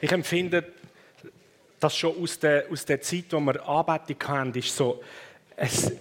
Ich 0.00 0.12
empfinde, 0.12 0.64
dass 1.80 1.96
schon 1.96 2.22
aus 2.22 2.38
der, 2.38 2.66
aus 2.70 2.84
der 2.84 3.00
Zeit, 3.00 3.24
wo 3.30 3.40
wir 3.40 3.66
Anbetung 3.66 4.28
haben, 4.28 4.54
ist 4.54 4.76
so, 4.76 5.02
es, 5.56 5.92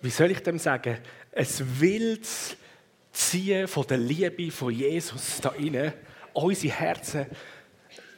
wie 0.00 0.10
soll 0.10 0.32
ich 0.32 0.40
dem 0.40 0.58
sagen, 0.58 0.98
es 1.30 1.62
wildes 1.80 2.56
Ziehen 3.12 3.68
von 3.68 3.86
der 3.86 3.98
Liebe 3.98 4.50
von 4.50 4.72
Jesus 4.72 5.40
da 5.40 5.50
rein, 5.50 5.92
unsere 6.32 6.74
Herzen 6.74 7.26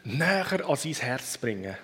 näher 0.04 0.66
an 0.66 0.76
sein 0.76 0.92
Herz 0.94 1.36
bringen. 1.36 1.76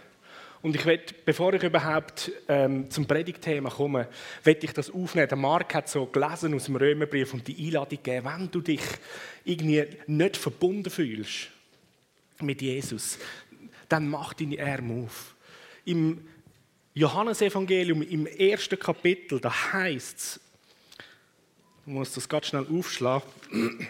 Und 0.63 0.77
ich 0.77 0.85
will, 0.85 1.01
bevor 1.25 1.55
ich 1.55 1.63
überhaupt 1.63 2.31
ähm, 2.49 2.91
zum 2.91 3.07
Predigtthema 3.07 3.71
komme, 3.71 4.09
will 4.45 4.59
ich 4.61 4.73
das 4.73 4.91
aufnehmen. 4.91 5.29
Der 5.29 5.39
Mark 5.39 5.75
hat 5.75 5.89
so 5.89 6.07
gelesen 6.07 6.55
aus 6.55 6.65
dem 6.65 6.77
Römerbrief 6.77 7.33
und 7.33 7.49
die 7.49 7.67
Einladung 7.67 8.03
gegeben, 8.03 8.27
wenn 8.27 8.51
du 8.51 8.61
dich 8.61 8.83
irgendwie 9.45 9.87
nicht 10.07 10.37
verbunden 10.37 10.91
fühlst 10.91 11.49
mit 12.43 12.63
Jesus, 12.63 13.19
dann 13.89 14.09
mach 14.09 14.35
deine 14.35 14.63
Arme 14.65 15.05
auf. 15.05 15.35
Im 15.85 16.27
Johannesevangelium, 16.95 18.03
im 18.03 18.27
ersten 18.27 18.79
Kapitel, 18.79 19.41
da 19.41 19.73
heißt 19.73 20.19
es, 20.19 20.41
ich 21.87 21.93
muss 21.93 22.13
das 22.13 22.29
ganz 22.29 22.47
schnell 22.47 22.67
aufschlagen, 22.71 23.89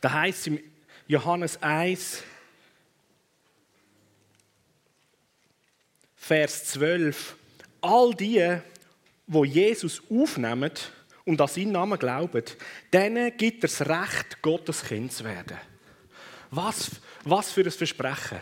da 0.00 0.12
heißt 0.12 0.40
es 0.40 0.46
im 0.48 0.60
Johannes 1.06 1.62
1, 1.62 2.22
Vers 6.16 6.66
12, 6.66 7.36
all 7.80 8.14
die, 8.14 8.58
wo 9.26 9.44
Jesus 9.44 10.00
aufnehmen 10.08 10.70
und 11.24 11.40
an 11.40 11.48
seinen 11.48 11.72
Namen 11.72 11.98
glauben, 11.98 12.44
denen 12.92 13.36
gibt 13.36 13.64
er 13.64 13.68
das 13.68 13.80
Recht, 13.80 14.40
Gottes 14.40 14.84
Kind 14.84 15.12
zu 15.12 15.24
werden. 15.24 15.58
Was, 16.50 16.90
was 17.24 17.52
für 17.52 17.62
ein 17.62 17.70
Versprechen. 17.70 18.38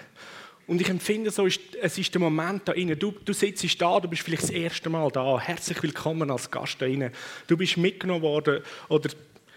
Und 0.66 0.80
ich 0.80 0.88
empfinde 0.88 1.30
so, 1.30 1.46
es 1.46 1.98
ist 1.98 2.14
der 2.14 2.20
Moment 2.20 2.68
da 2.68 2.72
inne. 2.72 2.96
Du, 2.96 3.12
du 3.24 3.32
sitzt 3.32 3.82
da, 3.82 3.98
du 3.98 4.08
bist 4.08 4.22
vielleicht 4.22 4.44
das 4.44 4.50
erste 4.50 4.88
Mal 4.88 5.10
da. 5.10 5.38
Herzlich 5.40 5.82
willkommen 5.82 6.30
als 6.30 6.50
Gast 6.50 6.80
da 6.80 6.86
inne. 6.86 7.10
Du 7.48 7.56
bist 7.56 7.76
mitgenommen 7.76 8.22
worden 8.22 8.62
oder 8.88 9.10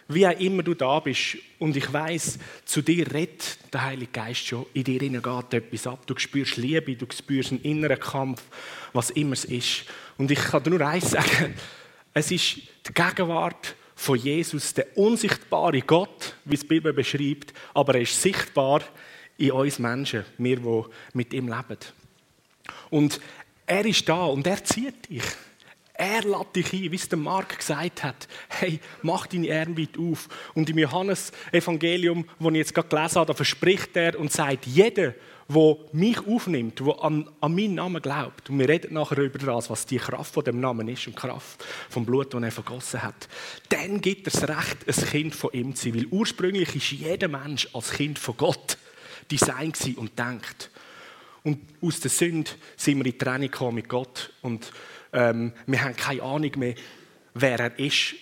wie 0.08 0.26
auch 0.28 0.40
immer 0.40 0.64
du 0.64 0.74
da 0.74 1.00
bist. 1.00 1.38
Und 1.60 1.78
ich 1.78 1.92
weiß, 1.92 2.40
zu 2.66 2.82
dir 2.82 3.12
redet 3.14 3.60
der 3.72 3.84
Heilige 3.84 4.12
Geist 4.12 4.48
schon. 4.48 4.66
In 4.74 4.84
dir 4.84 5.00
geht 5.00 5.54
etwas 5.54 5.88
ab. 5.88 6.06
Du 6.08 6.18
spürst 6.18 6.58
Liebe, 6.58 6.96
du 6.96 7.06
spürst 7.16 7.52
einen 7.52 7.62
inneren 7.62 8.00
Kampf, 8.00 8.42
was 8.92 9.12
immer 9.12 9.34
es 9.34 9.46
ist. 9.46 9.86
Und 10.18 10.32
ich 10.32 10.40
kann 10.40 10.64
dir 10.64 10.72
nur 10.72 10.82
eins 10.82 11.12
sagen: 11.12 11.54
Es 12.14 12.32
ist 12.32 12.58
die 12.88 12.94
Gegenwart 12.94 13.76
von 13.96 14.18
Jesus, 14.18 14.74
der 14.74 14.98
unsichtbare 14.98 15.82
Gott, 15.82 16.36
wie 16.46 16.56
es 16.56 16.62
die 16.62 16.68
Bibel 16.68 16.92
beschreibt, 16.92 17.54
aber 17.74 17.96
er 17.96 18.02
ist 18.02 18.20
sichtbar 18.20 18.82
in 19.38 19.52
uns 19.52 19.80
Menschen, 19.80 20.26
wir, 20.38 20.58
die 20.58 20.84
mit 21.14 21.34
ihm 21.34 21.48
leben. 21.48 21.78
Und 22.90 23.20
er 23.66 23.86
ist 23.86 24.08
da 24.08 24.26
und 24.26 24.46
er 24.48 24.64
zieht 24.64 25.10
dich. 25.10 25.24
Er 25.96 26.24
lädt 26.24 26.56
dich 26.56 26.74
ein, 26.74 26.92
wie 26.92 26.96
es 26.96 27.08
der 27.08 27.20
Mark 27.20 27.58
gesagt 27.58 28.04
hat. 28.04 28.28
Hey, 28.50 28.80
mach 29.04 29.28
deine 29.28 29.54
Arme 29.56 29.78
weit 29.78 29.98
auf. 29.98 30.28
Und 30.56 30.70
im 30.70 30.80
Johannes-Evangelium, 30.80 32.26
das 32.40 32.50
ich 32.50 32.56
jetzt 32.56 32.74
gerade 32.74 32.88
gelesen 32.90 33.16
habe, 33.16 33.28
da 33.28 33.34
verspricht 33.34 33.96
er 33.96 34.20
und 34.20 34.32
sagt, 34.32 34.66
jeder, 34.66 35.14
der 35.48 35.78
mich 35.92 36.20
aufnimmt, 36.26 36.80
der 36.80 37.04
an, 37.04 37.30
an 37.40 37.56
meinen 37.56 37.76
Namen 37.76 38.02
glaubt, 38.02 38.50
und 38.50 38.58
wir 38.58 38.68
reden 38.68 38.96
nachher 38.96 39.20
über 39.20 39.38
das, 39.38 39.70
was 39.70 39.86
die 39.86 39.98
Kraft 39.98 40.34
von 40.34 40.44
dem 40.44 40.60
Namen 40.60 40.88
ist 40.88 41.06
und 41.06 41.16
die 41.16 41.22
Kraft 41.22 41.64
vom 41.90 42.06
Blut, 42.06 42.34
das 42.34 42.42
er 42.42 42.52
vergossen 42.52 43.04
hat, 43.04 43.28
dann 43.70 44.02
gibt 44.02 44.28
er 44.28 44.32
das 44.32 44.50
Recht, 44.50 44.88
ein 44.88 45.10
Kind 45.10 45.36
von 45.36 45.52
ihm 45.54 45.76
zu 45.76 45.90
sein. 45.90 45.96
Weil 45.96 46.08
ursprünglich 46.08 46.76
ist 46.76 46.92
jeder 46.92 47.28
Mensch 47.28 47.68
als 47.74 47.92
Kind 47.92 48.18
von 48.18 48.36
Gott 48.36 48.78
designt 49.40 49.98
und 49.98 50.18
denkt. 50.18 50.70
Und 51.44 51.60
aus 51.82 52.00
der 52.00 52.12
Sünde 52.12 52.52
sind 52.78 53.00
wir 53.00 53.06
in 53.06 53.18
Trennung 53.18 53.76
mit 53.76 53.90
Gott 53.90 54.32
und 54.42 54.72
ähm, 55.12 55.52
wir 55.68 55.84
haben 55.84 55.96
keine 55.96 56.24
Ahnung 56.24 56.52
mehr, 56.56 56.76
wer 57.34 57.60
er 57.60 57.80
ist 57.80 58.16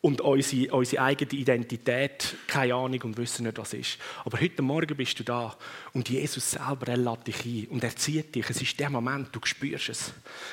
und 0.00 0.20
unsere, 0.20 0.72
unsere 0.74 1.02
eigene 1.02 1.32
Identität, 1.32 2.36
keine 2.46 2.74
Ahnung 2.74 3.00
und 3.02 3.16
wissen 3.16 3.44
nicht, 3.46 3.58
was 3.58 3.72
ist. 3.72 3.98
Aber 4.24 4.40
heute 4.40 4.62
Morgen 4.62 4.96
bist 4.96 5.18
du 5.18 5.24
da 5.24 5.56
und 5.94 6.08
Jesus 6.08 6.52
selber, 6.52 6.88
er 6.88 6.98
lädt 6.98 7.26
dich 7.26 7.44
ein 7.44 7.66
und 7.70 7.82
er 7.82 7.96
zieht 7.96 8.34
dich. 8.34 8.48
Es 8.48 8.60
ist 8.60 8.78
der 8.78 8.90
Moment, 8.90 9.28
du 9.32 9.40
spürst 9.42 9.88
es, 9.88 10.12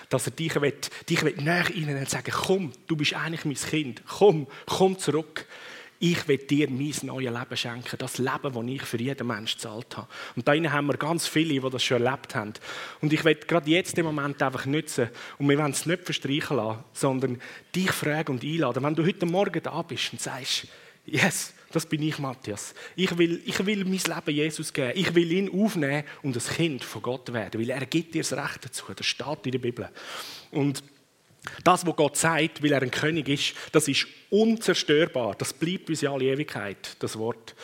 dass 0.10 0.26
er 0.26 0.32
dich, 0.32 0.60
will, 0.60 0.74
dich 1.08 1.24
will 1.24 1.36
näher 1.36 1.66
rein 1.66 1.98
und 1.98 2.10
sagen, 2.10 2.32
komm, 2.32 2.72
du 2.88 2.96
bist 2.96 3.14
eigentlich 3.14 3.46
mein 3.46 3.56
Kind, 3.56 4.04
komm, 4.08 4.48
komm 4.66 4.98
zurück 4.98 5.46
ich 6.02 6.28
will 6.28 6.40
dir 6.40 6.68
mein 6.68 6.94
neues 7.04 7.32
Leben 7.32 7.58
schenken. 7.58 7.98
Das 8.00 8.18
Leben, 8.18 8.54
das 8.54 8.66
ich 8.66 8.82
für 8.82 9.00
jeden 9.00 9.28
Menschen 9.28 9.58
gezahlt 9.58 9.98
habe. 9.98 10.08
Und 10.36 10.48
da 10.48 10.54
haben 10.54 10.88
wir 10.88 10.98
ganz 10.98 11.28
viele, 11.28 11.62
die 11.62 11.70
das 11.70 11.84
schon 11.84 12.04
erlebt 12.04 12.34
haben. 12.34 12.54
Und 13.02 13.14
ich 13.14 13.24
will 13.24 13.36
gerade 13.36 13.70
jetzt 13.70 13.96
den 13.96 14.06
Moment 14.06 14.42
einfach 14.42 14.66
nutzen. 14.66 15.10
Und 15.38 15.48
wir 15.48 15.60
wollen 15.60 15.72
es 15.72 15.86
nicht 15.86 16.04
verstreichen 16.04 16.58
lassen, 16.58 16.84
sondern 16.92 17.42
dich 17.76 17.92
fragen 17.92 18.32
und 18.32 18.44
einladen. 18.44 18.84
Wenn 18.84 18.96
du 18.96 19.06
heute 19.06 19.28
Morgen 19.28 19.62
da 19.62 19.80
bist 19.84 20.12
und 20.12 20.20
sagst, 20.20 20.68
yes, 21.06 21.54
das 21.72 21.86
bin 21.86 22.02
ich, 22.02 22.18
Matthias. 22.18 22.74
Ich 22.96 23.16
will, 23.16 23.40
ich 23.46 23.64
will 23.64 23.86
mein 23.86 23.94
Leben 23.94 24.36
Jesus 24.36 24.74
geben. 24.74 24.94
Ich 24.96 25.14
will 25.14 25.32
ihn 25.32 25.52
aufnehmen 25.54 26.04
und 26.24 26.36
ein 26.36 26.56
Kind 26.56 26.84
von 26.84 27.04
Gott 27.04 27.32
werden. 27.32 27.62
Weil 27.62 27.70
er 27.70 27.86
gibt 27.86 28.16
dir 28.16 28.24
das 28.24 28.34
Recht 28.34 28.66
dazu. 28.66 28.86
Das 28.96 29.06
steht 29.06 29.46
in 29.46 29.52
der 29.52 29.60
Bibel. 29.60 29.88
Und 30.50 30.84
das, 31.64 31.86
was 31.86 31.96
Gott 31.96 32.18
sagt, 32.18 32.62
weil 32.62 32.72
er 32.72 32.82
ein 32.82 32.92
König 32.92 33.28
ist, 33.28 33.54
das 33.72 33.88
ist 33.88 34.08
unzerstörbar. 34.30 35.36
Das 35.38 35.54
bleibt 35.54 35.86
bis 35.86 36.04
in 36.04 36.10
alle 36.10 36.26
Ewigkeit, 36.26 36.96
das 37.00 37.18
Wort. 37.18 37.56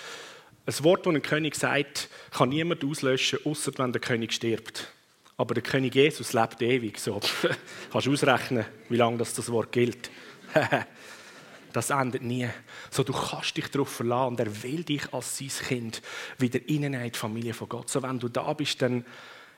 Ein 0.66 0.84
Wort, 0.84 1.06
das 1.06 1.14
ein 1.14 1.22
König 1.22 1.56
sagt, 1.56 2.10
kann 2.32 2.50
niemand 2.50 2.84
auslöschen, 2.84 3.40
außer 3.46 3.72
wenn 3.78 3.94
der 3.94 4.02
König 4.02 4.34
stirbt. 4.34 4.92
Aber 5.38 5.54
der 5.54 5.64
König 5.64 5.94
Jesus 5.94 6.34
lebt 6.34 6.62
ewig. 6.62 6.98
So. 6.98 7.20
Kannst 7.92 8.08
du 8.08 8.12
ausrechnen, 8.12 8.66
wie 8.90 8.98
lange 8.98 9.18
das, 9.18 9.34
das 9.34 9.52
Wort 9.52 9.72
gilt. 9.72 10.10
das 11.74 11.92
endet 11.92 12.24
nie. 12.24 12.50
So, 12.90 13.04
du 13.04 13.14
kannst 13.14 13.56
dich 13.56 13.68
darauf 13.68 13.90
verlassen 13.90 14.30
und 14.30 14.40
er 14.40 14.64
will 14.64 14.84
dich 14.84 15.14
als 15.14 15.38
sein 15.38 15.50
Kind 15.50 16.02
wieder 16.40 16.60
in 16.68 16.92
die 16.92 17.12
Familie 17.18 17.54
von 17.54 17.70
Gott. 17.70 17.90
So, 17.90 18.02
wenn 18.02 18.18
du 18.18 18.30
da 18.30 18.52
bist, 18.54 18.82
dann 18.82 19.06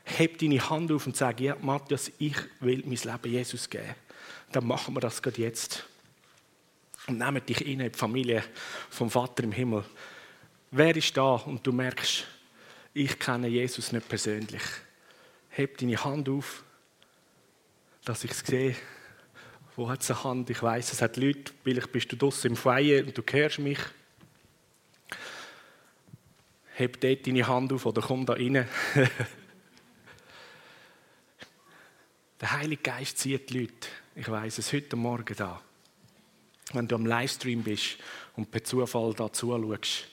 heb 0.04 0.38
deine 0.40 0.70
Hand 0.70 0.92
auf 0.92 1.08
und 1.08 1.16
sag, 1.16 1.40
ja, 1.40 1.56
Matthias, 1.62 2.12
ich 2.20 2.36
will 2.60 2.84
mein 2.86 2.98
Leben 2.98 3.32
Jesus 3.32 3.70
geben 3.70 3.96
dann 4.52 4.68
machen 4.68 4.96
wir 4.96 5.02
das 5.02 5.22
gerade 5.22 5.42
jetzt. 5.42 5.86
Und 7.08 7.18
nehmen 7.18 7.46
dich 7.46 7.66
in 7.66 7.80
die 7.80 7.90
Familie 7.92 8.44
vom 8.90 9.10
Vater 9.10 9.44
im 9.44 9.52
Himmel. 9.52 9.84
Wer 10.72 10.96
ist 10.96 11.16
da 11.18 11.36
und 11.36 11.66
du 11.66 11.72
merkst, 11.72 12.26
ich 12.94 13.18
kenne 13.18 13.48
Jesus 13.48 13.92
nicht 13.92 14.08
persönlich? 14.08 14.62
Heb 15.50 15.78
deine 15.78 16.04
Hand 16.04 16.30
auf, 16.30 16.64
dass 18.06 18.24
ich 18.24 18.32
es 18.32 18.40
sehe. 18.40 18.76
Wo 19.76 19.90
hat 19.90 20.02
es 20.02 20.12
eine 20.12 20.24
Hand? 20.24 20.50
Ich 20.50 20.62
weiß, 20.62 20.94
es 20.94 21.02
hat 21.02 21.18
Leute, 21.18 21.52
vielleicht 21.64 21.92
bist 21.92 22.12
du 22.12 22.16
draußen 22.16 22.50
im 22.50 22.56
Feier 22.56 23.06
und 23.06 23.18
du 23.18 23.24
hörst 23.32 23.60
mich. 23.60 23.80
Heb 26.74 27.02
dort 27.02 27.26
deine 27.26 27.48
Hand 27.48 27.74
auf 27.74 27.86
oder 27.86 28.02
komm 28.02 28.26
da 28.26 28.34
rein. 28.34 28.68
Der 32.42 32.54
Heilige 32.54 32.84
Geist 32.84 33.18
zieht 33.18 33.50
die 33.50 33.60
Leute. 33.60 33.90
Ich 34.16 34.30
weiß 34.30 34.60
es 34.60 34.72
heute 34.72 34.96
Morgen 34.96 35.36
da. 35.36 35.62
Wenn 36.72 36.88
du 36.88 36.96
am 36.96 37.06
Livestream 37.06 37.64
bist 37.64 37.98
und 38.38 38.50
per 38.50 38.64
Zufall 38.64 39.14
da 39.14 39.32
zuschaust, 39.32 40.08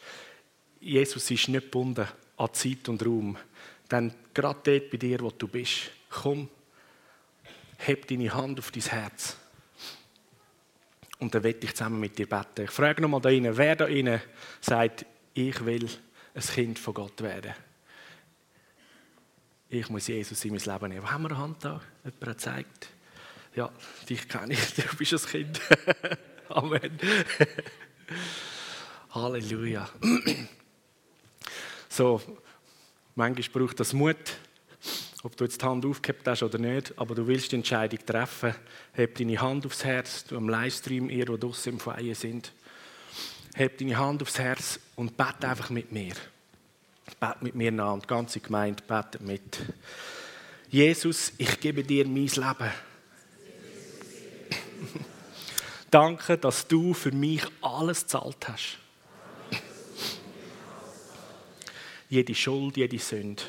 Jesus 0.81 1.31
ist 1.31 1.49
nicht 1.49 1.67
gebunden 1.67 2.09
an 2.37 2.53
Zeit 2.53 2.89
und 2.89 3.05
Raum. 3.07 3.37
Dann 3.89 4.13
gerade 4.35 4.59
dort 4.65 4.91
bei 4.91 4.97
dir, 4.97 5.21
wo 5.21 5.31
du 5.31 5.47
bist, 5.47 5.91
komm, 6.11 6.49
heb 7.79 8.09
deine 8.09 8.35
Hand 8.35 8.59
auf 8.59 8.73
dein 8.73 8.83
Herz. 8.83 9.37
Und 11.21 11.33
dann 11.33 11.45
werde 11.45 11.65
ich 11.65 11.75
zusammen 11.75 12.01
mit 12.01 12.19
dir 12.19 12.29
beten. 12.29 12.65
Ich 12.65 12.71
frage 12.71 13.03
nochmal 13.03 13.21
da 13.21 13.29
rein, 13.29 13.57
wer 13.57 13.77
da 13.77 13.85
rein 13.85 14.21
sagt, 14.61 15.07
ich 15.33 15.65
will 15.65 15.89
ein 16.35 16.43
Kind 16.43 16.79
von 16.79 16.95
Gott 16.95 17.23
werden. 17.23 17.55
Ich 19.69 19.89
muss 19.89 20.07
Jesus 20.07 20.45
in 20.45 20.55
mein 20.55 20.61
Leben 20.61 20.89
nehmen. 20.91 21.03
Wo 21.03 21.11
haben 21.11 21.23
wir 21.23 21.31
eine 21.31 21.39
Hand 21.39 21.65
da? 21.65 21.81
Jemand 22.05 22.21
hat 22.23 22.37
gezeigt. 22.37 22.89
Ja, 23.57 23.73
dich 24.09 24.29
kenne 24.29 24.53
ich, 24.53 24.75
du 24.75 24.97
bist 24.97 25.13
ein 25.15 25.31
Kind. 25.31 25.61
Amen. 26.49 26.99
Halleluja. 29.11 29.89
so, 31.89 32.21
manchmal 33.15 33.63
braucht 33.63 33.81
das 33.81 33.93
Mut, 33.93 34.17
ob 35.23 35.37
du 35.37 35.45
jetzt 35.45 35.61
die 35.61 35.67
Hand 35.67 35.85
aufgehabt 35.85 36.29
hast 36.29 36.43
oder 36.45 36.59
nicht, 36.59 36.97
aber 36.97 37.15
du 37.17 37.27
willst 37.27 37.51
die 37.51 37.57
Entscheidung 37.57 37.99
treffen. 38.07 38.55
Heb 38.93 39.17
deine 39.17 39.41
Hand 39.41 39.67
aufs 39.67 39.85
Herz, 39.85 40.25
du 40.25 40.37
am 40.37 40.49
Livestream, 40.49 41.11
ihr, 41.11 41.25
die 41.25 41.39
draußen 41.41 41.73
im 41.73 41.81
Feier 41.81 42.15
sind. 42.15 42.53
Heb 43.55 43.79
deine 43.79 43.97
Hand 43.97 44.23
aufs 44.23 44.39
Herz 44.39 44.79
und 44.95 45.17
bete 45.17 45.49
einfach 45.49 45.71
mit 45.71 45.91
mir. 45.91 46.15
Bete 47.15 47.37
mit 47.41 47.55
mir 47.55 47.73
nach 47.73 47.93
und 47.93 48.05
die 48.05 48.09
ganze 48.09 48.41
Gemeinde 48.41 48.83
betet 48.83 49.21
mit. 49.21 49.61
Jesus, 50.69 51.33
ich 51.39 51.61
gebe 51.61 51.85
dir 51.85 52.07
mein 52.07 52.27
Leben. 52.27 52.37
Danke, 55.91 56.37
dass 56.37 56.67
du 56.67 56.93
für 56.93 57.13
mich 57.13 57.45
alles 57.63 58.07
zahlt 58.07 58.49
hast. 58.49 58.79
jede 62.09 62.35
Schuld, 62.35 62.77
jede 62.77 62.99
Sünde, 62.99 63.43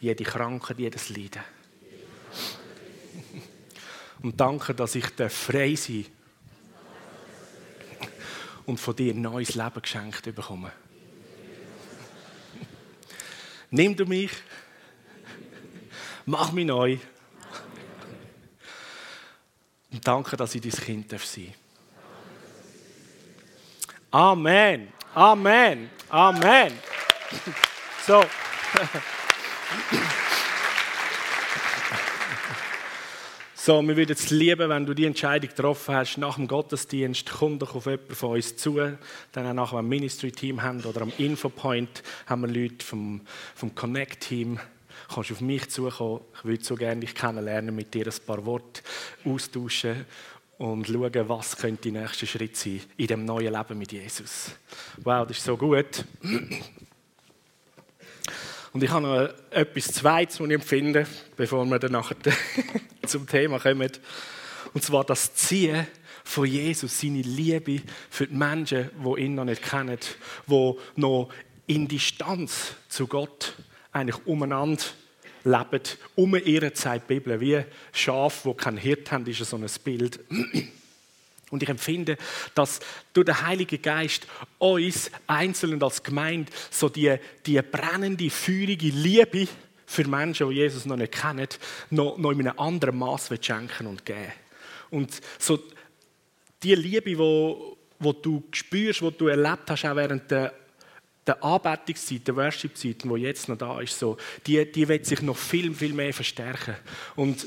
jede 0.00 0.24
Krankheit, 0.24 0.78
jedes 0.78 1.08
Leiden. 1.10 1.42
Und 4.22 4.40
danke, 4.40 4.74
dass 4.74 4.94
ich 4.94 5.06
frei 5.28 5.74
sein 5.74 6.06
und 8.66 8.78
von 8.78 8.94
dir 8.94 9.12
ein 9.12 9.20
neues 9.20 9.56
Leben 9.56 9.82
geschenkt 9.82 10.32
bekomme. 10.32 10.70
Nimm 13.74 13.96
du 13.96 14.04
mich, 14.04 14.30
mach 16.26 16.52
mich 16.52 16.66
neu. 16.66 16.98
Und 19.90 20.06
danke, 20.06 20.36
dass 20.36 20.54
ich 20.54 20.60
dein 20.60 20.72
Kind 20.72 21.10
sein 21.10 21.18
darf. 21.18 21.56
Amen. 24.10 24.92
Amen. 25.14 25.90
Amen. 26.10 26.78
So. 28.06 28.22
So, 33.64 33.80
wir 33.80 33.96
würden 33.96 34.10
es 34.10 34.30
lieben, 34.30 34.70
wenn 34.70 34.86
du 34.86 34.92
die 34.92 35.04
Entscheidung 35.04 35.48
getroffen 35.48 35.94
hast, 35.94 36.18
nach 36.18 36.34
dem 36.34 36.48
Gottesdienst, 36.48 37.30
komm 37.30 37.60
doch 37.60 37.76
auf 37.76 37.86
jemanden 37.86 38.16
von 38.16 38.30
uns 38.30 38.56
zu. 38.56 38.80
Dann 39.30 39.46
auch 39.46 39.52
nachher 39.52 39.78
ein 39.78 39.88
Ministry-Team 39.88 40.62
haben 40.62 40.80
oder 40.80 41.02
am 41.02 41.12
Infopoint 41.16 42.02
haben 42.26 42.40
wir 42.40 42.48
Leute 42.48 42.84
vom, 42.84 43.20
vom 43.54 43.72
Connect-Team. 43.72 44.56
Du 44.56 45.14
kannst 45.14 45.30
auf 45.30 45.40
mich 45.40 45.70
zukommen. 45.70 46.22
Ich 46.38 46.44
würde 46.44 46.64
so 46.64 46.74
gerne 46.74 47.02
dich 47.02 47.14
kennenlernen, 47.14 47.72
mit 47.72 47.94
dir 47.94 48.04
ein 48.04 48.26
paar 48.26 48.44
Worte 48.44 48.82
austauschen 49.24 50.06
und 50.58 50.88
schauen, 50.88 51.28
was 51.28 51.56
könnte 51.56 51.92
der 51.92 52.02
nächste 52.02 52.26
Schritt 52.26 52.56
sein 52.56 52.80
in 52.96 53.06
dem 53.06 53.24
neuen 53.24 53.54
Leben 53.54 53.78
mit 53.78 53.92
Jesus. 53.92 54.56
Wow, 55.04 55.24
das 55.28 55.38
ist 55.38 55.44
so 55.44 55.56
gut. 55.56 56.04
Und 58.72 58.82
ich 58.82 58.90
habe 58.90 59.06
noch 59.06 59.28
etwas 59.50 59.88
Zweites, 59.88 60.40
was 60.40 60.48
ich 60.48 60.54
empfinde, 60.54 61.06
bevor 61.36 61.64
wir 61.66 61.78
dann 61.78 61.92
nachher 61.92 62.16
zum 63.06 63.26
Thema 63.26 63.58
kommen. 63.58 63.90
Und 64.72 64.82
zwar 64.82 65.04
das 65.04 65.34
Ziehen 65.34 65.86
von 66.24 66.46
Jesus, 66.46 67.00
seine 67.00 67.20
Liebe 67.20 67.82
für 68.08 68.26
die 68.26 68.34
Menschen, 68.34 68.90
die 69.04 69.20
ihn 69.20 69.34
noch 69.34 69.44
nicht 69.44 69.62
kennen, 69.62 69.98
die 70.46 70.72
noch 70.96 71.28
in 71.66 71.86
Distanz 71.86 72.74
zu 72.88 73.06
Gott 73.06 73.54
eigentlich 73.92 74.26
umeinander 74.26 74.82
leben. 75.44 75.82
Um 76.14 76.34
ihre 76.36 76.72
Zeit 76.72 77.06
Bibel, 77.06 77.40
wie 77.40 77.62
Schaf, 77.92 78.44
wo 78.44 78.54
kein 78.54 78.78
Hirt 78.78 79.12
haben, 79.12 79.26
ist 79.26 79.44
so 79.44 79.56
ein 79.56 79.66
Bild. 79.84 80.20
Und 81.52 81.62
ich 81.62 81.68
empfinde, 81.68 82.16
dass 82.54 82.80
durch 83.12 83.26
den 83.26 83.46
Heiligen 83.46 83.80
Geist 83.80 84.26
uns 84.58 85.10
einzeln 85.26 85.82
als 85.82 86.02
Gemeinde 86.02 86.50
so 86.70 86.88
die, 86.88 87.14
die 87.44 87.60
brennende, 87.60 88.30
feurige 88.30 88.88
Liebe 88.88 89.46
für 89.86 90.08
Menschen, 90.08 90.48
die 90.48 90.56
Jesus 90.56 90.86
noch 90.86 90.96
nicht 90.96 91.12
kennen, 91.12 91.46
noch, 91.90 92.16
noch 92.16 92.30
in 92.30 92.48
einem 92.48 92.58
anderen 92.58 92.98
Maß 92.98 93.28
schenken 93.40 93.86
und 93.86 94.04
geben. 94.06 94.32
Und 94.90 95.20
so 95.38 95.62
die 96.62 96.74
Liebe, 96.74 97.18
wo, 97.18 97.76
wo 97.98 98.14
du 98.14 98.42
spürst, 98.50 99.02
wo 99.02 99.10
du 99.10 99.26
erlebt 99.26 99.70
hast, 99.70 99.84
auch 99.84 99.94
während 99.94 100.30
der 100.30 100.54
der 101.24 101.40
Anbetungszeit, 101.44 102.26
der 102.26 102.34
Worship-Zeit, 102.34 103.04
die 103.04 103.20
jetzt 103.20 103.48
noch 103.48 103.56
da 103.56 103.80
ist, 103.80 103.96
so, 103.96 104.16
die, 104.44 104.72
die 104.72 104.88
wird 104.88 105.06
sich 105.06 105.22
noch 105.22 105.36
viel, 105.36 105.72
viel 105.72 105.92
mehr 105.92 106.12
verstärken. 106.12 106.74
Und 107.14 107.46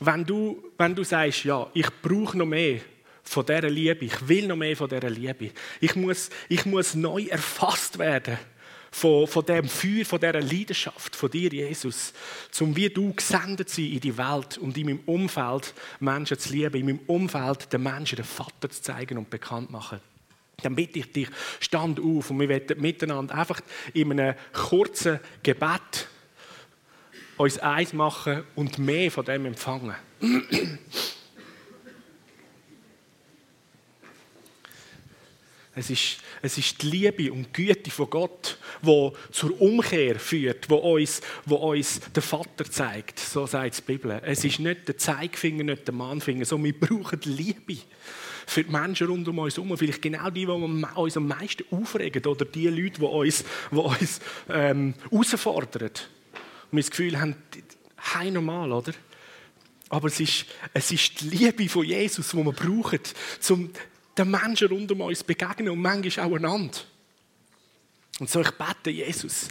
wenn 0.00 0.26
du, 0.26 0.62
wenn 0.76 0.94
du 0.94 1.04
sagst, 1.04 1.44
ja, 1.44 1.66
ich 1.72 1.88
brauche 2.02 2.36
noch 2.36 2.44
mehr 2.44 2.80
von 3.24 3.46
dieser 3.46 3.70
Liebe, 3.70 4.04
ich 4.04 4.28
will 4.28 4.46
noch 4.46 4.56
mehr 4.56 4.76
von 4.76 4.88
dieser 4.88 5.10
Liebe, 5.10 5.50
ich 5.80 5.96
muss, 5.96 6.30
ich 6.48 6.66
muss 6.66 6.94
neu 6.94 7.24
erfasst 7.24 7.98
werden 7.98 8.38
von, 8.94 9.26
von 9.26 9.44
dem 9.44 9.68
Feuer, 9.68 10.04
von 10.04 10.20
dieser 10.20 10.40
Leidenschaft 10.40 11.16
von 11.16 11.30
dir, 11.30 11.50
Jesus, 11.50 12.12
zum 12.52 12.76
wie 12.76 12.88
du 12.88 13.12
gesendet 13.12 13.68
sein 13.68 13.86
in 13.86 14.00
die 14.00 14.16
Welt 14.16 14.56
und 14.58 14.76
in 14.78 14.86
meinem 14.86 15.00
Umfeld 15.06 15.74
Menschen 15.98 16.38
zu 16.38 16.52
lieben, 16.52 16.76
in 16.76 16.86
meinem 16.86 17.00
Umfeld 17.06 17.72
den 17.72 17.82
Menschen 17.82 18.16
den 18.16 18.24
Vater 18.24 18.70
zu 18.70 18.82
zeigen 18.82 19.18
und 19.18 19.30
bekannt 19.30 19.70
machen. 19.70 20.00
Dann 20.62 20.76
bitte 20.76 21.00
ich 21.00 21.12
dich, 21.12 21.28
stand 21.58 21.98
auf 21.98 22.30
und 22.30 22.38
wir 22.38 22.48
werden 22.48 22.80
miteinander 22.80 23.34
einfach 23.34 23.60
in 23.92 24.12
einem 24.12 24.36
kurzen 24.52 25.18
Gebet 25.42 26.08
uns 27.36 27.58
eins 27.58 27.92
machen 27.92 28.44
und 28.54 28.78
mehr 28.78 29.10
von 29.10 29.24
dem 29.24 29.46
empfangen. 29.46 29.96
Es 35.76 35.90
ist, 35.90 36.18
es 36.40 36.56
ist 36.56 36.82
die 36.82 36.90
Liebe 36.90 37.32
und 37.32 37.56
die 37.56 37.66
Güte 37.66 37.90
von 37.90 38.08
Gott, 38.08 38.58
die 38.82 39.10
zur 39.32 39.60
Umkehr 39.60 40.18
führt, 40.20 40.70
wo 40.70 40.76
uns, 40.76 41.20
wo 41.46 41.56
uns 41.56 42.00
der 42.14 42.22
Vater 42.22 42.64
zeigt. 42.64 43.18
So 43.18 43.46
sagt 43.46 43.78
die 43.78 43.82
Bibel. 43.82 44.20
Es 44.24 44.44
ist 44.44 44.60
nicht 44.60 44.86
der 44.86 44.96
Zeigefinger, 44.96 45.64
nicht 45.64 45.86
der 45.88 45.94
Mahnfinger, 45.94 46.44
sondern 46.44 46.72
wir 46.72 46.80
brauchen 46.80 47.20
Liebe 47.24 47.78
für 48.46 48.62
die 48.62 48.70
Menschen 48.70 49.08
rund 49.08 49.26
um 49.26 49.38
uns 49.38 49.56
herum. 49.56 49.76
Vielleicht 49.76 50.02
genau 50.02 50.30
die, 50.30 50.46
die 50.46 50.86
uns 50.94 51.16
am 51.16 51.26
meisten 51.26 51.64
aufregen 51.70 52.24
oder 52.24 52.44
die 52.44 52.68
Leute, 52.68 53.00
die 53.00 53.06
uns, 53.06 53.44
die 53.70 53.76
uns 53.76 54.20
ähm, 54.48 54.94
herausfordern. 55.10 55.90
Und 55.90 56.76
wir 56.76 56.82
das 56.82 56.90
Gefühl 56.90 57.20
haben, 57.20 57.36
hey, 57.96 58.30
normal, 58.30 58.70
oder? 58.72 58.92
Aber 59.88 60.08
es 60.08 60.20
ist, 60.20 60.46
es 60.72 60.90
ist 60.92 61.20
die 61.20 61.28
Liebe 61.30 61.68
von 61.68 61.84
Jesus, 61.84 62.30
die 62.30 62.36
wir 62.36 62.52
brauchen, 62.52 63.00
um 63.50 63.70
den 64.16 64.30
Menschen 64.30 64.68
rund 64.68 64.90
um 64.92 65.00
uns 65.02 65.24
begegnen 65.24 65.70
und 65.70 65.80
manchmal 65.80 66.26
auch 66.26 66.36
einander. 66.36 66.78
Und 68.20 68.30
so 68.30 68.40
ich 68.40 68.50
bete, 68.52 68.90
Jesus, 68.90 69.48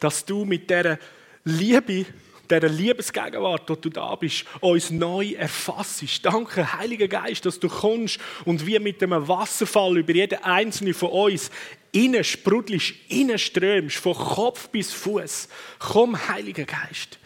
dass 0.00 0.24
du 0.24 0.44
mit 0.44 0.68
dieser 0.68 0.98
Liebe, 1.44 2.06
dieser 2.50 2.68
Liebesgegenwart, 2.68 3.70
wo 3.70 3.76
du 3.76 3.88
da 3.88 4.14
bist, 4.16 4.44
uns 4.60 4.90
neu 4.90 5.32
erfassest. 5.32 6.24
Danke, 6.26 6.72
Heiliger 6.72 7.06
Geist, 7.06 7.46
dass 7.46 7.60
du 7.60 7.68
kommst 7.68 8.18
und 8.44 8.66
wie 8.66 8.78
mit 8.80 9.02
einem 9.02 9.28
Wasserfall 9.28 9.98
über 9.98 10.12
jeden 10.12 10.42
einzelnen 10.42 10.94
von 10.94 11.10
uns 11.10 11.50
innen 11.92 12.24
sprudelst, 12.24 12.94
innen 13.08 13.38
strömst, 13.38 13.96
von 13.96 14.14
Kopf 14.14 14.68
bis 14.68 14.92
Fuß. 14.92 15.48
Komm, 15.78 16.28
Heiliger 16.28 16.64
Geist, 16.64 17.18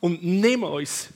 und 0.00 0.22
nimm 0.22 0.62
uns 0.62 1.08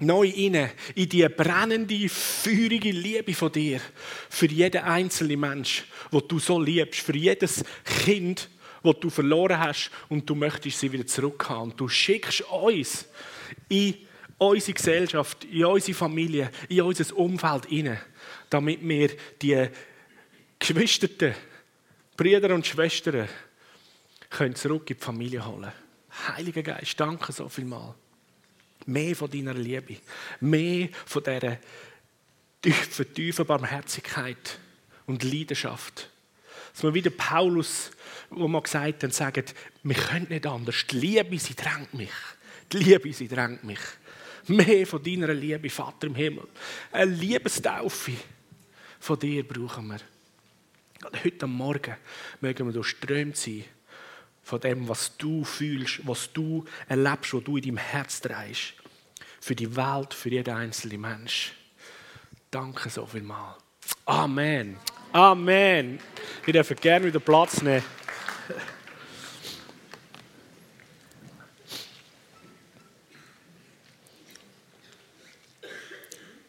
neu 0.00 0.28
inne 0.28 0.70
in 0.94 1.08
die 1.08 1.28
brennende, 1.28 2.08
feurige 2.08 2.90
Liebe 2.90 3.34
von 3.34 3.52
dir 3.52 3.80
für 4.28 4.46
jeden 4.46 4.82
einzelnen 4.82 5.40
Mensch, 5.40 5.84
wo 6.10 6.20
du 6.20 6.38
so 6.38 6.60
liebst, 6.60 7.00
für 7.00 7.16
jedes 7.16 7.64
Kind, 7.84 8.48
wo 8.82 8.92
du 8.92 9.10
verloren 9.10 9.58
hast 9.58 9.90
und 10.08 10.28
du 10.28 10.34
möchtest 10.34 10.78
sie 10.78 10.92
wieder 10.92 11.06
zurückhaben. 11.06 11.74
Du 11.76 11.88
schickst 11.88 12.42
uns 12.42 13.06
in 13.68 13.96
unsere 14.38 14.74
Gesellschaft, 14.74 15.44
in 15.44 15.64
unsere 15.64 15.96
Familie, 15.96 16.50
in 16.68 16.82
unser 16.82 17.16
Umfeld 17.16 17.66
inne, 17.66 18.00
damit 18.50 18.86
wir 18.86 19.10
die 19.42 19.68
Geschwisterten, 20.58 21.34
Brüder 22.16 22.54
und 22.54 22.66
Schwestern 22.66 23.28
können 24.30 24.54
zurück 24.54 24.90
in 24.90 24.96
die 24.96 25.04
Familie 25.04 25.44
holen. 25.44 25.72
Heiliger 26.28 26.62
Geist, 26.62 26.98
danke 26.98 27.32
so 27.32 27.48
viel 27.48 27.64
mal. 27.64 27.94
Mehr 28.86 29.14
von 29.14 29.30
deiner 29.30 29.54
Liebe. 29.54 29.96
Mehr 30.40 30.88
von 31.06 31.22
dieser 31.22 31.58
tiefen, 32.62 33.14
tiefen 33.14 33.46
Barmherzigkeit 33.46 34.58
und 35.06 35.22
Leidenschaft. 35.24 36.10
Dass 36.72 36.82
wir 36.82 36.94
wieder 36.94 37.10
Paulus, 37.10 37.90
wo 38.30 38.46
man 38.48 38.62
gesagt 38.62 39.02
hat, 39.02 39.12
sagen, 39.14 39.44
wir 39.82 39.96
können 39.96 40.26
nicht 40.28 40.46
anders. 40.46 40.86
Die 40.90 40.96
Liebe, 40.96 41.38
sie 41.38 41.54
drängt 41.54 41.94
mich. 41.94 42.12
Die 42.72 42.78
Liebe, 42.78 43.12
sie 43.12 43.28
drängt 43.28 43.64
mich. 43.64 43.80
Mehr 44.46 44.86
von 44.86 45.02
deiner 45.02 45.34
Liebe, 45.34 45.68
Vater 45.70 46.06
im 46.06 46.14
Himmel. 46.14 46.46
Eine 46.92 47.12
Liebestaufe 47.12 48.12
von 49.00 49.18
dir 49.18 49.46
brauchen 49.46 49.88
wir. 49.88 50.00
Heute 51.24 51.46
Morgen 51.46 51.96
mögen 52.40 52.66
wir 52.66 52.72
durchströmt 52.72 53.36
sein 53.36 53.64
von 54.48 54.60
dem, 54.60 54.88
was 54.88 55.14
du 55.18 55.44
fühlst, 55.44 56.00
was 56.06 56.32
du 56.32 56.64
erlebst, 56.88 57.34
was 57.34 57.44
du 57.44 57.58
in 57.58 57.64
deinem 57.64 57.76
Herz 57.76 58.18
trägst. 58.18 58.72
Für 59.42 59.54
die 59.54 59.76
Welt, 59.76 60.14
für 60.14 60.30
jeden 60.30 60.54
einzelnen 60.54 61.02
Mensch. 61.02 61.52
Danke 62.50 62.88
so 62.88 63.04
viel 63.04 63.20
mal. 63.20 63.58
Amen. 64.06 64.78
Amen. 65.12 66.00
Ich 66.46 66.54
darf 66.54 66.74
gerne 66.80 67.04
wieder 67.04 67.20
Platz 67.20 67.60
nehmen. 67.60 67.84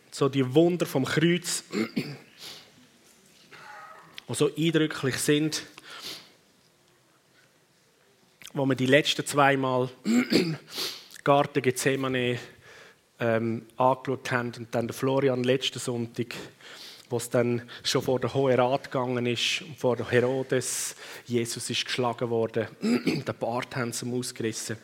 So 0.09 0.29
die 0.29 0.53
Wunder 0.53 0.85
vom 0.85 1.03
Kreuz, 1.03 1.65
die 1.95 2.15
so 4.29 4.49
eindrücklich 4.55 5.17
sind 5.17 5.63
wo 8.53 8.65
wir 8.65 8.75
die 8.75 8.85
letzten 8.85 9.25
zweimal 9.25 9.89
Garten 11.23 11.61
Gethsemane 11.61 12.39
ähm, 13.19 13.65
angeschaut 13.77 14.31
haben 14.31 14.53
und 14.57 14.73
dann 14.73 14.87
der 14.87 14.95
Florian 14.95 15.43
letzten 15.43 15.79
Sonntag 15.79 16.35
wo 17.11 17.17
es 17.17 17.29
dann 17.29 17.63
schon 17.83 18.03
vor 18.03 18.19
der 18.19 18.33
Hohen 18.33 18.59
Rat 18.59 18.91
gegangen 18.91 19.25
ist, 19.25 19.63
vor 19.77 19.97
Herodes. 19.97 20.95
Jesus 21.25 21.69
ist 21.69 21.85
geschlagen 21.85 22.29
worden, 22.29 22.67
den 22.81 23.23
Bart 23.39 23.75
haben 23.75 23.91
sie 23.91 24.11
ausgerissen. 24.11 24.77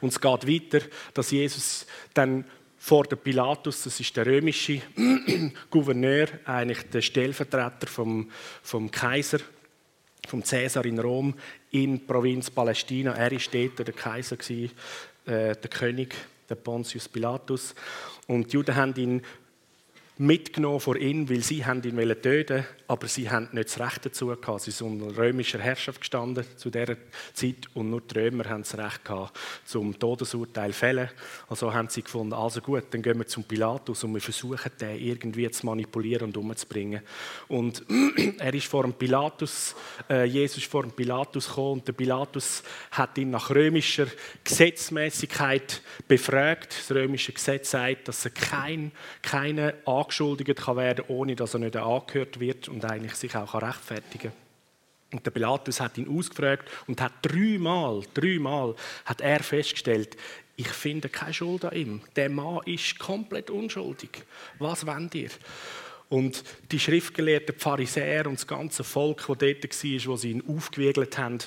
Und 0.00 0.08
es 0.08 0.20
geht 0.20 0.48
weiter, 0.48 0.86
dass 1.14 1.30
Jesus 1.30 1.86
dann 2.12 2.44
vor 2.78 3.04
der 3.04 3.16
Pilatus, 3.16 3.84
das 3.84 3.98
ist 4.00 4.16
der 4.16 4.26
römische 4.26 4.82
Gouverneur, 5.70 6.28
eigentlich 6.44 6.88
der 6.90 7.02
Stellvertreter 7.02 7.86
vom, 7.86 8.30
vom 8.62 8.90
Kaiser, 8.90 9.38
vom 10.26 10.44
Cäsar 10.44 10.84
in 10.84 10.98
Rom, 10.98 11.34
in 11.70 12.06
Provinz 12.06 12.50
Palästina. 12.50 13.12
Er 13.12 13.30
war 13.30 13.38
dort 13.52 13.86
der 13.88 13.94
Kaiser, 13.94 14.36
äh, 14.40 14.68
der 15.24 15.70
König, 15.70 16.14
der 16.48 16.56
Pontius 16.56 17.08
Pilatus. 17.08 17.74
Und 18.26 18.52
die 18.52 18.56
Juden 18.56 18.76
haben 18.76 18.94
ihn 18.96 19.22
mitgenommen 20.18 20.80
vor 20.80 20.96
ihn, 20.96 21.28
weil 21.28 21.42
sie 21.42 21.64
ihn 21.84 21.96
töten 22.22 22.56
wollten, 22.56 22.64
aber 22.88 23.08
sie 23.08 23.28
haben 23.30 23.48
nicht 23.52 23.68
das 23.68 23.80
Recht 23.80 24.06
dazu 24.06 24.26
gehabt. 24.26 24.60
Sie 24.60 24.70
sind 24.70 25.02
unter 25.02 25.16
römischer 25.16 25.58
Herrschaft 25.58 26.00
gestanden 26.00 26.44
zu 26.56 26.70
dieser 26.70 26.96
Zeit 27.34 27.68
und 27.74 27.90
nur 27.90 28.00
die 28.00 28.18
Römer 28.18 28.44
haben 28.48 28.62
das 28.62 28.78
Recht 28.78 29.04
gehabt, 29.04 29.36
zum 29.64 29.98
Todesurteil 29.98 30.72
zu 30.72 30.78
fällen. 30.78 31.08
Also 31.48 31.72
haben 31.72 31.88
sie 31.88 32.02
gefunden, 32.02 32.32
also 32.32 32.60
gut, 32.60 32.84
dann 32.90 33.02
gehen 33.02 33.18
wir 33.18 33.26
zum 33.26 33.44
Pilatus 33.44 34.04
und 34.04 34.14
wir 34.14 34.20
versuchen, 34.20 34.70
den 34.80 35.00
irgendwie 35.00 35.50
zu 35.50 35.66
manipulieren 35.66 36.28
und 36.28 36.36
umzubringen. 36.36 37.02
Und 37.48 37.84
er 38.38 38.54
ist 38.54 38.66
vor 38.66 38.82
dem 38.82 38.94
Pilatus, 38.94 39.74
äh, 40.08 40.24
Jesus 40.24 40.58
ist 40.58 40.70
vor 40.70 40.82
dem 40.82 40.92
Pilatus 40.92 41.48
gekommen 41.48 41.80
und 41.80 41.88
der 41.88 41.92
Pilatus 41.92 42.62
hat 42.92 43.18
ihn 43.18 43.30
nach 43.30 43.50
römischer 43.50 44.06
Gesetzmäßigkeit 44.44 45.82
befragt. 46.06 46.74
Das 46.78 46.96
römische 46.96 47.32
Gesetz 47.32 47.70
sagt, 47.70 48.08
dass 48.08 48.24
er 48.24 48.30
kein, 48.30 48.92
keine 49.22 49.74
angeschuldigt 49.84 50.56
kann 50.56 50.76
werden, 50.76 51.04
ohne 51.08 51.34
dass 51.34 51.54
er 51.54 51.60
nicht 51.60 51.76
angehört 51.76 52.38
wird 52.38 52.68
und 52.76 52.84
eigentlich 52.84 53.14
sich 53.14 53.34
auch 53.34 53.54
rechtfertigen 53.54 54.30
kann. 54.30 54.32
Und 55.12 55.24
der 55.24 55.30
Pilatus 55.30 55.80
hat 55.80 55.96
ihn 55.96 56.14
ausgefragt 56.14 56.68
und 56.86 57.00
hat 57.00 57.12
dreimal, 57.22 58.02
dreimal 58.12 58.74
hat 59.06 59.22
er 59.22 59.42
festgestellt, 59.42 60.14
ich 60.56 60.68
finde 60.68 61.08
keine 61.08 61.32
Schuld 61.32 61.64
an 61.64 61.74
ihm. 61.74 62.00
Der 62.16 62.28
Mann 62.28 62.60
ist 62.66 62.98
komplett 62.98 63.48
unschuldig. 63.48 64.24
Was 64.58 64.86
wollt 64.86 65.14
ihr? 65.14 65.30
Und 66.10 66.44
die 66.70 66.78
schriftgelehrten 66.78 67.58
Pharisäer 67.58 68.26
und 68.26 68.38
das 68.38 68.46
ganze 68.46 68.84
Volk, 68.84 69.24
das 69.26 69.38
dort 69.38 69.38
war, 69.38 70.12
wo 70.12 70.16
sie 70.16 70.30
ihn 70.32 70.44
aufgewiegelt 70.46 71.16
haben, 71.16 71.38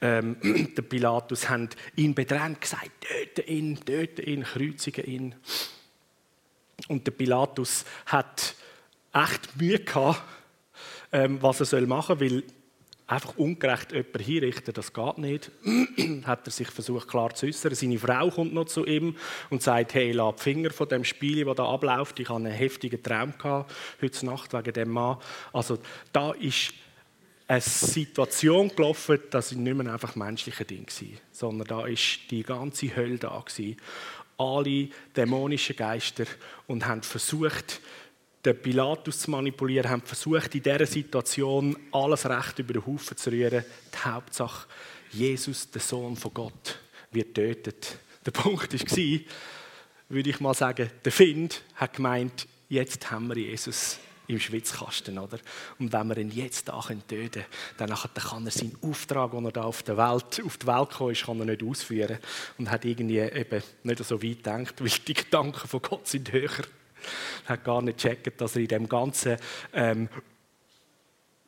ähm, 0.00 0.74
der 0.76 0.82
Pilatus, 0.82 1.48
haben 1.48 1.68
ihn 1.94 2.12
bedrängt, 2.12 2.60
gesagt, 2.60 2.90
töte 3.02 3.42
ihn, 3.42 3.78
töte 3.84 4.22
ihn, 4.22 4.42
kreuzige 4.42 5.02
ihn. 5.02 5.36
Und 6.88 7.06
der 7.06 7.12
Pilatus 7.12 7.84
hat 8.06 8.56
echt 9.24 9.56
Mühe 9.56 9.78
gehabt, 9.78 10.22
ähm, 11.12 11.38
was 11.40 11.72
er 11.72 11.86
machen 11.86 12.18
soll, 12.18 12.30
weil 12.30 12.42
einfach 13.06 13.36
ungerecht 13.36 13.92
jemanden 13.92 14.18
hinrichten, 14.18 14.74
das 14.74 14.92
geht 14.92 15.18
nicht. 15.18 15.50
hat 16.24 16.46
er 16.46 16.50
sich 16.50 16.68
versucht 16.68 17.08
klar 17.08 17.32
zu 17.34 17.46
äußern. 17.46 17.74
Seine 17.74 17.98
Frau 17.98 18.30
kommt 18.30 18.52
noch 18.52 18.64
zu 18.64 18.84
ihm 18.84 19.16
und 19.48 19.62
sagt, 19.62 19.94
hey, 19.94 20.12
lass 20.12 20.36
die 20.36 20.42
Finger 20.42 20.70
von 20.70 20.88
dem 20.88 21.04
Spiel, 21.04 21.44
das 21.44 21.56
da 21.56 21.66
abläuft. 21.66 22.18
Ich 22.18 22.28
hatte 22.28 22.36
einen 22.36 22.52
heftigen 22.52 23.02
Traum 23.02 23.32
gehabt, 23.38 23.72
heute 24.02 24.26
Nacht 24.26 24.52
wegen 24.52 24.72
dem 24.72 24.90
Mann. 24.90 25.18
Also 25.52 25.78
da 26.12 26.32
ist 26.32 26.72
eine 27.46 27.60
Situation 27.60 28.72
gelaufen, 28.74 29.20
das 29.30 29.52
nicht 29.52 29.76
mehr 29.76 29.92
einfach 29.92 30.16
menschliche 30.16 30.64
Ding 30.64 30.88
war, 30.88 31.18
sondern 31.30 31.68
da 31.68 31.86
ist 31.86 32.28
die 32.30 32.42
ganze 32.42 32.94
Hölle 32.96 33.18
da 33.18 33.40
gewesen 33.46 33.76
alle 34.38 34.88
dämonischen 35.16 35.76
Geister 35.76 36.24
und 36.66 36.86
haben 36.86 37.02
versucht, 37.02 37.80
den 38.46 38.62
Pilatus 38.62 39.20
zu 39.20 39.30
manipulieren, 39.30 39.90
haben 39.90 40.02
versucht, 40.02 40.54
in 40.54 40.62
dieser 40.62 40.86
Situation 40.86 41.76
alles 41.92 42.26
Recht 42.26 42.58
über 42.58 42.74
den 42.74 42.86
Haufen 42.86 43.16
zu 43.16 43.30
rühren. 43.30 43.64
Die 43.92 44.08
Hauptsache, 44.08 44.66
Jesus, 45.10 45.70
der 45.70 45.80
Sohn 45.80 46.16
von 46.16 46.32
Gott, 46.32 46.78
wird 47.10 47.34
tötet. 47.34 47.98
Der 48.24 48.30
Punkt 48.30 48.72
war, 48.72 49.20
würde 50.08 50.30
ich 50.30 50.40
mal 50.40 50.54
sagen, 50.54 50.90
der 51.04 51.12
Find 51.12 51.62
hat 51.74 51.94
gemeint, 51.94 52.46
jetzt 52.68 53.10
haben 53.10 53.28
wir 53.28 53.36
Jesus 53.36 53.98
im 54.28 54.40
Schwitzkasten. 54.40 55.18
Oder? 55.18 55.38
Und 55.78 55.92
wenn 55.92 56.08
wir 56.08 56.18
ihn 56.18 56.30
jetzt 56.30 56.68
da 56.68 56.80
töten 56.80 57.04
können, 57.08 57.44
dann 57.76 57.94
kann 57.94 58.44
er 58.44 58.50
seinen 58.50 58.76
Auftrag, 58.82 59.32
den 59.32 59.44
er 59.44 59.52
da 59.52 59.62
auf, 59.62 59.82
der 59.82 59.96
Welt, 59.96 60.42
auf 60.44 60.56
die 60.56 60.66
Welt 60.66 60.90
gekommen 60.90 61.12
ist, 61.12 61.24
kann 61.24 61.40
er 61.40 61.46
nicht 61.46 61.62
ausführen. 61.62 62.18
Und 62.58 62.70
hat 62.70 62.84
irgendwie 62.84 63.18
eben 63.18 63.62
nicht 63.82 64.04
so 64.04 64.22
weit 64.22 64.36
gedacht, 64.38 64.74
weil 64.80 64.90
die 65.06 65.14
Gedanken 65.14 65.68
von 65.68 65.82
Gott 65.82 66.06
sind 66.06 66.32
höher. 66.32 66.64
Er 67.44 67.48
hat 67.50 67.64
gar 67.64 67.82
nicht 67.82 67.98
gecheckt, 67.98 68.40
dass 68.40 68.56
er 68.56 68.62
in 68.62 68.68
dem 68.68 68.88
ganzen 68.88 69.36
ähm, 69.72 70.08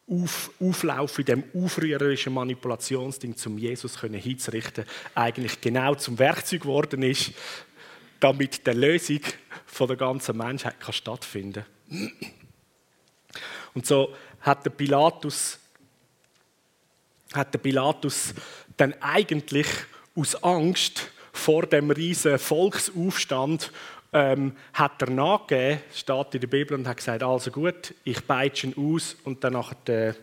auf, 0.08 0.50
Auflauf, 0.60 1.18
in 1.18 1.24
dem 1.26 1.44
aufrührerischen 1.54 2.32
Manipulationsding, 2.32 3.36
zum 3.36 3.58
Jesus 3.58 4.00
hinzurichten, 4.00 4.84
eigentlich 5.14 5.60
genau 5.60 5.94
zum 5.94 6.18
Werkzeug 6.18 6.62
geworden 6.62 7.02
ist, 7.02 7.32
damit 8.20 8.66
die 8.66 8.70
Lösung 8.70 9.20
von 9.66 9.86
der 9.86 9.96
ganzen 9.96 10.36
Menschheit 10.36 10.80
kann 10.80 10.92
stattfinden. 10.92 11.64
Und 13.74 13.86
so 13.86 14.14
hat 14.40 14.64
der 14.64 14.70
Pilatus, 14.70 15.58
hat 17.32 17.52
der 17.52 17.58
Pilatus 17.58 18.34
dann 18.76 18.94
eigentlich 19.00 19.66
aus 20.14 20.42
Angst 20.42 21.10
vor 21.32 21.66
dem 21.66 21.90
riesen 21.90 22.38
Volksaufstand 22.38 23.72
ähm, 24.12 24.52
hat 24.72 25.02
er 25.02 25.10
nachgegeben, 25.10 25.82
steht 25.94 26.34
in 26.34 26.40
der 26.40 26.48
Bibel, 26.48 26.78
und 26.78 26.88
hat 26.88 26.96
gesagt, 26.96 27.22
also 27.22 27.50
gut, 27.50 27.94
ich 28.04 28.26
peitsche 28.26 28.68
ihn 28.68 28.74
aus 28.76 29.16
und 29.24 29.44
dann 29.44 29.56
äh, 29.86 30.14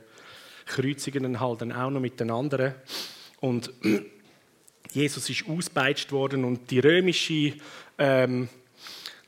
kreuzigen 0.65 1.23
ihn 1.23 1.39
halt 1.39 1.61
dann 1.61 1.71
auch 1.71 1.89
noch 1.89 1.99
mit 1.99 2.19
den 2.19 2.31
anderen. 2.31 2.75
Und 3.39 3.71
Jesus 4.91 5.29
ist 5.29 5.47
auspeitscht 5.47 6.11
worden 6.11 6.45
und 6.45 6.71
die 6.71 6.79
römische 6.79 7.53
ähm, 7.97 8.49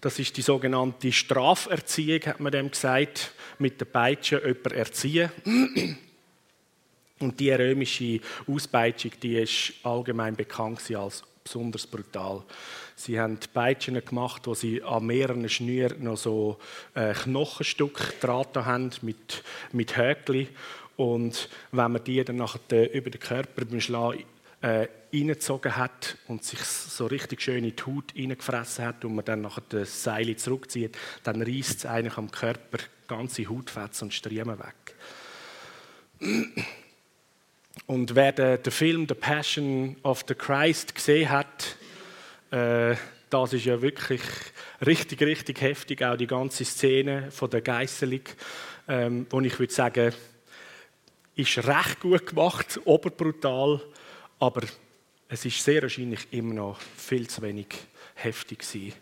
das 0.02 0.20
ist 0.20 0.38
die 0.38 0.42
sogenannte 0.42 1.12
Straferziehung, 1.12 2.22
hat 2.28 2.40
man 2.40 2.52
dem 2.52 2.70
gesagt, 2.70 3.32
mit 3.58 3.80
der 3.80 3.86
Peitsche 3.86 4.38
jemanden 4.38 4.72
erziehen. 4.72 5.32
Und 7.20 7.40
die 7.40 7.52
römische 7.52 8.20
Auspeitschung, 8.48 9.12
die 9.24 9.38
ist 9.38 9.74
allgemein 9.82 10.36
bekannt 10.36 10.80
als 10.96 11.24
besonders 11.44 11.88
brutal. 11.88 12.44
Sie 13.00 13.20
haben 13.20 13.38
Peitschen 13.54 14.04
gemacht, 14.04 14.48
wo 14.48 14.56
sie 14.56 14.82
an 14.82 15.06
mehreren 15.06 15.48
Schnüren 15.50 16.04
noch 16.04 16.18
so 16.18 16.58
äh, 16.96 17.14
Knochenstück 17.14 18.20
Draht 18.20 18.58
haben 18.58 18.90
mit, 19.04 19.44
mit 19.72 19.96
Höckli. 19.96 20.48
Und 20.96 21.48
wenn 21.72 21.92
man 21.92 22.04
die 22.04 22.24
dann 22.24 22.38
nachher 22.38 22.92
über 22.92 23.12
den 23.12 23.22
Körper 23.22 23.66
beim 23.66 23.80
Schlagen 23.80 24.24
äh, 24.62 24.88
reingezogen 25.14 25.78
hat 25.78 26.18
und 26.28 26.44
sich 26.44 26.60
so 26.60 27.06
richtig 27.06 27.44
schön 27.44 27.64
in 27.64 27.76
die 27.76 27.84
Haut 27.84 28.16
reingefressen 28.18 28.86
hat 28.86 29.06
und 29.06 29.14
man 29.14 29.24
dann 29.24 29.42
nachher 29.42 29.62
das 29.70 30.02
Seil 30.02 30.36
zurückzieht, 30.36 30.98
dann 31.24 31.44
reißt 31.44 31.78
es 31.78 31.86
eigentlich 31.86 32.18
am 32.18 32.32
Körper 32.32 32.80
ganze 33.08 33.48
Hautfetzen 33.48 34.08
und 34.08 34.12
Striemen 34.12 34.58
weg. 34.58 34.96
Und 37.86 38.16
wer 38.16 38.32
den, 38.32 38.72
Film 38.72 39.06
The 39.08 39.14
Passion 39.14 39.98
of 40.02 40.26
the 40.28 40.34
Christ 40.34 40.96
gesehen 40.96 41.30
hat, 41.30 41.77
äh, 42.52 42.96
das 43.30 43.54
ist 43.54 43.66
ja 43.66 43.82
wirklich 43.82 44.22
richtig, 44.86 45.22
richtig 45.22 45.62
heftig, 45.62 46.04
auch 46.04 46.16
die 46.16 46.28
ganze 46.28 46.64
Szene 46.64 47.30
von 47.32 47.50
der 47.50 47.62
Geißelung, 47.62 48.22
ähm, 48.88 49.28
wo 49.30 49.42
ich 49.42 49.60
würde 49.60 49.74
sagen, 49.74 50.14
ist 51.36 51.58
recht 51.58 52.00
gut 52.00 52.26
gemacht, 52.26 52.80
oberbrutal, 52.86 53.82
aber 54.40 54.62
es 55.30 55.46
ist 55.46 55.64
sehr 55.64 55.82
wahrscheinlich 55.82 56.28
immer 56.32 56.54
noch 56.54 56.80
viel 56.96 57.28
zu 57.28 57.42
wenig 57.42 57.68
heftig 58.16 58.60
gewesen. 58.60 58.94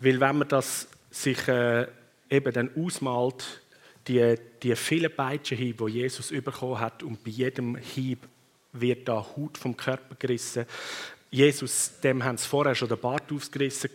Weil 0.00 0.20
wenn 0.20 0.38
man 0.38 0.48
das 0.48 0.88
sich 1.10 1.48
äh, 1.48 1.86
eben 2.30 2.52
dann 2.52 2.70
ausmalt, 2.76 3.62
die, 4.06 4.34
die 4.62 4.76
vielen 4.76 5.14
Peitschenhiebe, 5.14 5.86
die 5.86 5.98
Jesus 5.98 6.28
bekommen 6.30 6.80
hat, 6.80 7.02
und 7.02 7.22
bei 7.22 7.30
jedem 7.30 7.76
Hieb 7.76 8.26
wird 8.72 9.08
da 9.08 9.26
Haut 9.36 9.58
vom 9.58 9.76
Körper 9.76 10.14
gerissen. 10.18 10.66
Jesus, 11.30 12.00
dem 12.02 12.24
haben 12.24 12.38
sie 12.38 12.48
vorher 12.48 12.74
schon 12.74 12.88
den 12.88 12.98
Bart 12.98 13.30
ausgerissen 13.30 13.90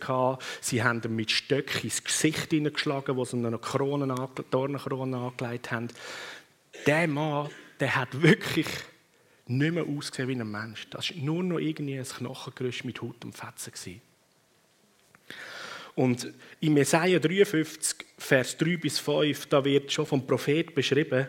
Sie 0.60 0.82
haben 0.82 1.02
ihm 1.04 1.16
mit 1.16 1.32
Stöcken 1.32 1.82
ins 1.82 2.04
Gesicht 2.04 2.50
hineingeschlagen, 2.50 3.16
wo 3.16 3.24
sie 3.24 3.36
ihm 3.36 3.44
eine 3.44 3.58
Krone, 3.58 4.14
Dornenkrone 4.50 5.16
angelegt 5.16 5.72
haben. 5.72 5.88
Der 6.86 7.08
Mann, 7.08 7.48
der 7.80 7.96
hat 7.96 8.22
wirklich 8.22 8.68
nicht 9.46 9.74
mehr 9.74 9.84
ausgesehen 9.84 10.28
wie 10.28 10.40
ein 10.40 10.50
Mensch. 10.50 10.88
Das 10.90 11.10
war 11.10 11.22
nur 11.22 11.42
noch 11.42 11.58
irgendwie 11.58 11.98
ein 11.98 12.04
Knochengerüst 12.04 12.84
mit 12.84 13.02
Haut 13.02 13.24
und 13.24 13.36
Fetzen. 13.36 14.00
Und 15.96 16.32
in 16.60 16.76
Jesaja 16.76 17.18
53, 17.18 18.06
Vers 18.18 18.56
3 18.56 18.76
bis 18.76 18.98
5, 18.98 19.46
da 19.46 19.64
wird 19.64 19.92
schon 19.92 20.06
vom 20.06 20.26
Prophet 20.26 20.74
beschrieben, 20.74 21.28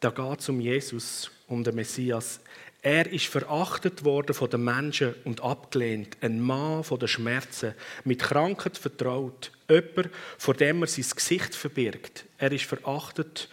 da 0.00 0.10
geht 0.10 0.40
es 0.40 0.48
um 0.48 0.60
Jesus, 0.60 1.30
um 1.46 1.62
den 1.62 1.74
Messias. 1.74 2.40
Er 2.84 3.10
ist 3.12 3.26
verachtet 3.26 4.02
worden 4.02 4.34
von 4.34 4.50
den 4.50 4.64
Menschen 4.64 5.14
und 5.22 5.40
abgelehnt. 5.40 6.16
Ein 6.20 6.40
Mann 6.40 6.82
von 6.82 6.98
den 6.98 7.06
Schmerzen, 7.06 7.74
mit 8.02 8.20
Krankheit 8.20 8.76
vertraut. 8.76 9.52
Jemand, 9.70 10.10
vor 10.36 10.54
dem 10.54 10.82
er 10.82 10.88
sein 10.88 11.06
Gesicht 11.14 11.54
verbirgt. 11.54 12.24
Er 12.38 12.50
ist 12.50 12.64
verachtet 12.64 13.48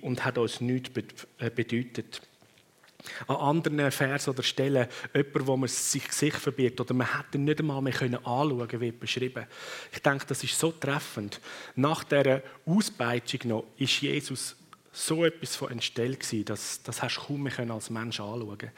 und 0.00 0.24
hat 0.24 0.38
uns 0.38 0.62
nichts 0.62 0.90
äh, 1.38 1.50
bedeutet. 1.50 2.22
An 3.26 3.36
anderen 3.36 3.90
Versen 3.90 4.30
oder 4.30 4.42
Stellen 4.42 4.88
jemand, 5.14 5.46
wo 5.46 5.56
man 5.58 5.68
sich 5.68 6.08
Gesicht 6.08 6.36
verbirgt 6.36 6.80
oder 6.80 6.94
man 6.94 7.14
hätte 7.18 7.36
ihn 7.36 7.44
nicht 7.44 7.60
einmal 7.60 7.82
mehr 7.82 7.94
anschauen 8.02 8.68
können, 8.68 8.80
wird 8.80 9.00
beschrieben. 9.00 9.46
Ich 9.92 10.00
denke, 10.00 10.24
das 10.26 10.42
ist 10.42 10.58
so 10.58 10.72
treffend. 10.72 11.40
Nach 11.76 12.04
dieser 12.04 12.42
Auspeitschung 12.64 13.40
noch 13.44 13.64
ist 13.76 14.00
Jesus 14.00 14.56
so 14.94 15.24
etwas 15.24 15.56
von 15.56 15.70
entstellt 15.72 16.20
gewesen, 16.20 16.44
dass 16.44 16.82
das 16.82 17.02
hast 17.02 17.16
du 17.16 17.20
kaum 17.22 17.42
mehr 17.42 17.70
als 17.70 17.90
Mensch 17.90 18.20
anschauen 18.20 18.70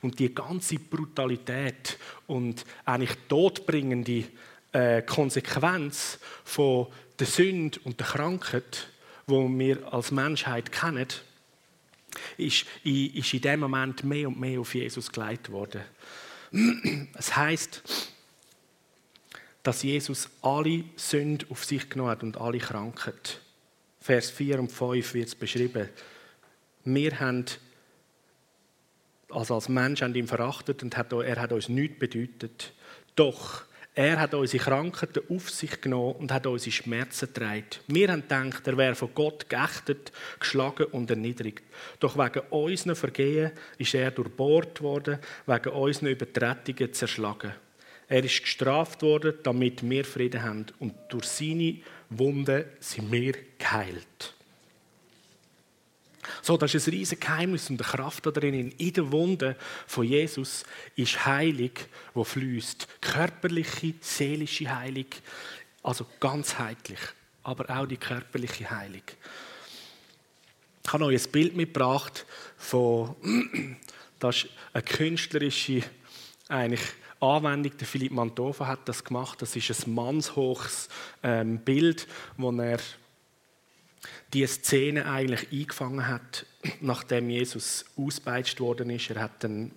Und 0.00 0.18
die 0.18 0.32
ganze 0.32 0.76
Brutalität 0.78 1.98
und 2.26 2.64
eigentlich 2.84 3.16
todbringende 3.28 4.24
äh, 4.72 5.02
Konsequenz 5.02 6.18
von 6.44 6.86
der 7.18 7.26
Sünde 7.26 7.80
und 7.84 7.98
der 7.98 8.06
Krankheit, 8.06 8.88
wo 9.26 9.48
wir 9.48 9.92
als 9.92 10.10
Menschheit 10.10 10.70
kennen, 10.70 11.08
ist, 12.36 12.66
ist 12.84 13.34
in 13.34 13.40
dem 13.40 13.60
Moment 13.60 14.04
mehr 14.04 14.28
und 14.28 14.38
mehr 14.38 14.60
auf 14.60 14.74
Jesus 14.74 15.10
geleitet 15.10 15.50
worden. 15.50 15.82
Es 17.14 17.34
heißt, 17.34 17.82
dass 19.64 19.82
Jesus 19.82 20.28
alle 20.42 20.84
Sünden 20.94 21.50
auf 21.50 21.64
sich 21.64 21.88
genommen 21.88 22.10
hat 22.10 22.22
und 22.22 22.36
alle 22.36 22.58
Krankheit. 22.58 23.40
Vers 24.04 24.28
4 24.32 24.58
und 24.60 24.70
5 24.70 25.14
wird 25.14 25.28
es 25.28 25.34
beschrieben. 25.34 25.88
Wir 26.84 27.20
haben 27.20 27.46
also 29.30 29.54
als 29.54 29.70
Mensch 29.70 30.02
haben 30.02 30.14
ihn 30.14 30.26
verachtet 30.26 30.82
und 30.82 30.94
er 30.94 31.40
hat 31.40 31.52
uns 31.52 31.70
nichts 31.70 31.98
bedeutet. 31.98 32.74
Doch 33.16 33.64
er 33.94 34.20
hat 34.20 34.34
unsere 34.34 34.62
Krankheiten 34.62 35.22
auf 35.30 35.48
sich 35.48 35.80
genommen 35.80 36.16
und 36.16 36.32
hat 36.32 36.46
unsere 36.46 36.70
Schmerzen 36.70 37.32
getragen. 37.32 37.64
Wir 37.86 38.12
haben 38.12 38.28
gedacht, 38.28 38.66
er 38.66 38.76
wäre 38.76 38.94
von 38.94 39.14
Gott 39.14 39.48
geächtet, 39.48 40.12
geschlagen 40.38 40.84
und 40.92 41.08
erniedrigt. 41.08 41.64
Doch 41.98 42.18
wegen 42.18 42.46
unseren 42.50 42.96
Vergehen 42.96 43.52
ist 43.78 43.94
er 43.94 44.10
durchbohrt 44.10 44.82
worden, 44.82 45.18
wegen 45.46 45.70
unseren 45.70 46.08
Übertretungen 46.08 46.92
zerschlagen. 46.92 47.54
Er 48.06 48.22
ist 48.22 48.42
gestraft 48.42 49.00
worden, 49.00 49.34
damit 49.42 49.88
wir 49.88 50.04
Frieden 50.04 50.42
haben. 50.42 50.66
Und 50.78 50.94
durch 51.08 51.24
seine 51.24 51.78
Wunden 52.18 52.64
sind 52.80 53.10
wir 53.10 53.34
geheilt. 53.58 54.34
So, 56.42 56.56
das 56.56 56.74
ist 56.74 56.86
ein 56.86 56.94
riesiges 56.94 57.20
Geheimnis 57.20 57.70
und 57.70 57.78
die 57.78 57.84
Kraft 57.84 58.26
da 58.26 58.30
drin. 58.30 58.72
In 58.72 58.92
der 58.92 59.12
Wunde 59.12 59.56
von 59.86 60.04
Jesus 60.04 60.64
ist 60.96 61.24
Heilig, 61.26 61.86
wo 62.12 62.24
fließt. 62.24 62.86
Körperliche, 63.00 63.94
seelische 64.00 64.74
Heilig, 64.74 65.22
also 65.82 66.06
ganzheitlich, 66.20 67.00
aber 67.42 67.68
auch 67.70 67.86
die 67.86 67.96
körperliche 67.96 68.70
Heilig. 68.70 69.04
Ich 70.84 70.92
habe 70.92 71.04
euch 71.06 71.24
ein 71.24 71.32
Bild 71.32 71.56
mitgebracht 71.56 72.26
von, 72.56 73.16
das 74.18 74.44
ist 74.44 74.48
eine 74.72 74.82
künstlerische 74.82 75.82
eigentlich 76.48 76.82
Anwendung. 77.24 77.76
Der 77.76 77.86
Philipp 77.86 78.12
Mantova 78.12 78.66
hat 78.66 78.88
das 78.88 79.04
gemacht. 79.04 79.40
Das 79.42 79.56
ist 79.56 79.86
ein 79.86 79.94
mannshohes 79.94 80.88
ähm, 81.22 81.58
Bild, 81.58 82.06
wo 82.36 82.50
er 82.52 82.78
die 84.32 84.46
Szene 84.46 85.06
eigentlich 85.06 85.52
eingefangen 85.52 86.08
hat, 86.08 86.46
nachdem 86.80 87.30
Jesus 87.30 87.84
ausgepeitscht 87.96 88.60
worden 88.60 88.90
ist. 88.90 89.10
Er 89.10 89.22
hat 89.22 89.44
einen 89.44 89.72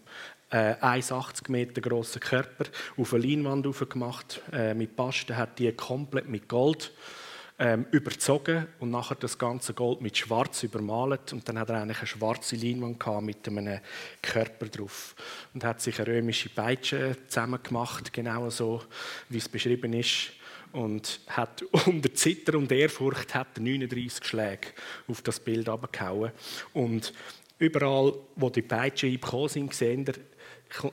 äh, 0.49 0.73
1,80 0.75 1.51
Meter 1.51 1.81
großen 1.81 2.21
Körper 2.21 2.65
auf 2.97 3.13
eine 3.13 3.25
Leinwand 3.25 3.89
gemacht 3.89 4.41
äh, 4.51 4.73
mit 4.73 4.95
Pasten, 4.95 5.37
hat 5.37 5.59
die 5.59 5.71
komplett 5.71 6.27
mit 6.27 6.47
Gold 6.47 6.91
ähm, 7.59 7.87
überzogen 7.91 8.67
und 8.79 8.91
nachher 8.91 9.15
das 9.15 9.37
ganze 9.37 9.73
Gold 9.73 10.01
mit 10.01 10.15
Schwarz 10.15 10.63
übermalt. 10.63 11.33
Und 11.33 11.47
dann 11.47 11.57
hat 11.57 11.69
er 11.69 11.81
eigentlich 11.81 11.97
eine 11.99 12.07
schwarze 12.07 12.55
Leinwand 12.55 13.23
mit 13.23 13.47
einem 13.47 13.79
Körper 14.21 14.67
drauf. 14.67 15.15
Und 15.53 15.63
hat 15.63 15.81
sich 15.81 15.99
eine 15.99 16.07
römische 16.07 16.49
Peitsche 16.49 17.17
zusammengemacht, 17.27 18.13
genau 18.13 18.49
so 18.49 18.83
wie 19.29 19.37
es 19.37 19.49
beschrieben 19.49 19.93
ist. 19.93 20.31
Und 20.71 21.21
hat 21.27 21.63
unter 21.87 22.13
Zitter 22.13 22.57
und 22.57 22.71
Ehrfurcht 22.71 23.33
hat 23.33 23.57
39 23.59 24.23
Schläge 24.23 24.67
auf 25.07 25.21
das 25.23 25.39
Bild 25.39 25.67
abgehauen. 25.67 26.31
Und 26.73 27.11
überall, 27.57 28.13
wo 28.35 28.49
die 28.51 28.61
Peitsche 28.61 29.07
eingekommen 29.07 29.49
sind, 29.71 30.19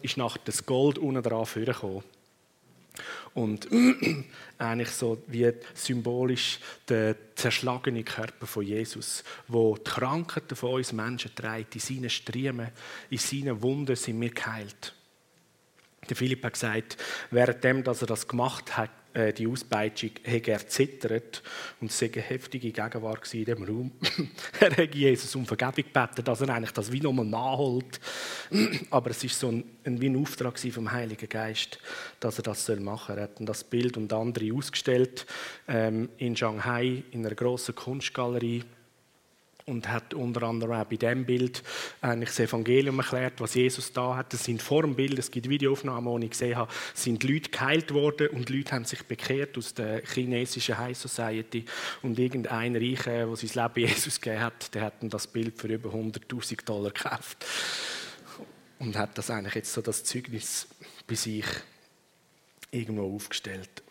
ist 0.03 0.17
nachher 0.17 0.41
das 0.45 0.65
Gold 0.65 0.99
unten 0.99 1.23
dran 1.23 1.45
vorgekommen. 1.45 2.05
Und 3.35 3.68
eigentlich 4.59 4.90
so 4.90 5.23
wie 5.27 5.53
symbolisch 5.75 6.61
der 6.88 7.16
zerschlagene 7.35 8.05
Körper 8.05 8.47
von 8.47 8.64
Jesus, 8.64 9.25
wo 9.49 9.77
die 9.77 9.83
Krankheiten 9.83 10.55
von 10.55 10.75
uns 10.75 10.92
Menschen 10.92 11.35
trägt, 11.35 11.75
in 11.75 11.81
seinen 11.81 12.11
Striemen, 12.11 12.70
in 13.11 13.18
seinen 13.18 13.61
Wunden 13.61 13.97
sind 13.97 14.20
wir 14.20 14.31
geheilt. 14.31 14.94
Der 16.09 16.16
Philipp 16.16 16.44
hat 16.44 16.53
gesagt, 16.53 16.97
währenddem, 17.31 17.83
dass 17.83 18.03
er 18.03 18.07
das 18.07 18.29
gemacht 18.29 18.77
hat, 18.77 18.90
äh, 19.14 19.33
die 19.33 19.46
Auspeitschung, 19.46 20.11
hat 20.27 20.48
er 20.48 20.66
zittert 20.66 21.42
und 21.81 21.90
es 21.90 22.03
eine 22.03 22.20
heftige 22.20 22.70
Gegenwart 22.70 23.33
in 23.33 23.44
diesem 23.44 23.62
Raum. 23.62 23.92
er 24.61 24.77
hat 24.77 24.94
Jesus 24.94 25.35
um 25.37 25.46
Vergebung 25.46 25.85
gebeten, 25.92 26.24
dass 26.24 26.40
er 26.40 26.50
eigentlich 26.50 26.72
das 26.72 26.92
wie 26.92 27.00
nochmal 27.00 27.24
nachholt. 27.24 28.00
Aber 28.90 29.11
es 29.11 29.22
war 29.22 29.31
so 29.31 29.48
ein, 29.48 29.64
wie 29.85 30.09
ein 30.09 30.20
Auftrag 30.20 30.59
vom 30.59 30.90
Heiligen 30.90 31.29
Geist, 31.29 31.79
dass 32.20 32.38
er 32.38 32.42
das 32.42 32.68
machen 32.68 33.14
soll. 33.14 33.18
Er 33.18 33.22
hat 33.24 33.33
das 33.38 33.64
Bild 33.64 33.96
und 33.96 34.12
andere 34.12 34.53
ausgestellt 34.53 35.27
ähm, 35.68 36.09
in 36.18 36.37
Shanghai 36.37 37.03
in 37.11 37.24
einer 37.24 37.35
grossen 37.35 37.74
Kunstgalerie 37.74 38.64
und 39.66 39.88
hat 39.88 40.12
unter 40.12 40.42
anderem 40.42 40.72
auch 40.72 40.85
bei 40.85 40.96
diesem 40.96 41.24
Bild 41.24 41.62
eigentlich 42.03 42.29
das 42.31 42.40
Evangelium 42.40 42.98
erklärt, 42.98 43.40
was 43.40 43.55
Jesus 43.55 43.92
da 43.92 44.16
hat. 44.16 44.33
Das 44.33 44.44
sind 44.44 44.61
vor 44.61 44.83
dem 44.83 44.94
Bild, 44.94 45.18
es 45.18 45.31
gibt 45.31 45.48
Videoaufnahmen, 45.48 46.20
die 46.20 46.27
ich 46.27 46.33
gesehen 46.33 46.57
habe, 46.57 46.70
sind 46.92 47.24
Leute 47.24 47.50
geheilt 47.50 47.92
worden 47.94 48.29
und 48.29 48.50
Leute 48.50 48.72
haben 48.72 48.85
sich 48.85 49.03
bekehrt 49.05 49.57
aus 49.57 49.72
der 49.72 50.05
chinesischen 50.05 50.77
High 50.77 50.96
Society 50.96 51.64
und 52.03 52.18
irgendein 52.18 52.77
Reicher, 52.77 53.27
der 53.27 53.37
sein 53.37 53.64
Leben 53.74 53.88
Jesus 53.88 54.20
gegeben 54.20 54.42
hat, 54.42 54.74
der 54.74 54.83
hat 54.83 54.94
das 55.00 55.27
Bild 55.27 55.59
für 55.59 55.68
über 55.68 55.90
100'000 55.90 56.64
Dollar 56.64 56.90
gekauft 56.90 57.46
und 58.79 58.96
hat 58.96 59.16
das 59.16 59.31
eigentlich 59.31 59.55
jetzt 59.55 59.72
so 59.72 59.81
das 59.81 60.05
Zeugnis 60.05 60.68
bei 61.07 61.14
sich 61.14 61.46
irgendwo 62.70 63.14
aufgestellt. 63.14 63.83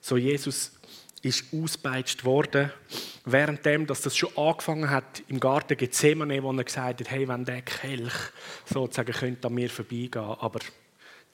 So 0.00 0.16
Jesus 0.16 0.75
ist 1.26 1.44
ausgepeitscht 1.52 2.24
worden. 2.24 2.70
Währenddem, 3.24 3.86
dass 3.86 4.02
das 4.02 4.16
schon 4.16 4.36
angefangen 4.36 4.88
hat 4.88 5.22
im 5.28 5.40
Garten 5.40 5.76
Gethsemane, 5.76 6.42
wo 6.42 6.52
er 6.52 6.64
gesagt 6.64 7.00
hat, 7.00 7.10
hey, 7.10 7.26
wenn 7.28 7.44
der 7.44 7.62
Kelch 7.62 8.14
sozusagen 8.64 9.12
könnte 9.12 9.48
an 9.48 9.54
mir 9.54 9.68
vorbeigehen, 9.68 10.24
aber 10.24 10.60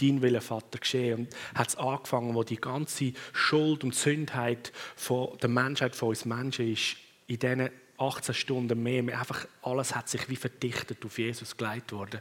dein 0.01 0.23
Wille, 0.23 0.41
Vater, 0.41 0.79
geschehen. 0.79 1.21
Und 1.21 1.37
hat 1.55 1.69
es 1.69 1.77
angefangen, 1.77 2.35
wo 2.35 2.43
die 2.43 2.61
ganze 2.61 3.13
Schuld 3.33 3.85
und 3.85 3.95
Sündheit 3.95 4.73
von 4.97 5.37
der 5.41 5.51
Menschheit, 5.51 5.95
von 5.95 6.09
uns 6.09 6.25
Menschen 6.25 6.73
ist, 6.73 6.97
in 7.27 7.39
diesen 7.39 7.71
18 7.99 8.35
Stunden 8.35 8.83
mehr, 8.83 9.03
einfach 9.19 9.47
alles 9.63 9.95
hat 9.95 10.09
sich 10.09 10.29
wie 10.29 10.37
verdichtet 10.37 11.05
auf 11.05 11.19
Jesus 11.19 11.57
geleitet 11.57 11.93
worden. 11.93 12.21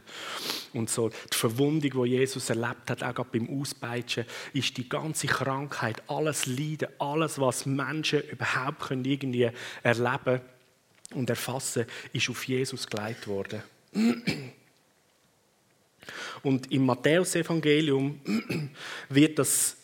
Und 0.72 0.90
so 0.90 1.08
die 1.08 1.36
Verwundung, 1.36 2.04
die 2.04 2.10
Jesus 2.10 2.50
erlebt 2.50 2.90
hat, 2.90 3.02
auch 3.02 3.24
beim 3.26 3.48
Auspeitschen, 3.60 4.24
ist 4.52 4.76
die 4.76 4.88
ganze 4.88 5.26
Krankheit, 5.26 6.02
alles 6.08 6.46
Leiden, 6.46 6.88
alles, 6.98 7.40
was 7.40 7.66
Menschen 7.66 8.22
überhaupt 8.28 8.80
können 8.80 9.04
irgendwie 9.04 9.50
erleben 9.82 10.40
und 11.14 11.28
erfassen, 11.30 11.86
ist 12.12 12.30
auf 12.30 12.46
Jesus 12.46 12.86
geleitet 12.86 13.26
worden. 13.26 13.62
Und 16.42 16.72
im 16.72 16.86
Matthäusevangelium 16.86 18.20
wird 19.08 19.38
das 19.38 19.76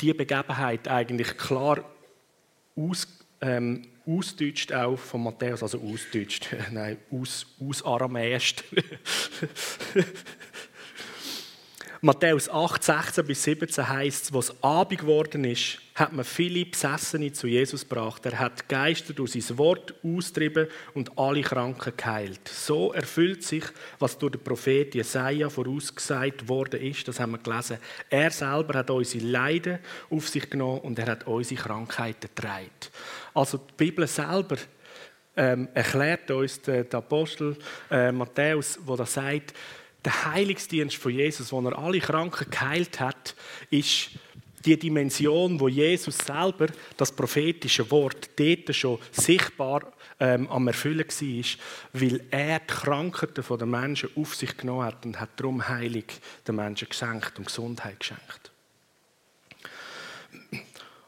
die 0.00 0.12
Begebenheit 0.12 0.88
eigentlich 0.88 1.36
klar 1.36 1.84
aus, 2.76 3.06
ähm, 3.40 3.86
ausdeutscht 4.06 4.72
auch 4.72 4.98
von 4.98 5.22
Matthäus, 5.22 5.62
also 5.62 5.80
ausdeutscht, 5.80 6.48
nein, 6.70 6.98
aus, 7.10 7.46
ausaramäischt. 7.60 8.64
Matthäus 12.00 12.48
8, 12.50 12.82
16 12.84 13.26
bis 13.26 13.42
17 13.44 13.88
heißt 13.88 14.24
es, 14.24 14.32
was 14.32 14.62
Abend 14.62 15.00
geworden 15.00 15.44
ist, 15.44 15.78
hat 15.94 16.12
man 16.12 16.24
viele 16.24 16.66
Besessene 16.66 17.32
zu 17.32 17.46
Jesus 17.46 17.88
gebracht. 17.88 18.26
Er 18.26 18.38
hat 18.38 18.68
Geister 18.68 19.12
durch 19.12 19.32
sein 19.32 19.58
Wort 19.58 19.94
austrieben 20.02 20.66
und 20.94 21.16
alle 21.16 21.42
Kranken 21.42 21.92
geheilt. 21.96 22.48
So 22.48 22.92
erfüllt 22.92 23.44
sich, 23.44 23.64
was 24.00 24.18
durch 24.18 24.32
den 24.32 24.42
Prophet 24.42 24.94
Jesaja 24.94 25.48
vorausgesagt 25.48 26.48
worden 26.48 26.80
ist. 26.80 27.06
Das 27.06 27.20
haben 27.20 27.32
wir 27.32 27.38
gelesen. 27.38 27.78
Er 28.10 28.32
selber 28.32 28.80
hat 28.80 28.90
unsere 28.90 29.24
Leiden 29.24 29.78
auf 30.10 30.28
sich 30.28 30.50
genommen 30.50 30.80
und 30.80 30.98
er 30.98 31.06
hat 31.06 31.28
unsere 31.28 31.62
Krankheiten 31.62 32.28
getragen. 32.34 32.70
Also 33.32 33.58
die 33.58 33.74
Bibel 33.76 34.06
selber 34.08 34.56
ähm, 35.36 35.68
erklärt 35.74 36.28
uns 36.32 36.60
der, 36.60 36.84
der 36.84 36.98
Apostel 36.98 37.56
äh, 37.90 38.10
Matthäus, 38.10 38.80
wo 38.84 38.96
er 38.96 39.06
sagt, 39.06 39.54
der 40.04 40.24
Heilungsdienst 40.26 40.96
von 40.96 41.12
Jesus, 41.12 41.52
wo 41.52 41.60
er 41.60 41.78
alle 41.78 42.00
Kranken 42.00 42.50
geheilt 42.50 43.00
hat, 43.00 43.34
ist 43.70 44.10
die 44.64 44.78
Dimension, 44.78 45.58
wo 45.60 45.68
Jesus 45.68 46.18
selber 46.18 46.68
das 46.96 47.12
prophetische 47.12 47.90
Wort 47.90 48.30
dort 48.36 48.74
schon 48.74 48.98
sichtbar 49.12 49.92
ähm, 50.20 50.48
am 50.48 50.66
Erfüllen 50.68 51.06
war, 51.06 51.44
weil 51.92 52.20
er 52.30 52.60
die 52.60 52.66
Krankheiten 52.66 53.44
der 53.58 53.66
Menschen 53.66 54.10
auf 54.16 54.34
sich 54.34 54.56
genommen 54.56 54.84
hat 54.84 55.04
und 55.04 55.20
hat 55.20 55.30
darum 55.36 55.68
Heilung 55.68 56.04
den 56.46 56.56
Menschen 56.56 56.88
geschenkt 56.88 57.38
und 57.38 57.46
Gesundheit 57.46 58.00
geschenkt. 58.00 58.50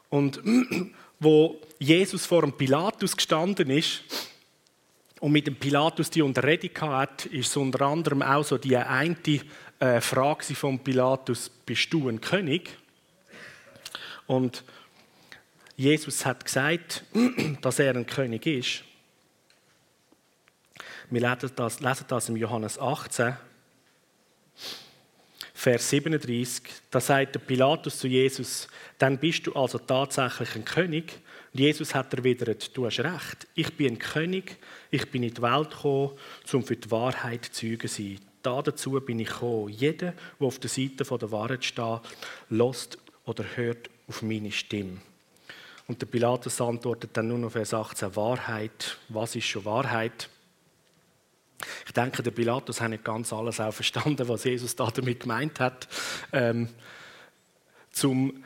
Und 0.09 0.41
wo 1.19 1.59
Jesus 1.79 2.25
vor 2.25 2.41
dem 2.41 2.53
Pilatus 2.53 3.15
gestanden 3.15 3.69
ist 3.69 4.01
und 5.19 5.31
mit 5.31 5.47
dem 5.47 5.55
Pilatus 5.55 6.09
die 6.09 6.21
Unterredung 6.21 6.71
hatte, 6.81 7.29
ist 7.29 7.55
unter 7.57 7.81
anderem 7.81 8.21
auch 8.21 8.43
so 8.43 8.57
die 8.57 8.77
eine 8.77 9.15
äh, 9.79 10.01
Frage 10.01 10.55
von 10.55 10.79
Pilatus: 10.79 11.49
Bist 11.65 11.91
du 11.91 12.07
ein 12.07 12.21
König? 12.21 12.77
Und 14.27 14.63
Jesus 15.75 16.25
hat 16.25 16.43
gesagt, 16.45 17.03
dass 17.61 17.79
er 17.79 17.95
ein 17.95 18.05
König 18.05 18.45
ist. 18.45 18.83
Wir 21.09 21.21
lesen 21.21 21.51
das, 21.55 21.79
lesen 21.79 22.05
das 22.07 22.29
im 22.29 22.35
Johannes 22.35 22.77
18, 22.77 23.37
Vers 25.53 25.89
37. 25.89 26.61
Da 26.91 26.99
sagt 26.99 27.47
Pilatus 27.47 27.97
zu 27.97 28.07
Jesus: 28.07 28.67
Dann 28.99 29.17
bist 29.17 29.47
du 29.47 29.53
also 29.53 29.79
tatsächlich 29.79 30.55
ein 30.55 30.65
König. 30.65 31.19
Und 31.51 31.59
Jesus 31.59 31.95
hat 31.95 32.13
erwidert: 32.13 32.77
Du 32.77 32.85
hast 32.85 32.99
recht. 32.99 33.47
Ich 33.55 33.73
bin 33.75 33.93
ein 33.93 33.99
König. 33.99 34.57
Ich 34.91 35.09
bin 35.09 35.23
in 35.23 35.33
die 35.33 35.41
Welt 35.41 35.71
gekommen, 35.71 36.11
um 36.53 36.63
für 36.63 36.75
die 36.75 36.91
Wahrheit 36.91 37.45
Zeuge 37.45 37.87
zu 37.87 38.03
sein. 38.03 38.19
Da 38.43 38.61
dazu 38.61 38.91
bin 39.01 39.19
ich 39.19 39.29
gekommen. 39.29 39.69
Jeder, 39.69 40.13
der 40.39 40.47
auf 40.47 40.59
der 40.59 40.69
Seite 40.69 41.03
der 41.03 41.31
Wahrheit 41.31 41.65
steht, 41.65 42.01
lässt 42.49 42.97
oder 43.25 43.43
hört 43.55 43.89
auf 44.07 44.21
meine 44.21 44.51
Stimme. 44.51 44.97
Und 45.87 46.01
der 46.01 46.07
Pilatus 46.07 46.59
antwortet 46.59 47.11
dann 47.13 47.29
nur 47.29 47.37
noch 47.37 47.51
Vers 47.51 47.73
18, 47.73 48.15
Wahrheit, 48.15 48.97
was 49.09 49.35
ist 49.35 49.45
schon 49.45 49.65
Wahrheit? 49.65 50.29
Ich 51.85 51.93
denke, 51.93 52.21
der 52.21 52.31
Pilatus 52.31 52.81
hat 52.81 52.89
nicht 52.89 53.03
ganz 53.03 53.31
alles 53.33 53.59
auch 53.59 53.73
verstanden, 53.73 54.27
was 54.27 54.43
Jesus 54.43 54.75
da 54.75 54.87
damit 54.91 55.21
gemeint 55.21 55.59
hat, 55.59 55.87
ähm, 56.31 56.69
zum 57.91 58.43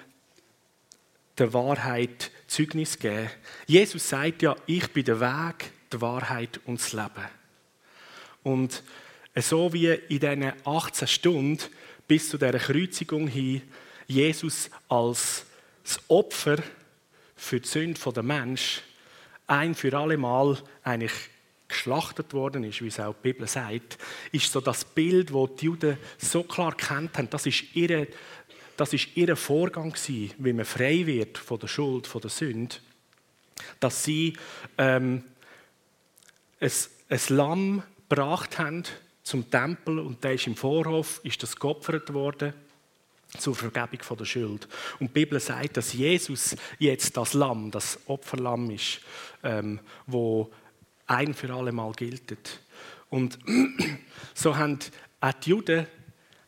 der 1.37 1.53
Wahrheit 1.53 2.31
Zeugnis 2.47 2.99
geben. 2.99 3.29
Jesus 3.65 4.07
sagt 4.07 4.43
ja, 4.43 4.55
ich 4.65 4.91
bin 4.93 5.05
der 5.05 5.19
Weg, 5.19 5.71
die 5.91 6.01
Wahrheit 6.01 6.59
und 6.65 6.79
das 6.79 6.93
Leben. 6.93 7.27
Und 8.43 8.83
so 9.35 9.73
wie 9.73 9.87
in 9.87 10.19
diesen 10.19 10.53
18 10.65 11.07
Stunden 11.07 11.63
bis 12.07 12.29
zu 12.29 12.37
dieser 12.37 12.59
Kreuzigung 12.59 13.27
hin 13.27 13.61
Jesus 14.07 14.69
als 14.89 15.45
das 15.83 15.99
Opfer 16.07 16.57
für 17.35 17.59
die 17.59 17.67
Sünde 17.67 17.99
der 18.13 18.23
Mensch 18.23 18.81
ein 19.47 19.75
für 19.75 19.97
alle 19.97 20.17
Mal 20.17 20.57
eigentlich 20.83 21.13
geschlachtet 21.67 22.33
worden 22.33 22.63
ist, 22.63 22.81
wie 22.81 22.87
es 22.87 22.99
auch 22.99 23.15
die 23.15 23.31
Bibel 23.31 23.47
sagt, 23.47 23.97
ist 24.31 24.51
so 24.51 24.61
das 24.61 24.83
Bild, 24.85 25.33
wo 25.33 25.47
die 25.47 25.65
Juden 25.65 25.97
so 26.17 26.43
klar 26.43 26.75
kennt 26.75 27.17
haben. 27.17 27.29
Das 27.29 27.45
ist 27.45 27.63
ihre, 27.73 28.07
das 28.77 28.93
ist 28.93 29.15
ihr 29.15 29.35
Vorgang 29.35 29.91
gewesen, 29.91 30.33
wie 30.37 30.53
man 30.53 30.65
frei 30.65 31.05
wird 31.05 31.37
von 31.37 31.59
der 31.59 31.67
Schuld, 31.67 32.07
von 32.07 32.21
der 32.21 32.29
Sünde, 32.29 32.75
dass 33.79 34.03
sie 34.03 34.37
ähm, 34.77 35.23
ein, 36.59 36.71
ein 37.09 37.19
Lamm 37.29 37.83
gebracht 38.09 38.59
haben 38.59 38.83
zum 39.23 39.49
Tempel 39.49 39.99
und 39.99 40.23
der 40.23 40.33
ist 40.33 40.47
im 40.47 40.55
Vorhof, 40.55 41.21
ist 41.23 41.41
das 41.41 41.55
geopfert 41.55 42.13
worden 42.13 42.53
zur 43.37 43.55
Vergebung 43.55 44.17
der 44.17 44.25
Schuld. 44.25 44.67
Und 44.99 45.09
die 45.09 45.13
Bibel 45.13 45.39
sagt, 45.39 45.77
dass 45.77 45.93
Jesus 45.93 46.55
jetzt 46.79 47.15
das 47.17 47.33
Lamm, 47.33 47.71
das 47.71 47.99
Opferlamm 48.07 48.69
ist, 48.71 48.99
ähm, 49.43 49.79
wo 50.05 50.51
ein 51.07 51.33
für 51.33 51.53
alle 51.53 51.71
Mal 51.71 51.91
gilt. 51.93 52.37
Und 53.09 53.39
so 54.33 54.57
haben 54.57 54.79
auch 55.19 55.33
die 55.33 55.49
Juden 55.51 55.87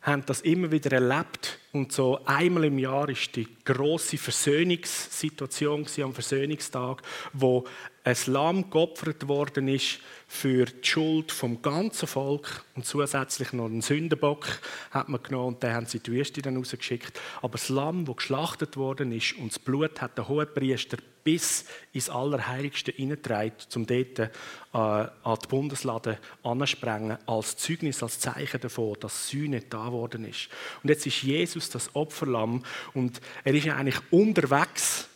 haben 0.04 0.24
das 0.26 0.42
immer 0.42 0.70
wieder 0.70 0.92
erlebt. 0.92 1.58
Und 1.72 1.92
so 1.92 2.20
einmal 2.26 2.64
im 2.64 2.78
Jahr 2.78 3.08
ist 3.08 3.34
die 3.36 3.48
große 3.64 4.18
Versöhnungssituation 4.18 5.86
am 6.02 6.12
Versöhnungstag, 6.12 7.02
wo 7.32 7.64
ein 8.04 8.16
Lamm 8.26 8.70
geopfert 8.70 9.28
worden 9.28 9.66
ist 9.66 9.98
für 10.28 10.66
die 10.66 10.86
Schuld 10.86 11.32
vom 11.32 11.62
ganzen 11.62 12.06
Volk 12.06 12.62
und 12.76 12.84
zusätzlich 12.84 13.54
noch 13.54 13.64
einen 13.64 13.80
Sündenbock 13.80 14.46
hat 14.90 15.08
man 15.08 15.22
genommen 15.22 15.54
und 15.54 15.62
den 15.62 15.72
haben 15.72 15.86
sie 15.86 15.96
in 15.96 16.02
die 16.02 16.12
Wüste 16.12 16.42
dann 16.42 16.58
rausgeschickt. 16.58 17.18
Aber 17.40 17.52
das 17.52 17.70
Lamm, 17.70 18.04
das 18.04 18.16
geschlachtet 18.16 18.76
worden 18.76 19.10
ist 19.10 19.36
und 19.38 19.52
das 19.52 19.58
Blut 19.58 20.02
hat 20.02 20.18
der 20.18 20.28
Hohepriester 20.28 20.98
bis 21.24 21.64
ins 21.94 22.10
Allerheiligste 22.10 22.92
hineingetragen, 22.92 23.54
um 23.74 23.86
dort 23.86 24.18
äh, 24.18 24.28
an 24.74 25.38
die 25.42 25.48
Bundeslade 25.48 26.18
anzusprengen, 26.42 27.16
als 27.24 27.56
Zeugnis, 27.56 28.02
als 28.02 28.20
Zeichen 28.20 28.60
davon, 28.60 28.96
dass 29.00 29.28
Sühne 29.28 29.62
da 29.62 29.90
worden 29.90 30.26
ist. 30.26 30.50
Und 30.82 30.90
jetzt 30.90 31.06
ist 31.06 31.22
Jesus 31.22 31.70
das 31.70 31.96
Opferlamm 31.96 32.62
und 32.92 33.22
er 33.44 33.54
ist 33.54 33.64
ja 33.64 33.76
eigentlich 33.76 34.00
unterwegs 34.10 35.08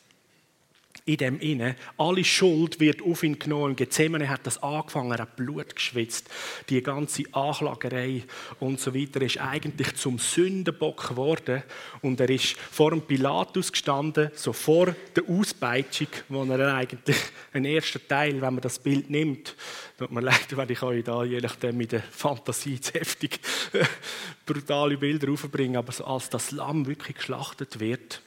in 1.09 1.17
dem 1.17 1.41
inne. 1.41 1.75
Alle 1.97 2.23
Schuld 2.23 2.81
wird 2.81 3.03
auf 3.03 3.23
ihn 3.23 3.39
genommen. 3.39 3.75
Gethsemane 3.75 4.29
hat 4.29 4.47
das 4.47 4.63
angefangen, 4.63 5.11
er 5.13 5.21
hat 5.21 5.37
Blut 5.37 5.75
geschwitzt. 5.75 6.29
Die 6.69 6.83
ganze 6.83 7.23
Anklagerei 7.33 8.25
und 8.61 8.79
so 8.79 8.95
weiter 8.95 9.23
ist 9.23 9.39
eigentlich 9.39 9.95
zum 9.97 10.19
Sündenbock 10.19 11.09
geworden. 11.09 11.63
Und 12.03 12.21
er 12.21 12.29
ist 12.29 12.59
vor 12.59 12.91
dem 12.91 13.01
Pilatus 13.01 13.73
gestanden, 13.73 14.31
so 14.35 14.53
vor 14.53 14.95
der 15.17 15.25
Auspeitschung, 15.29 16.09
wo 16.29 16.45
er 16.45 16.75
eigentlich 16.75 17.17
einen 17.55 17.65
ersten 17.65 18.07
Teil, 18.07 18.35
wenn 18.35 18.55
man 18.55 18.61
das 18.61 18.79
Bild 18.79 19.09
nimmt, 19.09 19.57
tut 19.97 20.13
mir 20.13 20.21
leid, 20.21 20.55
wenn 20.57 20.71
ich 20.71 20.83
euch 20.83 21.05
da 21.05 21.25
je 21.25 21.41
nachdem 21.41 21.79
mit 21.79 21.93
der 21.93 22.03
Fantasie 22.03 22.81
zu 22.81 22.93
heftig 22.93 23.41
brutale 24.47 24.99
Bilder 24.99 25.33
aufbringe, 25.33 25.79
aber 25.79 26.07
als 26.07 26.29
das 26.29 26.51
Lamm 26.51 26.87
wirklich 26.87 27.17
geschlachtet 27.17 27.81
wird, 27.81 28.21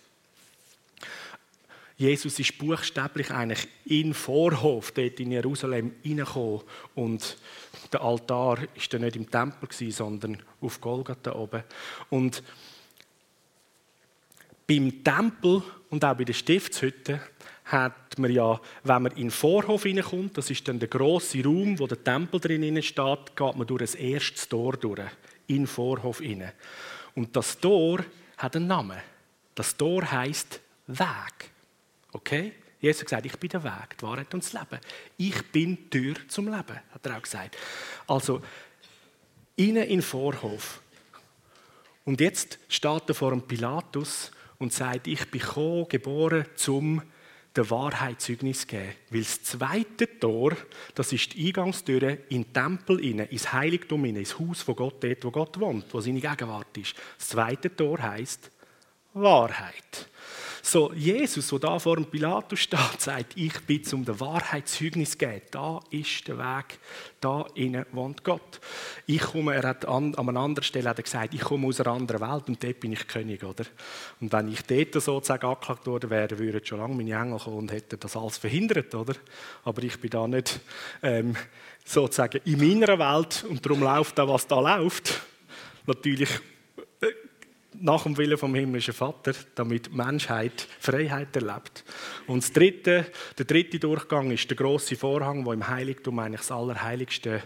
Jesus 2.01 2.39
ist 2.39 2.57
buchstäblich 2.57 3.29
eigentlich 3.29 3.67
in 3.85 4.15
Vorhof 4.15 4.91
dort 4.91 5.19
in 5.19 5.31
Jerusalem 5.31 5.93
reingekommen 6.03 6.61
und 6.95 7.37
der 7.93 8.01
Altar 8.01 8.57
ist 8.73 8.91
dann 8.91 9.01
nicht 9.01 9.17
im 9.17 9.29
Tempel 9.29 9.69
gewesen, 9.69 9.91
sondern 9.91 10.41
auf 10.61 10.81
Golgatha 10.81 11.35
oben. 11.35 11.63
Und 12.09 12.41
beim 14.65 15.03
Tempel 15.03 15.61
und 15.91 16.03
auch 16.03 16.17
bei 16.17 16.23
der 16.23 16.33
Stiftshütte 16.33 17.21
hat 17.65 18.17
man 18.17 18.31
ja, 18.31 18.59
wenn 18.83 19.03
man 19.03 19.11
in 19.11 19.25
den 19.25 19.31
Vorhof 19.31 19.83
hineinkommt, 19.83 20.35
das 20.39 20.49
ist 20.49 20.67
dann 20.67 20.79
der 20.79 20.89
große 20.89 21.43
Raum, 21.43 21.77
wo 21.77 21.85
der 21.85 22.03
Tempel 22.03 22.39
drin 22.39 22.81
steht, 22.81 23.35
geht 23.35 23.55
man 23.55 23.67
durch 23.67 23.81
das 23.81 23.93
erste 23.93 24.49
Tor 24.49 24.73
durch, 24.75 25.01
in 25.45 25.57
den 25.57 25.67
Vorhof 25.67 26.17
hinein. 26.17 26.53
Und 27.13 27.35
das 27.35 27.59
Tor 27.59 28.03
hat 28.37 28.55
einen 28.55 28.65
Namen. 28.65 28.97
Das 29.53 29.77
Tor 29.77 30.11
heißt 30.11 30.59
Weg. 30.87 31.50
Okay? 32.11 32.53
Jesus 32.79 33.01
hat 33.01 33.07
gesagt, 33.07 33.25
ich 33.27 33.37
bin 33.37 33.49
der 33.49 33.63
Weg, 33.63 33.97
die 33.97 34.03
Wahrheit 34.03 34.33
und 34.33 34.43
das 34.43 34.53
Leben. 34.53 34.79
Ich 35.17 35.51
bin 35.51 35.77
die 35.77 35.89
Tür 35.89 36.15
zum 36.27 36.45
Leben, 36.45 36.79
hat 36.91 37.05
er 37.05 37.17
auch 37.17 37.21
gesagt. 37.21 37.55
Also, 38.07 38.41
innen 39.55 39.83
in 39.83 39.89
den 39.89 40.01
Vorhof. 40.01 40.81
Und 42.03 42.19
jetzt 42.19 42.57
steht 42.67 43.03
er 43.07 43.13
vor 43.13 43.29
dem 43.29 43.43
Pilatus 43.43 44.31
und 44.57 44.73
sagt, 44.73 45.07
ich 45.07 45.29
bin 45.29 45.41
gekommen, 45.41 45.87
geboren, 45.87 46.45
zum 46.55 47.03
der 47.55 47.69
Wahrheit 47.69 48.21
Zeugnis 48.21 48.65
geben. 48.65 48.93
Weil 49.09 49.21
das 49.21 49.43
zweite 49.43 50.19
Tor, 50.19 50.55
das 50.95 51.11
ist 51.11 51.33
die 51.33 51.47
Eingangstür 51.47 52.17
in 52.29 52.43
den 52.43 52.53
Tempel, 52.53 52.99
ins 52.99 53.51
Heiligtum, 53.51 54.05
ins 54.05 54.39
Haus 54.39 54.61
von 54.61 54.75
Gott, 54.75 55.03
dort, 55.03 55.23
wo 55.25 55.31
Gott 55.31 55.59
wohnt, 55.59 55.93
wo 55.93 55.99
seine 55.99 56.21
Gegenwart 56.21 56.77
ist. 56.77 56.95
Das 57.17 57.29
zweite 57.29 57.75
Tor 57.75 58.01
heißt 58.01 58.49
Wahrheit. 59.13 60.07
So, 60.63 60.93
Jesus, 60.93 61.47
der 61.49 61.59
da 61.59 61.79
vor 61.79 61.95
dem 61.95 62.05
Pilatus 62.05 62.59
steht, 62.59 62.99
sagt, 63.01 63.33
ich 63.35 63.59
bin 63.61 63.83
zum 63.83 64.05
der 64.05 64.19
Wahrheit 64.19 64.67
Zeugnis 64.67 65.17
geben. 65.17 65.41
Da 65.49 65.79
ist 65.89 66.27
der 66.27 66.37
Weg, 66.37 66.79
da 67.19 67.45
innen 67.55 67.85
wohnt 67.91 68.23
Gott. 68.23 68.59
Ich 69.07 69.21
komme, 69.21 69.55
er 69.55 69.63
hat 69.63 69.85
an, 69.85 70.13
an 70.15 70.29
einer 70.29 70.39
anderen 70.39 70.63
Stelle 70.63 70.89
hat 70.89 70.99
er 70.99 71.03
gesagt, 71.03 71.33
ich 71.33 71.41
komme 71.41 71.67
aus 71.67 71.81
einer 71.81 71.91
anderen 71.91 72.21
Welt 72.21 72.47
und 72.47 72.63
dort 72.63 72.79
bin 72.79 72.91
ich 72.91 73.07
König, 73.07 73.43
oder? 73.43 73.65
Und 74.19 74.31
wenn 74.31 74.51
ich 74.51 74.61
dort 74.61 74.93
sozusagen 74.93 75.47
angeklagt 75.47 75.87
worden 75.87 76.09
wäre, 76.09 76.37
würden 76.37 76.63
schon 76.63 76.79
lange 76.79 76.95
meine 76.95 77.15
Engel 77.15 77.39
kommen 77.39 77.57
und 77.57 77.71
hätten 77.71 77.99
das 77.99 78.15
alles 78.15 78.37
verhindert, 78.37 78.93
oder? 78.93 79.15
Aber 79.63 79.81
ich 79.81 79.99
bin 79.99 80.11
da 80.11 80.27
nicht 80.27 80.59
ähm, 81.01 81.35
sozusagen 81.83 82.39
in 82.45 82.59
meiner 82.59 82.99
Welt 82.99 83.45
und 83.49 83.65
darum 83.65 83.81
läuft 83.81 84.17
da, 84.17 84.27
was 84.27 84.45
da 84.45 84.59
läuft. 84.59 85.21
Natürlich 85.87 86.29
nach 87.79 88.03
dem 88.03 88.17
Willen 88.17 88.37
vom 88.37 88.53
himmlischen 88.53 88.93
Vater, 88.93 89.33
damit 89.55 89.87
die 89.87 89.91
Menschheit 89.91 90.67
Freiheit 90.79 91.35
erlebt. 91.35 91.83
Und 92.27 92.43
das 92.43 92.51
dritte, 92.51 93.05
der 93.37 93.45
dritte 93.45 93.79
Durchgang 93.79 94.31
ist 94.31 94.49
der 94.49 94.57
große 94.57 94.95
Vorhang, 94.95 95.45
wo 95.45 95.53
im 95.53 95.67
Heiligtum 95.67 96.19
eigentlich 96.19 96.41
das 96.41 96.51
Allerheiligste 96.51 97.41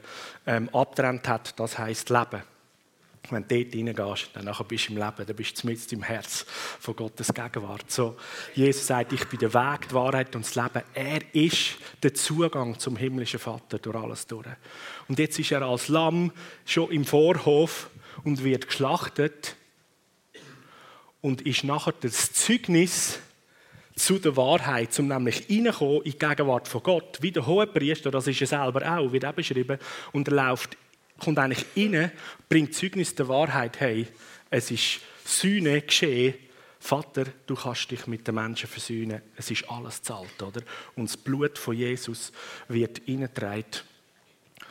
ähm, 0.47 0.69
abtrennt 0.73 1.27
hat. 1.27 1.59
Das 1.59 1.77
heißt 1.77 2.09
Leben. 2.09 2.41
Wenn 3.31 3.47
du 3.47 3.63
dort 3.63 3.73
reingehst, 3.73 4.29
dann 4.33 4.67
bist 4.67 4.89
du 4.89 4.93
im 4.93 4.99
Leben, 4.99 5.25
dann 5.25 5.35
bist 5.35 5.63
du 5.63 5.67
mit 5.67 5.91
im 5.91 6.03
Herz 6.03 6.45
von 6.79 6.95
Gottes 6.95 7.33
Gegenwart. 7.33 7.89
So, 7.89 8.17
Jesus 8.53 8.85
sagt, 8.85 9.13
ich 9.13 9.25
bin 9.25 9.39
der 9.39 9.53
Weg, 9.53 9.87
die 9.89 9.95
Wahrheit 9.95 10.35
und 10.35 10.45
das 10.45 10.53
Leben. 10.53 10.83
Er 10.93 11.21
ist 11.33 11.77
der 12.03 12.13
Zugang 12.13 12.77
zum 12.77 12.95
himmlischen 12.97 13.39
Vater 13.39 13.79
durch 13.79 13.95
alles 13.95 14.27
durch. 14.27 14.45
Und 15.07 15.17
jetzt 15.17 15.39
ist 15.39 15.51
er 15.51 15.63
als 15.63 15.87
Lamm 15.87 16.31
schon 16.65 16.91
im 16.91 17.03
Vorhof 17.03 17.89
und 18.23 18.43
wird 18.43 18.67
geschlachtet 18.67 19.55
und 21.25 21.41
ist 21.41 21.63
nachher 21.63 21.95
das 22.01 22.33
Zeugnis 22.33 23.17
zu 23.95 24.19
der 24.19 24.37
Wahrheit, 24.37 24.97
um 24.99 25.07
nämlich 25.07 25.49
reinkommen 25.49 26.03
in 26.03 26.11
die 26.11 26.19
Gegenwart 26.19 26.67
von 26.67 26.83
Gott. 26.83 27.17
Wie 27.19 27.31
der 27.31 27.47
Hohepriester, 27.47 28.11
das 28.11 28.27
ist 28.27 28.41
er 28.41 28.47
selber 28.47 28.95
auch, 28.95 29.11
wird 29.11 29.25
auch 29.25 29.33
beschrieben. 29.33 29.79
Und 30.11 30.27
er 30.27 30.35
läuft, 30.35 30.77
kommt 31.17 31.39
eigentlich 31.39 31.65
rein, 31.75 32.11
bringt 32.47 32.75
Zeugnis 32.75 33.15
der 33.15 33.27
Wahrheit, 33.27 33.79
hey, 33.79 34.05
es 34.51 34.69
ist 34.69 34.99
Sühne 35.25 35.81
geschehen, 35.81 36.35
Vater, 36.79 37.25
du 37.47 37.55
kannst 37.55 37.89
dich 37.89 38.05
mit 38.05 38.27
den 38.27 38.35
Menschen 38.35 38.69
versöhnen. 38.69 39.23
Es 39.35 39.49
ist 39.49 39.67
alles 39.67 40.03
zahlt, 40.03 40.43
oder? 40.43 40.61
Und 40.95 41.09
das 41.09 41.17
Blut 41.17 41.57
von 41.57 41.75
Jesus 41.75 42.31
wird 42.67 43.01
reingetragen 43.07 43.81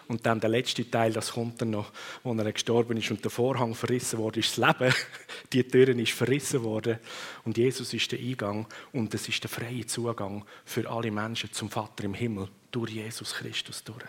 und 0.08 0.26
dann 0.26 0.40
der 0.40 0.50
letzte 0.50 0.88
Teil, 0.90 1.12
das 1.12 1.32
kommt 1.32 1.60
dann 1.60 1.70
noch, 1.70 1.92
wo 2.22 2.34
er 2.34 2.52
gestorben 2.52 2.96
ist 2.96 3.10
und 3.10 3.22
der 3.24 3.30
Vorhang 3.30 3.74
verrissen 3.74 4.18
wurde, 4.18 4.40
ist 4.40 4.58
das 4.58 4.78
Leben. 4.78 4.94
Die 5.52 5.64
Türen 5.64 5.98
ist 5.98 6.12
verrissen 6.12 6.62
worden 6.62 6.98
und 7.44 7.56
Jesus 7.56 7.92
ist 7.94 8.12
der 8.12 8.18
Eingang 8.18 8.66
und 8.92 9.14
es 9.14 9.28
ist 9.28 9.42
der 9.42 9.50
freie 9.50 9.86
Zugang 9.86 10.44
für 10.64 10.88
alle 10.90 11.10
Menschen 11.10 11.52
zum 11.52 11.70
Vater 11.70 12.04
im 12.04 12.14
Himmel 12.14 12.48
durch 12.70 12.92
Jesus 12.92 13.34
Christus 13.34 13.82
durch. 13.84 14.04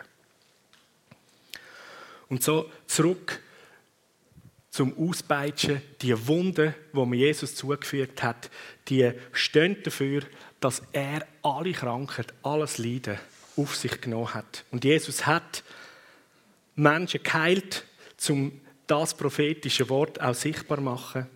Und 2.28 2.44
so 2.44 2.70
zurück 2.88 3.40
zum 4.72 4.98
Auspeitschen, 4.98 5.82
die 6.02 6.28
Wunden, 6.28 6.76
die 6.92 7.06
mir 7.06 7.16
Jesus 7.16 7.56
zugefügt 7.56 8.24
hat, 8.24 8.50
die 8.90 9.10
stehen 9.32 9.78
dafür, 9.84 10.24
dass 10.60 10.82
er 10.92 11.26
alle 11.44 11.72
Krankheit, 11.72 12.34
alles 12.44 12.78
Leiden 12.78 13.18
auf 13.56 13.76
sich 13.76 14.02
genommen 14.02 14.34
hat. 14.34 14.66
Und 14.72 14.84
Jesus 14.84 15.26
hat 15.26 15.64
Menschen 16.76 17.24
geheilt, 17.24 17.86
um 18.30 18.60
das 18.88 19.16
prophetische 19.16 19.90
Wort 19.90 20.22
auch 20.22 20.34
sichtbar 20.36 20.78
zu 20.78 20.84
machen. 20.84 21.28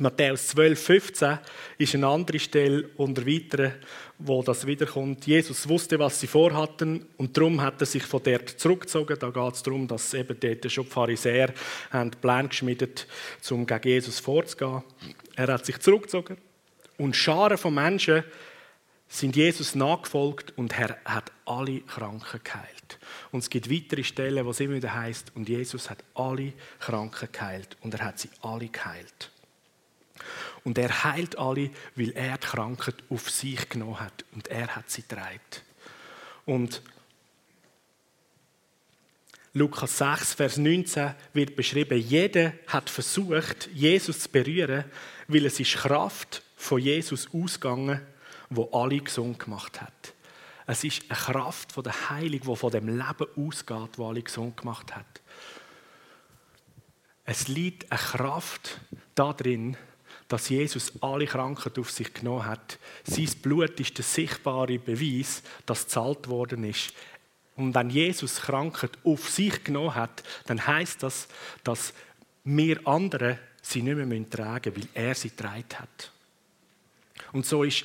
Matthäus 0.00 0.48
12, 0.48 0.82
15 0.82 1.38
ist 1.78 1.94
eine 1.94 2.08
andere 2.08 2.40
Stelle 2.40 2.90
unter 2.96 3.24
weiteren, 3.24 3.74
wo 4.18 4.42
das 4.42 4.66
wiederkommt. 4.66 5.24
Jesus 5.24 5.68
wusste, 5.68 6.00
was 6.00 6.18
sie 6.18 6.26
vorhatten 6.26 7.06
und 7.16 7.36
darum 7.36 7.60
hat 7.60 7.80
er 7.80 7.86
sich 7.86 8.02
von 8.02 8.20
dort 8.20 8.48
zurückgezogen. 8.48 9.16
Da 9.20 9.30
geht 9.30 9.54
es 9.54 9.62
darum, 9.62 9.86
dass 9.86 10.12
eben 10.14 10.36
dort 10.40 10.72
schon 10.72 10.84
die 10.84 10.90
Pharisäer 10.90 11.54
einen 11.92 12.10
Plan 12.10 12.48
geschmiedet 12.48 13.06
um 13.50 13.66
gegen 13.66 13.88
Jesus 13.88 14.18
vorzugehen. 14.18 14.82
Er 15.36 15.46
hat 15.46 15.64
sich 15.64 15.78
zurückgezogen 15.78 16.38
und 16.98 17.14
Scharen 17.14 17.58
von 17.58 17.74
Menschen 17.74 18.24
sind 19.06 19.36
Jesus 19.36 19.76
nachgefolgt 19.76 20.54
und 20.56 20.76
er 20.76 20.96
hat 21.04 21.30
alle 21.44 21.80
Kranken 21.82 22.40
geheilt. 22.42 22.98
Und 23.34 23.40
es 23.40 23.50
gibt 23.50 23.68
weitere 23.68 24.04
Stellen, 24.04 24.46
wo 24.46 24.50
es 24.50 24.60
immer 24.60 24.76
wieder 24.76 24.94
heißt, 24.94 25.32
und 25.34 25.48
Jesus 25.48 25.90
hat 25.90 26.04
alle 26.14 26.52
Kranken 26.78 27.28
geheilt 27.32 27.76
und 27.80 27.92
er 27.92 28.04
hat 28.04 28.20
sie 28.20 28.30
alle 28.42 28.68
geheilt. 28.68 29.32
Und 30.62 30.78
er 30.78 31.02
heilt 31.02 31.36
alle, 31.36 31.70
weil 31.96 32.12
er 32.12 32.38
die 32.38 32.46
Krankheit 32.46 32.94
auf 33.10 33.28
sich 33.28 33.68
genommen 33.68 33.98
hat 33.98 34.24
und 34.36 34.46
er 34.46 34.76
hat 34.76 34.88
sie 34.88 35.02
getragen. 35.02 35.40
Und 36.46 36.80
Lukas 39.52 39.98
6, 39.98 40.34
Vers 40.34 40.56
19 40.56 41.16
wird 41.32 41.56
beschrieben, 41.56 41.98
jeder 41.98 42.52
hat 42.68 42.88
versucht, 42.88 43.68
Jesus 43.74 44.20
zu 44.20 44.28
berühren, 44.28 44.84
weil 45.26 45.46
es 45.46 45.58
ist 45.58 45.74
Kraft 45.74 46.44
von 46.56 46.78
Jesus 46.80 47.26
ausgegangen 47.34 48.00
wo 48.50 48.68
alle 48.72 49.00
gesund 49.00 49.40
gemacht 49.40 49.80
hat. 49.80 50.13
Es 50.66 50.84
ist 50.84 51.02
eine 51.08 51.18
Kraft 51.18 51.72
von 51.72 51.84
der 51.84 52.10
Heilung, 52.10 52.40
die 52.40 52.56
von 52.56 52.70
dem 52.70 52.88
Leben 52.88 53.26
ausgeht, 53.36 53.98
wo 53.98 54.08
alle 54.08 54.22
gesund 54.22 54.56
gemacht 54.56 54.94
hat. 54.94 55.20
Es 57.24 57.48
liegt 57.48 57.90
eine 57.90 58.00
Kraft 58.00 58.80
darin, 59.14 59.76
dass 60.28 60.48
Jesus 60.48 60.92
alle 61.00 61.26
Krankheit 61.26 61.78
auf 61.78 61.90
sich 61.90 62.12
genommen 62.12 62.46
hat. 62.46 62.78
Sein 63.04 63.30
Blut 63.42 63.78
ist 63.78 63.96
der 63.98 64.04
sichtbare 64.04 64.78
Beweis, 64.78 65.42
dass 65.66 65.84
gezahlt 65.84 66.28
worden 66.28 66.64
ist. 66.64 66.92
Und 67.56 67.74
wenn 67.74 67.90
Jesus 67.90 68.36
Krankheit 68.36 68.92
auf 69.04 69.28
sich 69.28 69.62
genommen 69.64 69.94
hat, 69.94 70.22
dann 70.46 70.66
heißt 70.66 71.02
das, 71.02 71.28
dass 71.62 71.92
wir 72.42 72.86
andere 72.86 73.38
sie 73.62 73.82
nicht 73.82 73.96
mehr 73.96 74.30
tragen 74.30 74.74
müssen, 74.74 74.88
weil 74.94 75.02
er 75.08 75.14
sie 75.14 75.30
getragen 75.30 75.64
hat. 75.78 76.10
Und 77.32 77.46
so 77.46 77.64
ist 77.64 77.84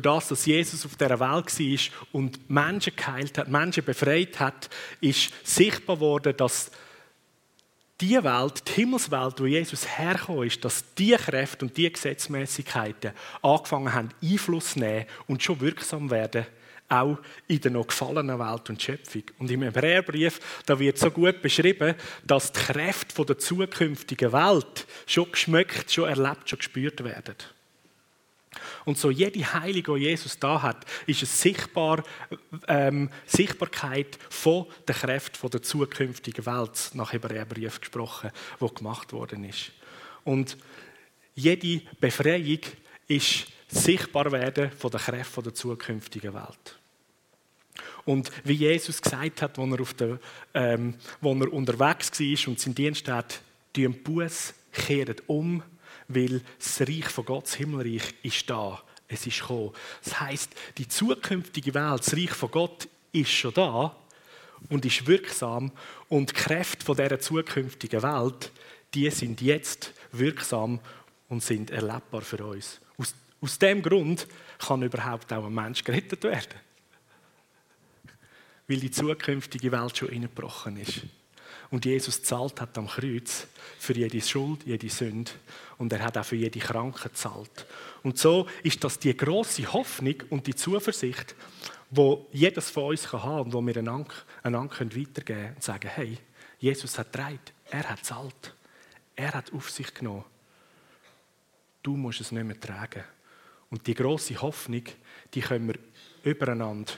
durch 0.00 0.20
das, 0.20 0.28
dass 0.28 0.46
Jesus 0.46 0.84
auf 0.84 0.96
dieser 0.96 1.20
Welt 1.20 1.20
war 1.20 2.08
und 2.12 2.50
Menschen 2.50 2.94
geheilt 2.94 3.38
hat, 3.38 3.48
Menschen 3.48 3.84
befreit 3.84 4.38
hat, 4.38 4.68
ist 5.00 5.32
sichtbar 5.44 6.00
worden, 6.00 6.36
dass 6.36 6.70
die 8.00 8.22
Welt, 8.22 8.62
die 8.68 8.72
Himmelswelt, 8.72 9.40
wo 9.40 9.46
Jesus 9.46 9.86
hergekommen 9.98 10.46
ist, 10.46 10.64
dass 10.64 10.94
die 10.94 11.12
Kräfte 11.12 11.64
und 11.64 11.76
die 11.76 11.90
Gesetzmäßigkeiten 11.90 13.12
angefangen 13.42 13.92
haben, 13.92 14.10
Einfluss 14.22 14.72
zu 14.72 14.80
nehmen 14.80 15.06
und 15.26 15.42
schon 15.42 15.60
wirksam 15.60 16.10
werden, 16.10 16.46
auch 16.88 17.18
in 17.48 17.60
der 17.60 17.70
noch 17.70 17.86
gefallenen 17.86 18.38
Welt 18.38 18.68
und 18.68 18.82
Schöpfung. 18.82 19.22
Und 19.38 19.50
im 19.50 19.62
Hebräerbrief, 19.62 20.40
da 20.66 20.78
wird 20.78 20.98
so 20.98 21.10
gut 21.10 21.40
beschrieben, 21.40 21.94
dass 22.24 22.52
die 22.52 22.60
Kräfte 22.60 23.24
der 23.24 23.38
zukünftigen 23.38 24.32
Welt 24.32 24.86
schon 25.06 25.32
geschmeckt, 25.32 25.90
schon 25.90 26.08
erlebt, 26.08 26.48
schon 26.48 26.58
gespürt 26.58 27.02
werden. 27.02 27.34
Und 28.84 28.98
so 28.98 29.10
jede 29.10 29.52
Heilung, 29.52 29.96
die 29.96 30.04
Jesus 30.04 30.38
da 30.38 30.62
hat, 30.62 30.84
ist 31.06 31.20
eine 31.20 31.26
Sichtbar, 31.26 32.02
ähm, 32.68 33.10
Sichtbarkeit 33.26 34.18
von 34.30 34.66
der 34.86 34.94
Kräfte 34.94 35.48
der 35.48 35.62
zukünftigen 35.62 36.46
Welt, 36.46 36.90
nach 36.94 37.12
Hebräerbrief 37.12 37.80
gesprochen, 37.80 38.30
wo 38.58 38.68
gemacht 38.68 39.12
worden 39.12 39.44
ist. 39.44 39.72
Und 40.24 40.56
jede 41.34 41.82
Befreiung 42.00 42.60
ist 43.08 43.46
sichtbar 43.68 44.32
werden 44.32 44.70
von 44.72 44.90
der 44.90 45.00
Kräfte 45.00 45.42
der 45.42 45.54
zukünftigen 45.54 46.34
Welt. 46.34 46.78
Und 48.04 48.30
wie 48.44 48.54
Jesus 48.54 49.02
gesagt 49.02 49.42
hat, 49.42 49.58
als 49.58 49.72
er, 49.72 49.80
auf 49.80 49.94
der, 49.94 50.18
ähm, 50.54 50.94
wo 51.20 51.34
er 51.34 51.52
unterwegs 51.52 52.12
war 52.18 52.48
und 52.48 52.60
sein 52.60 52.74
Dienst 52.74 53.08
hat, 53.08 53.40
die 53.74 53.88
Buß 53.88 54.54
kehren 54.72 55.16
um 55.26 55.62
weil 56.08 56.40
das 56.58 56.80
Reich 56.80 57.08
von 57.08 57.24
Gott, 57.24 57.44
das 57.44 57.54
Himmelreich, 57.54 58.14
ist 58.22 58.48
da. 58.48 58.82
Es 59.08 59.26
ist 59.26 59.40
gekommen. 59.40 59.72
Das 60.02 60.20
heißt, 60.20 60.52
die 60.78 60.88
zukünftige 60.88 61.74
Welt, 61.74 62.00
das 62.00 62.14
Reich 62.14 62.30
von 62.30 62.50
Gott, 62.50 62.88
ist 63.12 63.30
schon 63.30 63.54
da 63.54 63.96
und 64.68 64.84
ist 64.84 65.06
wirksam. 65.06 65.70
Und 66.08 66.30
die 66.30 66.34
Kräfte 66.34 66.84
von 66.84 66.96
dieser 66.96 67.20
zukünftigen 67.20 68.02
Welt, 68.02 68.50
die 68.94 69.10
sind 69.10 69.40
jetzt 69.40 69.92
wirksam 70.12 70.80
und 71.28 71.42
sind 71.42 71.70
erlebbar 71.70 72.22
für 72.22 72.44
uns. 72.44 72.80
Aus, 72.98 73.14
aus 73.40 73.58
dem 73.58 73.82
Grund 73.82 74.26
kann 74.58 74.82
überhaupt 74.82 75.32
auch 75.32 75.46
ein 75.46 75.54
Mensch 75.54 75.84
gerettet 75.84 76.24
werden. 76.24 76.60
Weil 78.68 78.78
die 78.78 78.90
zukünftige 78.90 79.70
Welt 79.70 79.96
schon 79.96 80.08
ingebrochen 80.08 80.76
ist 80.78 81.02
und 81.70 81.84
Jesus 81.84 82.22
zahlt 82.22 82.60
hat 82.60 82.76
am 82.78 82.86
Kreuz 82.86 83.46
für 83.78 83.94
jede 83.94 84.20
Schuld, 84.20 84.64
jede 84.64 84.88
Sünde 84.88 85.32
und 85.78 85.92
er 85.92 86.04
hat 86.04 86.18
auch 86.18 86.24
für 86.24 86.36
jede 86.36 86.58
Krankheit 86.58 87.16
zahlt. 87.16 87.66
Und 88.02 88.18
so 88.18 88.46
ist 88.62 88.82
das 88.84 88.98
die 88.98 89.16
große 89.16 89.72
Hoffnung 89.72 90.16
und 90.30 90.46
die 90.46 90.54
Zuversicht, 90.54 91.34
wo 91.90 92.26
jedes 92.32 92.70
von 92.70 92.84
uns 92.84 93.08
kann 93.08 93.22
haben 93.22 93.46
und 93.46 93.52
wo 93.52 93.64
wir 93.64 93.76
einander, 93.76 94.12
einander 94.42 94.78
weitergeben 94.80 95.24
können 95.24 95.54
und 95.54 95.62
sagen, 95.62 95.90
hey, 95.94 96.18
Jesus 96.58 96.98
hat 96.98 97.14
dreit, 97.14 97.52
er 97.70 97.88
hat 97.88 98.04
zahlt, 98.04 98.54
er 99.14 99.34
hat 99.34 99.52
auf 99.52 99.70
sich 99.70 99.92
genommen. 99.92 100.24
Du 101.82 101.96
musst 101.96 102.20
es 102.20 102.32
nicht 102.32 102.44
mehr 102.44 102.58
tragen. 102.58 103.04
Und 103.70 103.86
die 103.86 103.94
große 103.94 104.40
Hoffnung, 104.40 104.82
die 105.34 105.40
können 105.40 105.68
wir 105.68 105.78
übereinander 106.24 106.92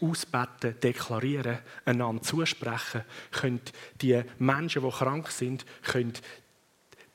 ausbeten, 0.00 0.78
deklarieren, 0.80 1.58
einander 1.84 2.22
zusprechen, 2.22 3.04
können 3.32 3.60
die 4.00 4.22
Menschen, 4.38 4.82
die 4.82 4.90
krank 4.90 5.30
sind, 5.30 5.64
können 5.82 6.14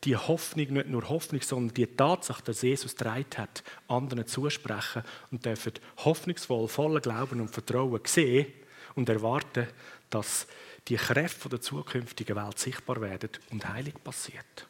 die 0.03 0.17
Hoffnung, 0.17 0.73
nicht 0.73 0.87
nur 0.87 1.07
Hoffnung, 1.07 1.41
sondern 1.41 1.73
die 1.73 1.87
Tatsache, 1.87 2.43
dass 2.43 2.61
Jesus 2.61 2.95
dreit 2.95 3.37
hat, 3.37 3.63
anderen 3.87 4.27
zusprechen 4.27 5.03
und 5.31 5.45
dürfen 5.45 5.73
hoffnungsvoll, 5.97 6.67
voller 6.67 6.99
Glauben 6.99 7.39
und 7.39 7.51
Vertrauen 7.51 8.01
sehen 8.05 8.47
und 8.95 9.09
erwarten, 9.09 9.67
dass 10.09 10.47
die 10.87 10.97
Kräfte 10.97 11.49
der 11.49 11.61
zukünftigen 11.61 12.35
Welt 12.35 12.59
sichtbar 12.59 12.99
werden 13.01 13.29
und 13.51 13.67
Heilung 13.67 13.93
passiert. 14.03 14.67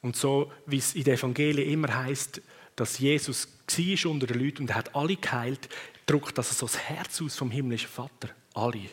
Und 0.00 0.16
so, 0.16 0.52
wie 0.66 0.78
es 0.78 0.94
in 0.94 1.04
den 1.04 1.14
Evangelien 1.14 1.68
immer 1.68 1.94
heißt, 2.04 2.40
dass 2.76 2.98
Jesus 2.98 3.48
war 3.66 4.10
unter 4.10 4.26
den 4.26 4.40
Leuten 4.40 4.62
und 4.62 4.70
er 4.70 4.76
hat 4.76 4.94
alle 4.94 5.16
geheilt, 5.16 5.68
drückt 6.06 6.36
das 6.38 6.58
so 6.58 6.66
das 6.66 6.78
Herz 6.78 7.20
aus 7.22 7.36
vom 7.36 7.50
himmlischen 7.50 7.88
Vater. 7.88 8.28
Alle. 8.54 8.88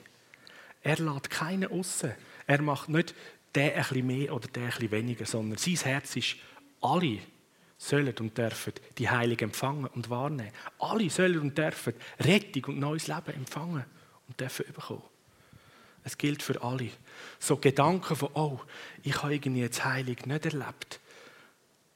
Er 0.84 0.98
lädt 0.98 1.30
keinen 1.30 1.72
aussen. 1.72 2.14
Er 2.48 2.62
macht 2.62 2.90
nicht 2.90 3.14
der 3.54 3.76
ein 3.76 3.84
bisschen 3.84 4.08
mehr 4.08 4.34
oder 4.34 4.48
der 4.48 4.64
ein 4.64 4.70
bisschen 4.70 4.92
weniger, 4.92 5.26
sondern 5.26 5.58
sein 5.58 5.76
Herz 5.76 6.16
ist, 6.16 6.36
alle 6.82 7.20
sollen 7.78 8.16
und 8.20 8.38
dürfen 8.38 8.74
die 8.98 9.10
Heiligen 9.10 9.46
empfangen 9.46 9.88
und 9.88 10.10
wahrnehmen. 10.10 10.52
Alle 10.80 11.10
sollen 11.10 11.40
und 11.40 11.58
dürfen 11.58 11.94
Rettung 12.20 12.66
und 12.66 12.80
neues 12.80 13.08
Leben 13.08 13.34
empfangen 13.36 13.86
und 14.28 14.40
dürfen 14.40 14.66
bekommen. 14.68 15.04
Es 16.04 16.18
gilt 16.18 16.42
für 16.42 16.62
alle. 16.64 16.90
So 17.40 17.58
Gedanken 17.58 18.16
von, 18.16 18.30
oh, 18.34 18.60
ich 19.04 19.22
habe 19.22 19.34
irgendwie 19.34 19.62
jetzt 19.62 19.84
Heilig 19.86 20.26
nicht 20.26 20.46
erlebt, 20.46 21.00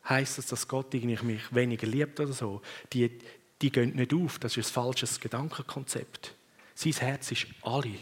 heißt 0.07 0.37
das, 0.37 0.47
dass 0.47 0.67
Gott 0.67 0.93
mich 0.93 1.53
weniger 1.53 1.87
liebt 1.87 2.19
oder 2.19 2.33
so. 2.33 2.61
Die, 2.93 3.19
die 3.61 3.71
gehen 3.71 3.95
nicht 3.95 4.13
auf. 4.13 4.39
Das 4.39 4.57
ist 4.57 4.69
ein 4.69 4.73
falsches 4.73 5.19
Gedankenkonzept. 5.19 6.33
Sein 6.75 6.93
Herz 6.93 7.31
ist 7.31 7.47
alle. 7.61 7.97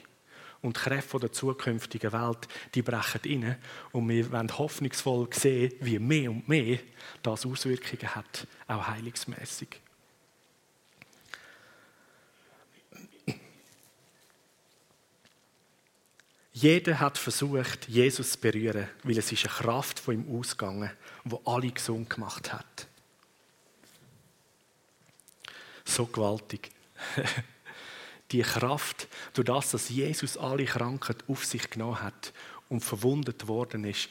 Und 0.61 0.77
die 0.77 0.81
Kräfte 0.81 1.19
der 1.19 1.31
zukünftigen 1.31 2.13
Welt, 2.13 2.47
die 2.73 2.81
brechen 2.81 3.21
rein. 3.25 3.57
Und 3.91 4.07
wir 4.07 4.31
wollen 4.31 4.57
hoffnungsvoll 4.57 5.27
sehen, 5.31 5.73
wie 5.81 5.99
mehr 5.99 6.31
und 6.31 6.47
mehr 6.47 6.79
das 7.21 7.45
Auswirkungen 7.45 8.15
hat, 8.15 8.47
auch 8.67 8.87
heilungsmässig. 8.87 9.82
Jeder 16.53 16.99
hat 16.99 17.17
versucht, 17.17 17.89
Jesus 17.89 18.33
zu 18.33 18.37
berühren, 18.37 18.87
weil 19.01 19.17
es 19.17 19.31
ist 19.31 19.45
eine 19.45 19.53
Kraft 19.55 19.99
von 19.99 20.13
ihm 20.13 20.39
ausgegangen, 20.39 20.91
wo 21.23 21.41
alle 21.45 21.71
gesund 21.71 22.11
gemacht 22.11 22.53
hat. 22.53 22.87
So 25.83 26.05
gewaltig. 26.05 26.69
Die 28.31 28.41
Kraft, 28.41 29.07
durch 29.33 29.45
das, 29.45 29.71
dass 29.71 29.89
Jesus 29.89 30.37
alle 30.37 30.65
Krankheit 30.65 31.23
auf 31.27 31.43
sich 31.43 31.69
genommen 31.69 32.01
hat 32.01 32.33
und 32.69 32.81
verwundet 32.81 33.47
worden 33.47 33.83
ist 33.83 34.09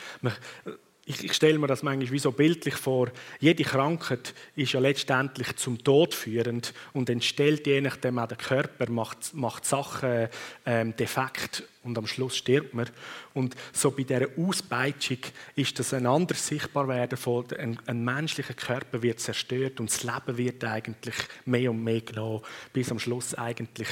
ich, 1.05 1.25
ich 1.25 1.33
stelle 1.33 1.59
mir 1.59 1.67
das 1.67 1.83
manchmal 1.83 2.13
wie 2.13 2.19
so 2.19 2.31
bildlich 2.31 2.77
vor. 2.77 3.11
Jede 3.41 3.65
Krankheit 3.65 4.35
ist 4.55 4.73
ja 4.73 4.81
letztendlich 4.81 5.57
zum 5.57 5.83
Tod 5.83 6.15
führend 6.15 6.73
und 6.93 7.11
entstellt 7.11 7.67
je 7.67 7.81
nachdem 7.81 8.21
auch 8.21 8.29
der 8.29 8.37
Körper, 8.37 8.89
macht, 8.89 9.35
macht 9.35 9.65
Sachen 9.65 10.29
ähm, 10.65 10.95
defekt 10.95 11.65
und 11.83 11.99
am 11.99 12.07
Schluss 12.07 12.37
stirbt 12.37 12.75
man. 12.75 12.89
Und 13.35 13.57
so 13.73 13.91
bei 13.91 14.05
dieser 14.05 14.29
Auspeitschung 14.39 15.19
ist 15.57 15.77
das 15.81 15.93
ein 15.93 16.07
anderes 16.07 16.47
Sichtbarwerden 16.47 17.19
von 17.19 17.47
ein, 17.59 17.81
ein 17.87 18.05
menschlicher 18.05 18.55
Körper 18.55 19.03
wird 19.03 19.19
zerstört 19.19 19.81
und 19.81 19.91
das 19.91 20.05
Leben 20.05 20.39
wird 20.39 20.65
eigentlich 20.65 21.17
mehr 21.45 21.73
und 21.73 21.83
mehr 21.83 22.03
genommen, 22.03 22.43
bis 22.73 22.93
am 22.93 23.01
Schluss 23.01 23.35
eigentlich 23.35 23.89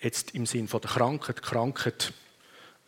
jetzt 0.00 0.34
im 0.36 0.46
Sinn 0.46 0.68
von 0.68 0.80
der 0.80 0.90
Krankheit, 0.90 1.42
Krankheit 1.42 2.12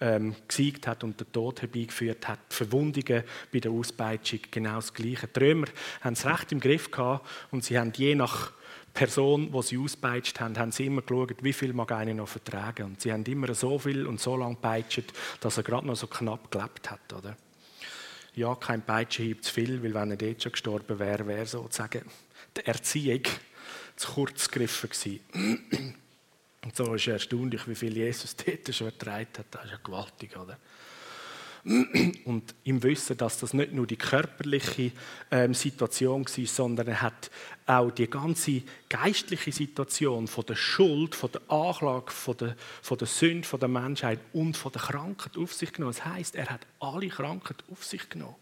ähm, 0.00 0.34
gesiegt 0.46 0.86
hat 0.86 1.04
und 1.04 1.18
den 1.20 1.32
Tod 1.32 1.62
herbeigeführt 1.62 2.28
hat. 2.28 2.38
Verwundungen 2.50 3.24
bei 3.52 3.60
der 3.60 3.70
Auspeitschung 3.70 4.40
genau 4.50 4.76
das 4.76 4.92
Gleiche. 4.92 5.26
Die 5.28 5.40
Römer 5.40 5.66
haben 6.02 6.12
es 6.12 6.26
recht 6.26 6.52
im 6.52 6.60
Griff 6.60 6.90
gehabt 6.90 7.26
und 7.50 7.64
sie 7.64 7.78
haben 7.78 7.92
je 7.96 8.14
nach 8.14 8.52
Person, 8.92 9.52
die 9.52 9.62
sie 9.62 9.78
auspeitscht 9.78 10.40
haben, 10.40 10.58
haben 10.58 10.72
sie 10.72 10.86
immer 10.86 11.02
geschaut, 11.02 11.44
wie 11.44 11.52
viel 11.52 11.74
mag 11.74 11.92
einer 11.92 12.14
noch 12.14 12.28
vertragen. 12.28 12.84
Und 12.84 13.00
sie 13.00 13.12
haben 13.12 13.24
immer 13.24 13.54
so 13.54 13.78
viel 13.78 14.06
und 14.06 14.20
so 14.20 14.36
lange 14.36 14.56
peitscht, 14.56 15.12
dass 15.40 15.58
er 15.58 15.62
gerade 15.62 15.86
noch 15.86 15.96
so 15.96 16.06
knapp 16.06 16.50
gelebt 16.50 16.90
hat. 16.90 17.12
Oder? 17.12 17.36
Ja, 18.34 18.54
kein 18.54 18.82
Peitschenhieb 18.82 19.44
zu 19.44 19.52
viel, 19.52 19.82
weil 19.82 19.94
wenn 19.94 20.10
er 20.12 20.16
dort 20.16 20.42
schon 20.42 20.52
gestorben 20.52 20.98
wäre, 20.98 21.26
wäre 21.26 21.46
sozusagen 21.46 22.02
die 22.56 22.66
Erziehung 22.66 23.22
zu 23.96 24.12
kurz 24.12 24.50
gegriffen 24.50 24.90
gewesen. 24.90 25.94
Und 26.64 26.74
so 26.74 26.94
ist 26.94 27.02
es 27.02 27.12
erstaunlich, 27.12 27.66
wie 27.68 27.74
viel 27.74 27.96
Jesus 27.96 28.34
dort 28.46 28.74
schon 28.74 28.88
ertragen 28.88 29.28
hat. 29.38 29.46
Das 29.50 29.64
ist 29.64 29.70
ja 29.70 29.78
gewaltig, 29.82 30.36
oder? 30.36 30.58
Und 32.24 32.54
im 32.62 32.82
Wissen, 32.82 33.16
dass 33.16 33.40
das 33.40 33.52
nicht 33.52 33.72
nur 33.72 33.88
die 33.88 33.96
körperliche 33.96 34.92
ähm, 35.32 35.52
Situation 35.52 36.24
war, 36.24 36.46
sondern 36.46 36.86
er 36.86 37.02
hat 37.02 37.30
auch 37.66 37.90
die 37.90 38.08
ganze 38.08 38.62
geistliche 38.88 39.50
Situation 39.50 40.28
von 40.28 40.46
der 40.46 40.54
Schuld, 40.54 41.16
von 41.16 41.32
der 41.32 41.40
Anklage, 41.50 42.12
von 42.12 42.36
der, 42.36 42.56
von 42.82 42.98
der 42.98 43.08
Sünde, 43.08 43.48
von 43.48 43.58
der 43.58 43.68
Menschheit 43.68 44.20
und 44.32 44.56
von 44.56 44.70
der 44.70 44.82
Krankheit 44.82 45.36
auf 45.36 45.52
sich 45.52 45.72
genommen. 45.72 45.94
Das 45.96 46.04
heißt, 46.04 46.36
er 46.36 46.46
hat 46.46 46.64
alle 46.78 47.08
Krankheit 47.08 47.64
auf 47.70 47.84
sich 47.84 48.08
genommen. 48.08 48.36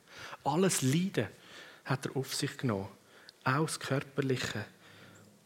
Alles 0.44 0.82
Leiden 0.82 1.28
hat 1.86 2.04
er 2.04 2.16
auf 2.16 2.34
sich 2.34 2.58
genommen. 2.58 2.88
Auch 3.42 3.64
das 3.64 3.80
Körperliche 3.80 4.66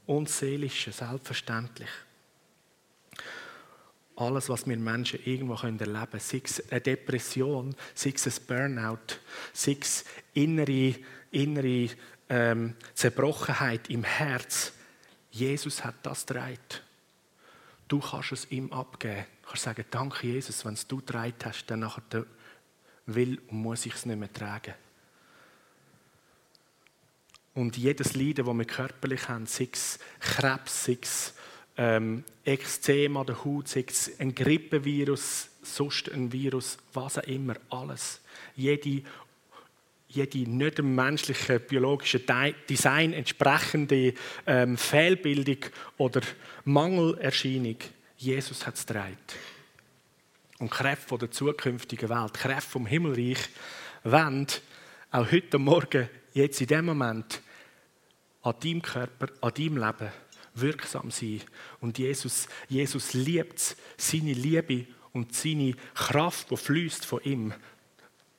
und 0.06 0.28
Seelische, 0.28 0.90
selbstverständlich 0.90 1.90
alles, 4.20 4.48
was 4.48 4.66
wir 4.66 4.76
Menschen 4.76 5.20
irgendwo 5.24 5.54
erleben 5.54 5.78
können, 5.78 6.20
sei 6.20 6.42
es 6.44 6.70
eine 6.70 6.80
Depression, 6.80 7.74
sei 7.94 8.12
es 8.14 8.26
ein 8.26 8.46
Burnout, 8.46 9.16
sei 9.52 9.76
es 9.80 10.04
innere, 10.34 10.94
innere 11.30 11.90
ähm, 12.28 12.74
Zerbrochenheit 12.94 13.88
im 13.90 14.04
Herz. 14.04 14.72
Jesus 15.30 15.84
hat 15.84 15.94
das 16.02 16.26
dreit. 16.26 16.82
Du 17.86 18.00
kannst 18.00 18.32
es 18.32 18.50
ihm 18.50 18.72
abgeben. 18.72 19.24
Du 19.42 19.48
kannst 19.48 19.62
sagen, 19.62 19.84
danke 19.90 20.26
Jesus, 20.26 20.64
wenn 20.64 20.74
es 20.74 20.86
du 20.86 21.00
dreit 21.00 21.44
hast, 21.44 21.66
dann 21.66 21.80
nachher 21.80 22.26
will 23.06 23.40
und 23.48 23.62
muss 23.62 23.86
ich 23.86 23.94
es 23.94 24.04
nicht 24.04 24.18
mehr 24.18 24.32
tragen. 24.32 24.74
Und 27.54 27.76
jedes 27.76 28.14
Leiden, 28.14 28.46
das 28.46 28.54
wir 28.54 28.64
körperlich 28.64 29.28
haben, 29.28 29.46
sei 29.46 29.68
es 29.72 29.98
Krebs, 30.20 30.84
sei 30.84 30.98
es 31.00 31.34
ähm, 31.78 32.24
Ekzem 32.44 33.16
an 33.16 33.26
der 33.26 33.44
Haut, 33.44 33.74
ein 34.18 34.34
Grippevirus, 34.34 35.48
sonst 35.62 36.10
ein 36.10 36.32
Virus, 36.32 36.76
was 36.92 37.18
auch 37.18 37.22
immer, 37.22 37.54
alles. 37.70 38.20
Jede, 38.56 39.02
jede 40.08 40.38
nicht 40.50 40.78
dem 40.78 40.94
menschlichen 40.94 41.60
biologischen 41.60 42.22
Design 42.68 43.12
entsprechende 43.12 44.12
ähm, 44.46 44.76
Fehlbildung 44.76 45.58
oder 45.96 46.20
Mangelerscheinung, 46.64 47.76
Jesus 48.16 48.66
hat 48.66 48.74
es 48.74 48.84
dreit. 48.84 49.36
Und 50.58 50.70
Kräfte 50.70 51.16
der 51.16 51.30
zukünftigen 51.30 52.08
Welt, 52.08 52.34
Kräfte 52.34 52.70
vom 52.70 52.86
Himmelreich, 52.86 53.38
wollen 54.02 54.48
auch 55.12 55.30
heute 55.30 55.58
Morgen, 55.58 56.08
jetzt 56.32 56.60
in 56.60 56.66
dem 56.66 56.86
Moment, 56.86 57.40
an 58.42 58.54
deinem 58.60 58.82
Körper, 58.82 59.28
an 59.40 59.54
deinem 59.54 59.76
Leben 59.76 60.12
wirksam 60.60 61.10
sein. 61.10 61.42
Und 61.80 61.98
Jesus, 61.98 62.48
Jesus 62.68 63.14
liebt 63.14 63.76
seine 63.96 64.32
Liebe 64.32 64.86
und 65.12 65.34
seine 65.34 65.74
Kraft, 65.94 66.50
die 66.50 66.56
fließt 66.56 67.04
von 67.04 67.22
ihm, 67.22 67.54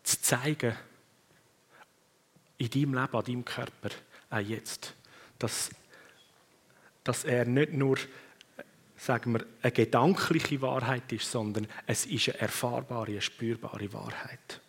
zu 0.04 0.22
zeigen 0.22 0.76
in 2.58 2.70
deinem 2.70 2.94
Leben, 2.94 3.16
an 3.16 3.26
deinem 3.26 3.46
Körper, 3.46 3.90
auch 4.30 4.40
jetzt. 4.40 4.94
Dass, 5.38 5.70
dass 7.04 7.24
er 7.24 7.46
nicht 7.46 7.74
nur 7.74 7.98
sagen 9.00 9.34
wir, 9.34 9.46
eine 9.62 9.72
gedankliche 9.72 10.62
Wahrheit 10.62 11.12
ist, 11.12 11.32
sondern 11.32 11.68
es 11.88 12.06
ist 12.06 12.30
eine 12.30 12.40
erfahrbare, 12.40 13.12
eine 13.12 13.22
spürbare 13.22 13.92
Wahrheit. 13.94 14.62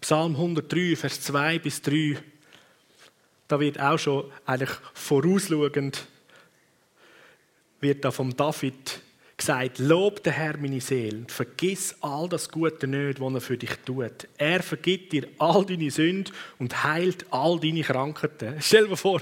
Psalm 0.00 0.34
103, 0.34 0.96
Vers 0.96 1.20
2 1.22 1.58
bis 1.58 1.82
3 1.82 2.16
da 3.48 3.60
wird 3.60 3.80
auch 3.80 3.98
schon 3.98 4.30
eigentlich 4.44 4.70
vorausschauend, 4.94 6.06
wird 7.80 8.04
da 8.04 8.10
vom 8.10 8.36
David 8.36 9.00
gesagt, 9.36 9.78
lob 9.78 10.22
den 10.22 10.32
Herr 10.32 10.56
meine 10.56 10.80
Seele, 10.80 11.24
vergiss 11.28 11.94
all 12.00 12.28
das 12.28 12.50
Gute 12.50 12.86
nicht, 12.86 13.20
was 13.20 13.34
er 13.34 13.40
für 13.40 13.58
dich 13.58 13.74
tut. 13.84 14.28
Er 14.38 14.62
vergibt 14.62 15.12
dir 15.12 15.28
all 15.38 15.64
deine 15.64 15.90
Sünden 15.90 16.32
und 16.58 16.84
heilt 16.84 17.26
all 17.30 17.60
deine 17.60 17.82
Krankheiten. 17.82 18.56
Stell 18.60 18.88
dir 18.88 18.96
vor, 18.96 19.20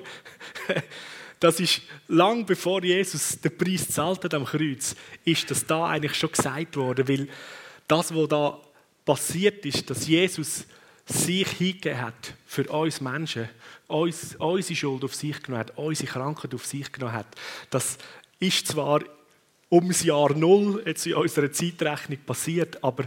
das 1.40 1.58
ist 1.58 1.82
lang 2.06 2.46
bevor 2.46 2.82
Jesus 2.84 3.40
den 3.40 3.56
Preis 3.58 3.88
zahlt 3.88 4.32
am 4.34 4.44
Kreuz, 4.44 4.94
ist 5.24 5.50
das 5.50 5.66
da 5.66 5.86
eigentlich 5.86 6.14
schon 6.14 6.30
gesagt 6.30 6.76
worden, 6.76 7.08
weil 7.08 7.28
das, 7.88 8.14
was 8.14 8.28
da 8.28 8.60
passiert 9.04 9.66
ist, 9.66 9.90
dass 9.90 10.06
Jesus 10.06 10.64
sich 11.06 11.48
hingegeben 11.48 12.00
hat 12.00 12.34
für 12.46 12.64
uns 12.70 13.00
Menschen, 13.00 13.48
uns, 13.86 14.36
unsere 14.36 14.76
Schuld 14.76 15.04
auf 15.04 15.14
sich 15.14 15.42
genommen 15.42 15.60
hat, 15.60 15.76
unsere 15.78 16.10
Krankheit 16.10 16.54
auf 16.54 16.66
sich 16.66 16.90
genommen 16.92 17.14
hat, 17.14 17.26
das 17.70 17.98
ist 18.38 18.68
zwar 18.68 19.02
ums 19.70 20.02
Jahr 20.02 20.34
Null 20.34 20.82
jetzt 20.86 21.06
in 21.06 21.14
unserer 21.14 21.50
Zeitrechnung 21.50 22.18
passiert, 22.24 22.82
aber 22.82 23.04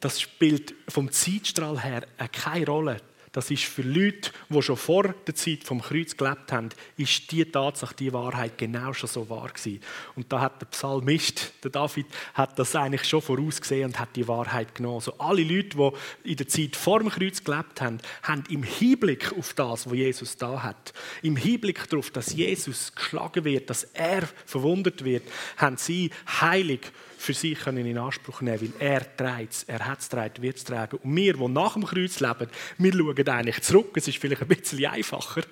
das 0.00 0.20
spielt 0.20 0.74
vom 0.88 1.10
Zeitstrahl 1.10 1.82
her 1.82 2.06
keine 2.32 2.66
Rolle. 2.66 3.00
Das 3.36 3.50
ist 3.50 3.64
für 3.64 3.82
Leute, 3.82 4.30
die 4.48 4.62
schon 4.62 4.78
vor 4.78 5.14
der 5.26 5.34
Zeit 5.34 5.62
vom 5.62 5.82
Kreuz 5.82 6.16
gelebt 6.16 6.50
haben, 6.52 6.70
ist 6.96 7.30
die 7.30 7.44
Tatsache, 7.44 7.94
die 7.94 8.10
Wahrheit 8.14 8.56
genau 8.56 8.94
schon 8.94 9.10
so 9.10 9.28
wahr 9.28 9.48
gewesen. 9.48 9.82
Und 10.14 10.32
da 10.32 10.40
hat 10.40 10.58
der 10.62 10.66
Psalmist, 10.68 11.52
der 11.62 11.70
David, 11.70 12.06
hat 12.32 12.58
das 12.58 12.74
eigentlich 12.74 13.04
schon 13.04 13.20
vorausgesehen 13.20 13.90
und 13.90 14.00
hat 14.00 14.16
die 14.16 14.26
Wahrheit 14.26 14.74
genommen. 14.74 14.94
Also 14.94 15.12
alle 15.18 15.42
Leute, 15.42 15.76
die 15.76 16.30
in 16.30 16.36
der 16.36 16.48
Zeit 16.48 16.76
vor 16.76 17.00
dem 17.00 17.10
Kreuz 17.10 17.44
gelebt 17.44 17.82
haben, 17.82 17.98
haben 18.22 18.44
im 18.48 18.62
Hinblick 18.62 19.30
auf 19.38 19.52
das, 19.52 19.84
was 19.84 19.92
Jesus 19.92 20.38
da 20.38 20.62
hat, 20.62 20.94
im 21.20 21.36
Hinblick 21.36 21.90
darauf, 21.90 22.10
dass 22.10 22.32
Jesus 22.32 22.94
geschlagen 22.94 23.44
wird, 23.44 23.68
dass 23.68 23.84
er 23.84 24.22
verwundet 24.46 25.04
wird, 25.04 25.24
haben 25.58 25.76
sie 25.76 26.10
heilig 26.40 26.90
für 27.18 27.34
sich 27.34 27.58
können 27.58 27.86
in 27.86 27.98
Anspruch 27.98 28.40
nehmen 28.40 28.60
weil 28.60 28.88
er 28.88 29.16
trägt 29.16 29.52
es, 29.52 29.62
er 29.64 29.84
hat 29.86 30.00
es 30.00 30.08
trägt, 30.08 30.42
wird 30.42 30.56
es 30.56 30.64
tragen. 30.64 30.98
Und 31.02 31.16
wir, 31.16 31.34
die 31.34 31.48
nach 31.48 31.74
dem 31.74 31.84
Kreuz 31.84 32.20
leben, 32.20 32.48
wir 32.78 32.92
schauen 32.92 33.28
eigentlich 33.28 33.62
zurück. 33.62 33.96
Es 33.96 34.08
ist 34.08 34.18
vielleicht 34.18 34.42
ein 34.42 34.48
bisschen 34.48 34.84
einfacher. 34.86 35.42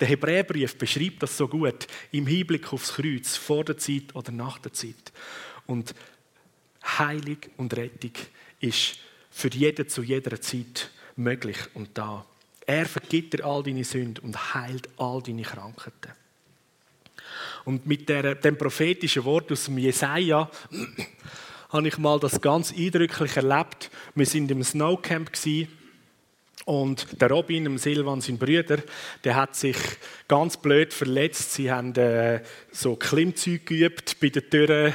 Der 0.00 0.08
Hebräerbrief 0.08 0.76
beschreibt 0.76 1.22
das 1.22 1.36
so 1.36 1.48
gut 1.48 1.86
im 2.10 2.26
Hinblick 2.26 2.72
aufs 2.72 2.94
Kreuz, 2.94 3.36
vor 3.36 3.64
der 3.64 3.78
Zeit 3.78 4.14
oder 4.14 4.32
nach 4.32 4.58
der 4.58 4.72
Zeit. 4.72 5.12
Und 5.66 5.94
Heilig 6.84 7.50
und 7.56 7.76
Rettung 7.76 8.12
ist 8.60 8.96
für 9.30 9.48
jeden 9.48 9.88
zu 9.88 10.02
jeder 10.02 10.40
Zeit 10.40 10.90
möglich 11.16 11.58
und 11.74 11.96
da. 11.96 12.26
Er 12.66 12.86
vergibt 12.86 13.34
dir 13.34 13.44
all 13.44 13.62
deine 13.62 13.84
Sünden 13.84 14.24
und 14.24 14.54
heilt 14.54 14.88
all 14.96 15.22
deine 15.22 15.42
Krankheiten. 15.42 16.12
Und 17.64 17.86
mit 17.86 18.08
der, 18.08 18.34
dem 18.34 18.56
prophetischen 18.56 19.24
Wort 19.24 19.52
aus 19.52 19.66
dem 19.66 19.78
Jesaja 19.78 20.50
habe 21.70 21.88
ich 21.88 21.98
mal 21.98 22.18
das 22.18 22.40
ganz 22.40 22.72
eindrücklich 22.72 23.36
erlebt. 23.36 23.90
Wir 24.14 24.26
sind 24.26 24.50
im 24.50 24.62
Snowcamp 24.62 25.30
und 26.64 27.20
der 27.20 27.30
Robin, 27.30 27.64
dem 27.64 27.78
Silvan, 27.78 28.20
sein 28.20 28.38
Bruder, 28.38 28.78
der 29.24 29.34
hat 29.34 29.56
sich 29.56 29.76
ganz 30.28 30.56
blöd 30.56 30.92
verletzt. 30.92 31.54
Sie 31.54 31.70
haben 31.70 31.94
äh, 31.96 32.42
so 32.70 32.94
Klimmzüge 32.96 33.64
geübt 33.64 34.20
bei 34.20 34.28
den 34.28 34.48
Türen. 34.48 34.94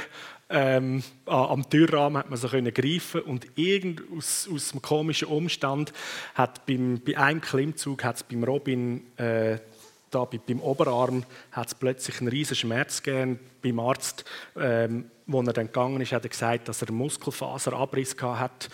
Ähm, 0.50 1.02
am 1.26 1.68
Türrahmen 1.68 2.18
hat 2.18 2.30
man 2.30 2.38
so 2.38 2.48
können 2.48 2.72
greifen 2.72 3.20
und 3.20 3.46
irgend 3.56 4.02
aus, 4.16 4.48
aus 4.50 4.72
einem 4.72 4.80
komischen 4.80 5.28
Umstand 5.28 5.92
hat 6.34 6.64
beim, 6.64 7.02
bei 7.04 7.18
einem 7.18 7.42
Klimmzug 7.42 8.02
hat 8.02 8.16
es 8.16 8.22
beim 8.22 8.44
Robin 8.44 9.02
äh, 9.18 9.58
da 10.10 10.24
beim 10.24 10.60
Oberarm 10.60 11.24
hat 11.52 11.68
es 11.68 11.74
plötzlich 11.74 12.20
einen 12.20 12.28
riesen 12.28 12.56
Schmerz 12.56 13.02
gegeben. 13.02 13.38
Beim 13.62 13.80
Arzt, 13.80 14.24
ähm, 14.56 15.10
wo 15.26 15.40
er 15.42 15.52
dann 15.52 15.66
gegangen 15.66 16.00
ist, 16.00 16.12
hat 16.12 16.24
er 16.24 16.30
gesagt, 16.30 16.68
dass 16.68 16.82
er 16.82 16.88
einen 16.88 16.98
Muskelfaserabriss 16.98 18.16
hat. 18.20 18.68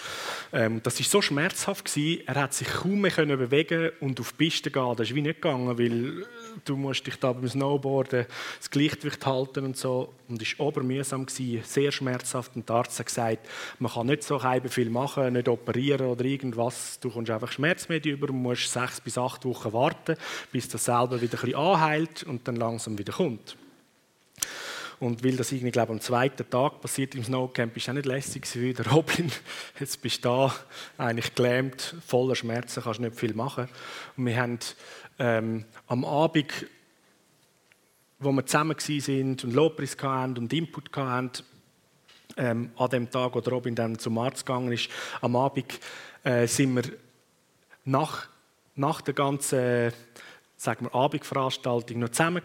Ähm, 0.53 0.81
das 0.83 1.01
ist 1.01 1.11
so 1.11 1.21
schmerzhaft 1.21 1.87
gewesen, 1.87 2.23
er 2.27 2.35
hat 2.37 2.55
sich 2.55 2.69
kaum 2.69 3.01
mehr 3.01 3.11
können 3.11 3.39
bewegen 3.39 3.91
und 4.01 4.21
auf 4.21 4.33
die 4.33 4.45
Piste 4.45 4.71
gehen. 4.71 4.95
Das 4.97 5.09
ist 5.09 5.15
wie 5.15 5.23
nicht 5.23 5.43
gegangen, 5.43 5.79
weil 5.79 6.27
du 6.65 6.77
musst 6.77 7.07
dich 7.07 7.17
da 7.17 7.33
beim 7.33 7.49
Snowboarden 7.49 8.27
das 8.59 8.71
Gleichgewicht 8.71 9.25
halten 9.27 9.65
und 9.65 9.77
so. 9.77 10.13
Und 10.29 10.41
es 10.41 10.59
war 10.59 10.67
obermühsam 10.67 11.27
sehr 11.29 11.93
schmerzhaft. 11.93 12.57
Und 12.57 12.69
der 12.69 12.77
Arzt 12.77 12.99
hat 12.99 13.07
gesagt, 13.07 13.49
man 13.79 13.93
kann 13.93 14.07
nicht 14.07 14.23
so 14.23 14.41
viel 14.69 14.91
machen, 14.91 15.33
nicht 15.33 15.49
operieren 15.49 16.07
oder 16.07 16.25
irgendwas. 16.25 16.99
Du 17.01 17.11
kommst 17.11 17.31
einfach 17.31 17.53
Schmerzmedien 17.53 18.17
über 18.17 18.31
und 18.31 18.43
musst 18.43 18.73
sechs 18.73 19.01
bis 19.01 19.19
acht 19.19 19.45
Wochen 19.45 19.73
warten, 19.73 20.17
bis 20.53 20.69
das 20.69 20.85
selber 20.85 21.21
wieder 21.21 21.39
ein 21.39 21.45
bisschen 21.45 21.55
anheilt 21.55 22.23
und 22.23 22.47
dann 22.47 22.57
langsam 22.57 22.99
wieder 22.99 23.13
kommt. 23.13 23.57
Und 25.01 25.25
weil 25.25 25.37
das 25.37 25.53
irgendwie, 25.53 25.71
glaube 25.71 25.93
am 25.93 26.01
zweiten 26.01 26.49
Tag 26.49 26.81
passiert 26.81 27.15
im 27.15 27.25
Snowcamp, 27.25 27.77
ist 27.77 27.89
auch 27.89 27.95
nicht 27.95 28.07
lässig 28.07 28.47
wie 28.55 28.73
der 28.73 28.87
Robin. 28.91 29.31
Jetzt 29.81 30.01
bist 30.01 30.25
du 30.25 30.29
da, 30.29 30.55
eigentlich 30.99 31.35
gelähmt, 31.35 31.95
voller 32.07 32.35
Schmerzen, 32.35 32.83
kannst 32.83 33.01
nicht 33.01 33.17
viel 33.17 33.35
machen. 33.35 33.69
Und 34.17 34.27
wir 34.27 34.37
haben 34.37 34.59
ähm, 35.19 35.65
am 35.87 36.05
Abend, 36.05 36.67
wo 38.19 38.33
wir 38.33 38.47
zusammen 38.47 38.77
sind 38.79 39.45
und 39.45 39.53
Lobpreis 39.53 39.97
und 40.03 40.53
Input 40.53 40.95
hatten, 40.97 41.45
ähm, 42.37 42.71
an 42.77 42.91
dem 42.91 43.11
Tag, 43.11 43.35
wo 43.35 43.39
Robin 43.39 43.75
dann 43.75 43.99
zum 43.99 44.19
Arzt 44.19 44.47
gegangen 44.47 44.73
ist, 44.73 44.89
am 45.21 45.37
Abend 45.37 45.79
äh, 46.25 46.47
sind 46.47 46.75
wir 46.75 46.85
nach, 47.85 48.29
nach 48.75 49.01
der 49.03 49.15
ganzen 49.15 49.93
sagen 50.65 50.87
wir, 50.87 50.95
Abendveranstaltung 50.95 51.99
noch 51.99 52.09
zusammen 52.09 52.43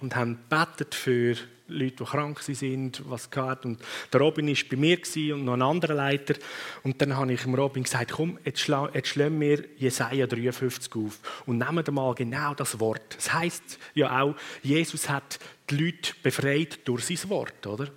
und 0.00 0.16
haben 0.16 0.38
betet 0.48 0.94
für 0.94 1.36
Leute, 1.68 1.96
die 1.96 2.04
krank 2.04 2.40
sind, 2.40 3.02
was 3.08 3.30
gehabt. 3.30 3.64
Und 3.64 3.78
der 4.12 4.20
Robin 4.20 4.48
war 4.48 4.56
bei 4.68 4.76
mir 4.76 4.98
und 5.34 5.44
noch 5.44 5.52
ein 5.54 5.62
anderer 5.62 5.94
Leiter. 5.94 6.34
Und 6.82 7.00
dann 7.00 7.16
habe 7.16 7.32
ich 7.32 7.42
dem 7.42 7.54
Robin 7.54 7.84
gesagt, 7.84 8.12
komm, 8.12 8.38
jetzt, 8.44 8.60
schla 8.60 8.90
jetzt 8.92 9.08
schlagen 9.08 9.40
wir 9.40 9.64
Jesaja 9.78 10.26
53 10.26 10.94
auf 10.96 11.20
und 11.46 11.58
nehmen 11.58 11.86
wir 11.86 11.92
mal 11.92 12.14
genau 12.14 12.54
das 12.54 12.80
Wort. 12.80 13.14
Das 13.16 13.32
heißt 13.32 13.78
ja 13.94 14.20
auch, 14.20 14.34
Jesus 14.62 15.08
hat 15.08 15.38
die 15.70 15.76
Leute 15.76 16.12
befreit 16.22 16.80
durch 16.84 17.06
sein 17.06 17.30
Wort, 17.30 17.66
oder? 17.66 17.88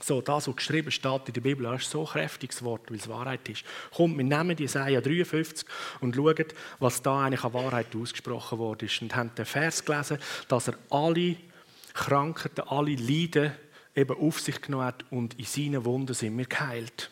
So, 0.00 0.20
das, 0.20 0.48
was 0.48 0.56
geschrieben 0.56 0.90
steht 0.90 1.28
in 1.28 1.34
der 1.34 1.40
Bibel, 1.40 1.72
ist 1.74 1.90
so 1.90 2.00
ein 2.00 2.06
kräftiges 2.06 2.62
Wort, 2.62 2.90
weil 2.90 2.98
es 2.98 3.08
Wahrheit 3.08 3.48
ist. 3.48 3.64
Kommt, 3.94 4.16
wir 4.16 4.24
nehmen 4.24 4.56
Jesaja 4.56 5.00
53 5.00 5.66
und 6.00 6.14
schauen, 6.16 6.46
was 6.80 7.02
da 7.02 7.24
eigentlich 7.24 7.44
an 7.44 7.54
Wahrheit 7.54 7.94
ausgesprochen 7.94 8.58
worden 8.58 8.86
ist. 8.86 9.00
Und 9.02 9.14
haben 9.14 9.34
den 9.36 9.46
Vers 9.46 9.84
gelesen, 9.84 10.18
dass 10.48 10.68
er 10.68 10.74
alle 10.90 11.36
Krankheiten, 11.92 12.62
alle 12.62 12.96
Leiden 12.96 13.52
eben 13.94 14.16
auf 14.16 14.40
sich 14.40 14.60
genommen 14.60 14.86
hat 14.86 15.04
und 15.10 15.38
in 15.38 15.44
seinen 15.44 15.84
Wunden 15.84 16.14
sind 16.14 16.36
wir 16.36 16.46
geheilt. 16.46 17.10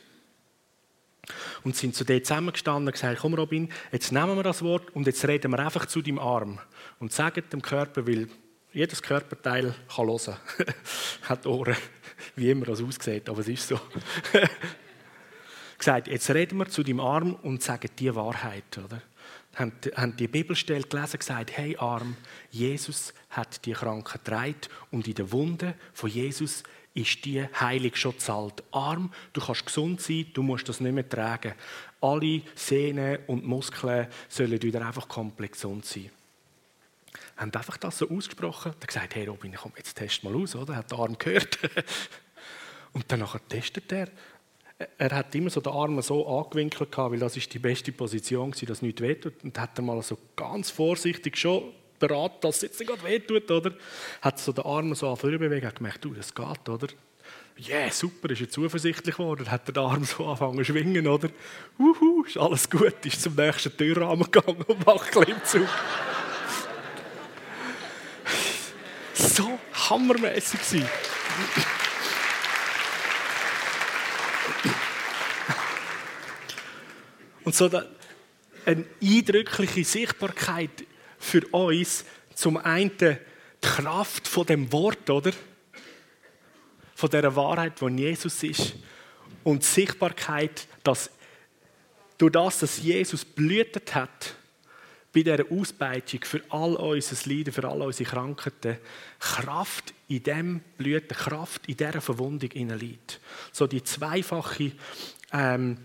Und 1.62 1.76
sind 1.76 1.94
zu 1.94 2.04
dir 2.04 2.22
zusammengestanden 2.22 2.88
und 2.88 2.92
gesagt, 2.92 3.20
komm 3.20 3.34
Robin, 3.34 3.72
jetzt 3.92 4.10
nehmen 4.10 4.34
wir 4.34 4.42
das 4.42 4.62
Wort 4.62 4.94
und 4.94 5.06
jetzt 5.06 5.26
reden 5.26 5.52
wir 5.52 5.60
einfach 5.60 5.86
zu 5.86 6.02
deinem 6.02 6.18
Arm 6.18 6.58
und 6.98 7.12
sagen 7.12 7.44
dem 7.52 7.62
Körper, 7.62 8.06
weil 8.08 8.28
jedes 8.72 9.02
Körperteil 9.02 9.74
kann 9.94 10.06
hören, 10.08 10.36
hat 11.22 11.46
Ohren, 11.46 11.76
wie 12.36 12.50
immer 12.50 12.66
das 12.66 12.82
aussieht, 12.82 13.28
aber 13.28 13.40
es 13.40 13.48
ist 13.48 13.68
so. 13.68 13.80
gesagt, 15.78 16.08
jetzt 16.08 16.30
reden 16.30 16.58
wir 16.58 16.68
zu 16.68 16.82
deinem 16.82 17.00
Arm 17.00 17.34
und 17.34 17.62
sagen 17.62 17.90
die 17.98 18.14
Wahrheit, 18.14 18.78
oder? 18.78 19.02
haben, 19.56 19.72
haben 19.96 20.16
die 20.16 20.28
Bibelstelle 20.28 20.84
gelesen 20.84 21.14
und 21.14 21.20
gesagt, 21.20 21.56
hey 21.56 21.76
Arm, 21.78 22.16
Jesus 22.50 23.12
hat 23.30 23.64
die 23.64 23.72
Kranken 23.72 24.20
getragen 24.24 24.56
und 24.90 25.06
in 25.08 25.14
der 25.14 25.30
Wunde 25.32 25.74
von 25.92 26.10
Jesus 26.10 26.62
ist 26.94 27.24
die 27.24 27.42
Heilung 27.42 27.94
schon 27.94 28.18
zahlt. 28.18 28.62
Arm, 28.70 29.12
du 29.32 29.40
kannst 29.40 29.66
gesund 29.66 30.00
sein, 30.00 30.26
du 30.34 30.42
musst 30.42 30.68
das 30.68 30.80
nicht 30.80 30.92
mehr 30.92 31.08
tragen. 31.08 31.54
Alle 32.00 32.42
Sehnen 32.54 33.18
und 33.26 33.46
Muskeln 33.46 34.08
sollen 34.28 34.60
wieder 34.60 34.86
einfach 34.86 35.08
komplett 35.08 35.52
gesund 35.52 35.86
sein. 35.86 36.10
Haben 37.36 37.52
einfach 37.54 37.76
das 37.76 37.98
so 37.98 38.10
ausgesprochen. 38.10 38.72
Er 38.80 38.86
gesagt, 38.86 39.14
hey 39.14 39.26
Robin, 39.26 39.54
komm, 39.54 39.72
jetzt 39.76 39.94
test 39.94 40.24
mal 40.24 40.34
aus, 40.34 40.54
oder? 40.56 40.76
Hat 40.76 40.90
der 40.90 40.98
Arm 40.98 41.16
gehört. 41.18 41.58
und 42.92 43.10
dann 43.10 43.26
testet 43.48 43.92
er 43.92 44.08
er 44.98 45.10
hat 45.10 45.34
immer 45.34 45.50
so 45.50 45.60
den 45.60 45.72
Arm 45.72 46.00
so 46.02 46.26
angewinkelt 46.26 46.90
gehabt, 46.90 47.12
weil 47.12 47.18
das 47.18 47.36
ist 47.36 47.52
die 47.52 47.58
beste 47.58 47.92
Position 47.92 48.54
war, 48.54 48.66
dass 48.66 48.82
nichts 48.82 49.00
wehtut. 49.00 49.44
Und 49.44 49.58
hat 49.58 49.78
er 49.78 49.82
mal 49.82 50.02
so 50.02 50.18
ganz 50.36 50.70
vorsichtig 50.70 51.36
schon 51.36 51.72
beraten, 51.98 52.38
dass 52.40 52.56
es 52.56 52.62
jetzt 52.62 52.80
nicht 52.80 53.04
wehtut, 53.04 53.50
oder? 53.50 53.72
Hat 54.20 54.38
so 54.38 54.52
den 54.52 54.64
Arm 54.64 54.94
so 54.94 55.08
an 55.08 55.16
bewegt, 55.16 55.66
hat 55.66 55.76
gemerkt, 55.76 56.04
du, 56.04 56.14
das 56.14 56.34
geht, 56.34 56.68
oder? 56.68 56.88
Yeah, 57.58 57.90
super, 57.90 58.30
ist 58.30 58.40
er 58.40 58.48
zuversichtlich 58.48 59.16
geworden. 59.16 59.50
Hat 59.50 59.68
den 59.68 59.78
Arm 59.78 60.04
so 60.04 60.24
angefangen 60.24 60.56
zu 60.58 60.64
schwingen, 60.64 61.06
oder? 61.06 61.28
Uhu, 61.78 62.24
ist 62.24 62.38
alles 62.38 62.68
gut, 62.68 63.04
ist 63.04 63.22
zum 63.22 63.34
nächsten 63.34 63.76
Türrahmen 63.76 64.30
gegangen 64.30 64.62
und 64.62 64.86
macht 64.86 65.12
Klimmzug. 65.12 65.68
so 69.14 69.58
hammermäßig. 69.90 70.84
Und 77.44 77.54
so 77.54 77.70
eine 78.64 78.84
eindrückliche 79.02 79.84
Sichtbarkeit 79.84 80.84
für 81.18 81.46
uns, 81.48 82.04
zum 82.34 82.56
einen 82.56 82.96
die 82.98 83.16
Kraft 83.60 84.28
von 84.28 84.46
dem 84.46 84.70
Wort, 84.72 85.08
oder? 85.10 85.32
Von 86.94 87.10
der 87.10 87.34
Wahrheit, 87.34 87.80
wo 87.80 87.88
Jesus 87.88 88.42
ist. 88.42 88.74
Und 89.44 89.62
die 89.62 89.66
Sichtbarkeit, 89.66 90.66
dass 90.84 91.10
durch 92.18 92.32
das, 92.32 92.58
dass 92.60 92.78
Jesus 92.78 93.24
blühtet 93.24 93.94
hat, 93.94 94.36
bei 95.12 95.22
dieser 95.22 95.50
Ausbeitung 95.50 96.20
für 96.24 96.40
all 96.48 96.74
unser 96.74 97.28
Leiden, 97.28 97.52
für 97.52 97.68
all 97.68 97.82
unsere 97.82 98.08
Krankheiten, 98.08 98.78
Kraft 99.18 99.92
in 100.08 100.22
dem 100.22 100.60
Blüten, 100.78 101.16
Kraft 101.16 101.66
in 101.66 101.76
dieser 101.76 102.00
Verwundung 102.00 102.50
liegt. 102.50 103.20
So 103.52 103.66
die 103.66 103.84
zweifache 103.84 104.72
ähm, 105.32 105.78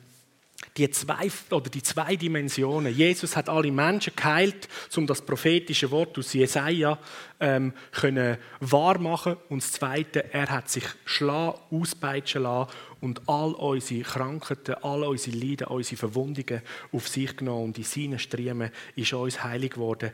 die 0.78 0.89
zwei, 0.91 1.30
oder 1.49 1.69
die 1.69 1.82
zwei 1.82 2.15
Dimensionen. 2.15 2.95
Jesus 2.95 3.36
hat 3.36 3.49
alle 3.49 3.71
Menschen 3.71 4.13
geheilt, 4.15 4.69
um 4.95 5.07
das 5.07 5.21
prophetische 5.21 5.89
Wort 5.89 6.17
aus 6.17 6.34
Jesaja 6.34 6.99
ähm, 7.39 7.73
können 7.91 8.38
wahr 8.59 8.99
machen. 8.99 9.38
Und 9.49 9.63
das 9.63 9.71
Zweite, 9.71 10.32
er 10.34 10.49
hat 10.49 10.69
sich 10.69 10.86
schlagen, 11.05 11.59
auspeitschen 11.71 12.43
lassen 12.43 12.71
und 13.01 13.21
all 13.28 13.53
unsere 13.53 14.03
Krankheiten, 14.03 14.75
all 14.75 15.03
unsere 15.03 15.38
Leiden, 15.38 15.67
unsere 15.67 15.97
Verwundungen 15.97 16.61
auf 16.91 17.07
sich 17.07 17.36
genommen. 17.36 17.65
Und 17.65 17.78
in 17.78 17.84
seinen 17.84 18.19
Striemen 18.19 18.71
ist 18.95 19.13
uns 19.13 19.43
heilig 19.43 19.73
geworden. 19.73 20.11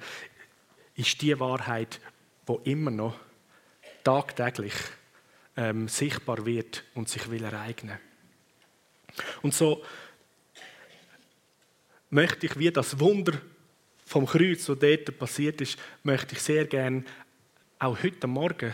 Ist 0.96 1.22
die 1.22 1.38
Wahrheit, 1.40 2.00
die 2.48 2.72
immer 2.72 2.92
noch 2.92 3.16
tagtäglich 4.04 4.74
ähm, 5.58 5.88
sichtbar 5.88 6.46
wird 6.46 6.84
und 6.94 7.10
sich 7.10 7.30
will 7.30 7.44
ereignen. 7.44 7.98
Und 9.42 9.54
so 9.54 9.84
möchte 12.14 12.46
ich, 12.46 12.58
wie 12.58 12.72
das 12.72 13.00
Wunder 13.00 13.34
vom 14.06 14.26
Kreuz, 14.26 14.66
das 14.66 14.80
dort 14.80 15.18
passiert 15.18 15.62
ist, 15.62 15.78
möchte 16.04 16.36
ich 16.36 16.42
sehr 16.42 16.66
gerne 16.66 17.04
auch 17.80 18.02
heute 18.04 18.28
Morgen 18.28 18.74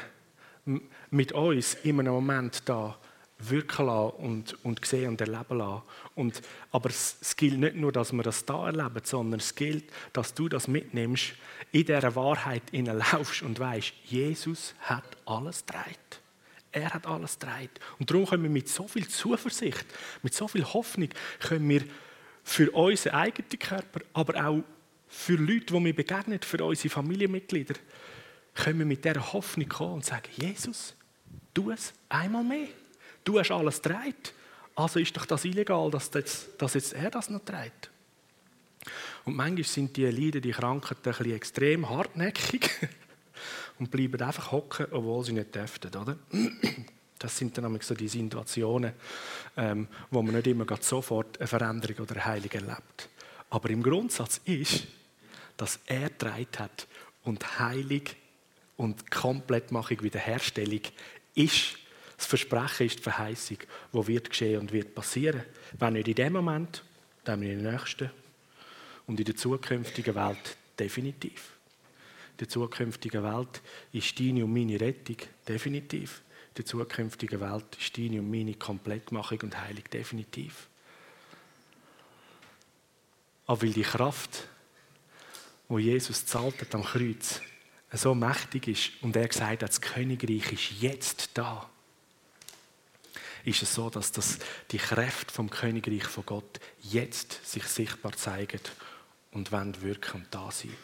mit 1.09 1.31
uns 1.31 1.75
in 1.83 1.99
einem 1.99 2.13
Moment 2.13 2.61
da 2.65 2.97
wirken 3.39 3.85
lassen 3.85 4.15
und, 4.17 4.65
und 4.65 4.85
sehen 4.85 5.09
und 5.09 5.21
erleben 5.21 5.57
lassen. 5.57 5.83
Und, 6.15 6.41
aber 6.71 6.89
es, 6.89 7.35
gilt 7.37 7.57
nicht 7.57 7.77
nur, 7.77 7.93
dass 7.93 8.11
wir 8.11 8.23
das 8.23 8.43
da 8.43 8.65
erleben, 8.65 9.01
sondern 9.03 9.39
es 9.39 9.55
gilt, 9.55 9.85
dass 10.11 10.33
du 10.33 10.49
das 10.49 10.67
mitnimmst, 10.67 11.33
in 11.71 11.85
dieser 11.85 12.15
Wahrheit 12.15 12.63
laufst 12.73 13.41
und 13.41 13.57
weißt, 13.57 13.93
Jesus 14.03 14.75
hat 14.81 15.05
alles 15.25 15.65
dreit. 15.65 16.21
Er 16.71 16.93
hat 16.93 17.07
alles 17.07 17.39
dreit. 17.39 17.71
Und 17.97 18.11
darum 18.11 18.25
können 18.25 18.43
wir 18.43 18.49
mit 18.49 18.67
so 18.67 18.87
viel 18.87 19.07
Zuversicht, 19.07 19.85
mit 20.21 20.33
so 20.33 20.47
viel 20.47 20.65
Hoffnung, 20.65 21.09
können 21.39 21.69
wir 21.69 21.83
für 22.49 22.71
unseren 22.71 23.13
eigenen 23.13 23.59
Körper, 23.59 24.01
aber 24.11 24.43
auch 24.43 24.63
für 25.07 25.35
Leute, 25.35 25.67
die 25.67 25.85
wir 25.85 25.95
begegnen, 25.95 26.39
für 26.41 26.63
unsere 26.63 26.89
Familienmitglieder, 26.89 27.75
können 28.55 28.79
wir 28.79 28.85
mit 28.87 29.05
dieser 29.05 29.33
Hoffnung 29.33 29.69
kommen 29.69 29.93
und 29.93 30.05
sagen, 30.05 30.29
Jesus, 30.35 30.95
tu 31.53 31.69
es 31.69 31.93
einmal 32.09 32.43
mehr. 32.43 32.69
Du 33.23 33.37
hast 33.37 33.51
alles 33.51 33.79
trägt. 33.79 34.33
Also 34.75 34.99
ist 34.99 35.15
doch 35.15 35.27
das 35.27 35.45
illegal, 35.45 35.91
dass, 35.91 36.09
das, 36.09 36.47
dass 36.57 36.73
jetzt 36.73 36.93
er 36.93 37.11
das 37.11 37.29
noch 37.29 37.45
trägt. 37.45 37.91
Und 39.25 39.35
manchmal 39.35 39.63
sind 39.63 39.95
die 39.95 40.05
Leiden, 40.05 40.41
die 40.41 40.51
Krankheiten 40.51 41.13
ein 41.13 41.31
extrem 41.31 41.87
hartnäckig 41.87 42.67
und 43.79 43.91
bleiben 43.91 44.19
einfach 44.21 44.51
hocken, 44.51 44.87
obwohl 44.89 45.23
sie 45.23 45.33
nicht 45.33 45.53
dürften, 45.53 45.95
oder? 45.95 46.17
Das 47.19 47.37
sind 47.37 47.57
dann 47.57 47.79
so 47.81 47.93
die 47.93 48.07
Situationen, 48.07 48.93
ähm, 49.57 49.87
wo 50.09 50.21
man 50.21 50.35
nicht 50.35 50.47
immer 50.47 50.65
sofort 50.79 51.37
eine 51.39 51.47
Veränderung 51.47 51.97
oder 51.97 52.15
eine 52.15 52.25
Heilung 52.25 52.51
erlebt. 52.51 53.09
Aber 53.49 53.69
im 53.69 53.83
Grundsatz 53.83 54.39
ist, 54.45 54.87
dass 55.57 55.79
er 55.85 56.09
dreit 56.09 56.59
hat 56.59 56.87
und 57.23 57.59
Heilung 57.59 58.03
und 58.77 59.11
Komplettmachung, 59.11 60.01
Wiederherstellung 60.01 60.81
ist 61.35 61.77
das 62.19 62.27
Versprechen 62.27 62.87
ist 62.87 62.99
die 62.99 63.03
Verheißung, 63.03 63.57
die 63.93 64.07
wird 64.07 64.29
geschehen 64.29 64.59
und 64.59 64.73
wird 64.73 64.93
passieren. 64.93 65.41
Wenn 65.79 65.93
nicht 65.93 66.09
in 66.09 66.15
dem 66.15 66.33
Moment, 66.33 66.83
dann 67.23 67.41
in 67.41 67.63
der 67.63 67.71
nächsten 67.71 68.11
und 69.07 69.17
in 69.19 69.25
der 69.25 69.37
zukünftigen 69.37 70.13
Welt 70.15 70.57
definitiv. 70.77 71.53
In 72.31 72.37
der 72.39 72.49
zukünftigen 72.49 73.23
Welt 73.23 73.61
ist 73.93 74.19
deine 74.19 74.43
und 74.43 74.51
meine 74.51 74.81
Rettung 74.81 75.15
definitiv. 75.47 76.21
Der 76.57 76.65
zukünftigen 76.65 77.39
Welt 77.39 77.77
ist 77.79 77.97
deine 77.97 78.19
und 78.19 78.29
meine 78.29 78.53
Komplettmachung 78.53 79.39
und 79.43 79.59
Heilung 79.59 79.83
definitiv. 79.91 80.67
Aber 83.45 83.61
weil 83.61 83.73
die 83.73 83.81
Kraft, 83.81 84.47
wo 85.67 85.79
Jesus 85.79 86.25
zahlt 86.25 86.61
hat 86.61 86.75
am 86.75 86.83
Kreuz, 86.83 87.41
so 87.91 88.13
mächtig 88.13 88.67
ist 88.67 88.91
und 89.01 89.15
er 89.15 89.27
gesagt 89.27 89.63
hat, 89.63 89.69
das 89.69 89.81
Königreich 89.81 90.51
ist 90.51 90.81
jetzt 90.81 91.31
da, 91.33 91.69
ist 93.45 93.63
es 93.63 93.73
so, 93.73 93.89
dass 93.89 94.11
das 94.11 94.39
die 94.71 94.77
Kräfte 94.77 95.33
vom 95.33 95.49
Königreich 95.49 96.03
von 96.03 96.25
Gott 96.25 96.59
jetzt 96.81 97.45
sich 97.49 97.63
sichtbar 97.63 98.13
zeigen 98.13 98.61
und 99.31 99.51
wirken 99.51 100.21
und 100.21 100.27
da 100.31 100.51
sein. 100.51 100.75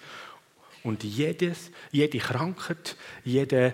Und 0.84 1.04
jedes, 1.04 1.72
jede 1.92 2.20
Krankheit, 2.20 2.96
jeder 3.24 3.74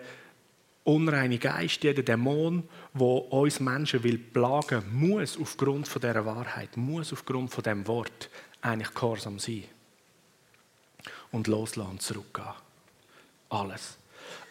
unreine 0.83 1.37
Geist, 1.37 1.83
jeder 1.83 2.03
Dämon, 2.03 2.67
wo 2.93 3.17
uns 3.17 3.59
Menschen 3.59 4.03
will 4.03 4.17
plagen, 4.17 4.83
muss 4.91 5.37
aufgrund 5.39 5.87
von 5.87 6.01
der 6.01 6.25
Wahrheit, 6.25 6.75
muss 6.77 7.13
aufgrund 7.13 7.51
von 7.51 7.63
dem 7.63 7.87
Wort 7.87 8.29
eigentlich 8.61 8.93
gehorsam 8.93 9.39
sein 9.39 9.63
und 11.31 11.47
loslassen 11.47 11.91
und 11.91 12.01
zurückgehen. 12.01 12.53
Alles, 13.49 13.97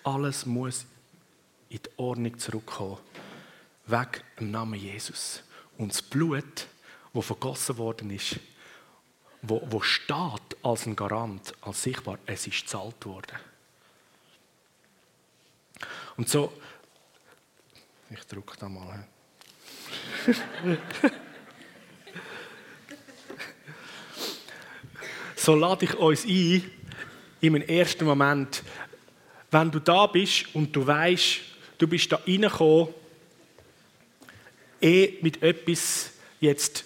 alles 0.04 0.46
muss 0.46 0.86
in 1.68 1.80
die 1.82 1.90
Ordnung 1.96 2.38
zurückkommen 2.38 2.98
weg 3.90 4.24
im 4.38 4.50
Namen 4.50 4.78
Jesus. 4.78 5.42
Und 5.78 5.92
das 5.92 6.02
Blut, 6.02 6.66
das 7.12 7.24
vergossen 7.24 7.78
worden 7.78 8.10
ist, 8.10 8.38
wo, 9.42 9.62
wo 9.70 9.80
steht 9.80 10.56
als 10.62 10.86
ein 10.86 10.96
Garant, 10.96 11.54
als 11.62 11.82
sichtbar, 11.82 12.18
es 12.26 12.46
ist 12.46 12.62
gezahlt 12.62 13.04
worden. 13.06 13.38
Und 16.20 16.28
so, 16.28 16.52
ich 18.10 18.20
drücke 18.26 18.54
da 18.58 18.68
mal. 18.68 19.08
so 25.34 25.54
lade 25.54 25.86
ich 25.86 25.94
uns 25.94 26.26
ein, 26.26 26.70
in 27.40 27.56
einem 27.56 27.66
ersten 27.66 28.04
Moment, 28.04 28.62
wenn 29.50 29.70
du 29.70 29.78
da 29.78 30.06
bist 30.08 30.54
und 30.54 30.76
du 30.76 30.86
weißt, 30.86 31.40
du 31.78 31.88
bist 31.88 32.12
da 32.12 32.16
reingekommen 32.16 32.92
eh 34.82 35.14
mit 35.22 35.42
etwas 35.42 36.10
jetzt 36.38 36.84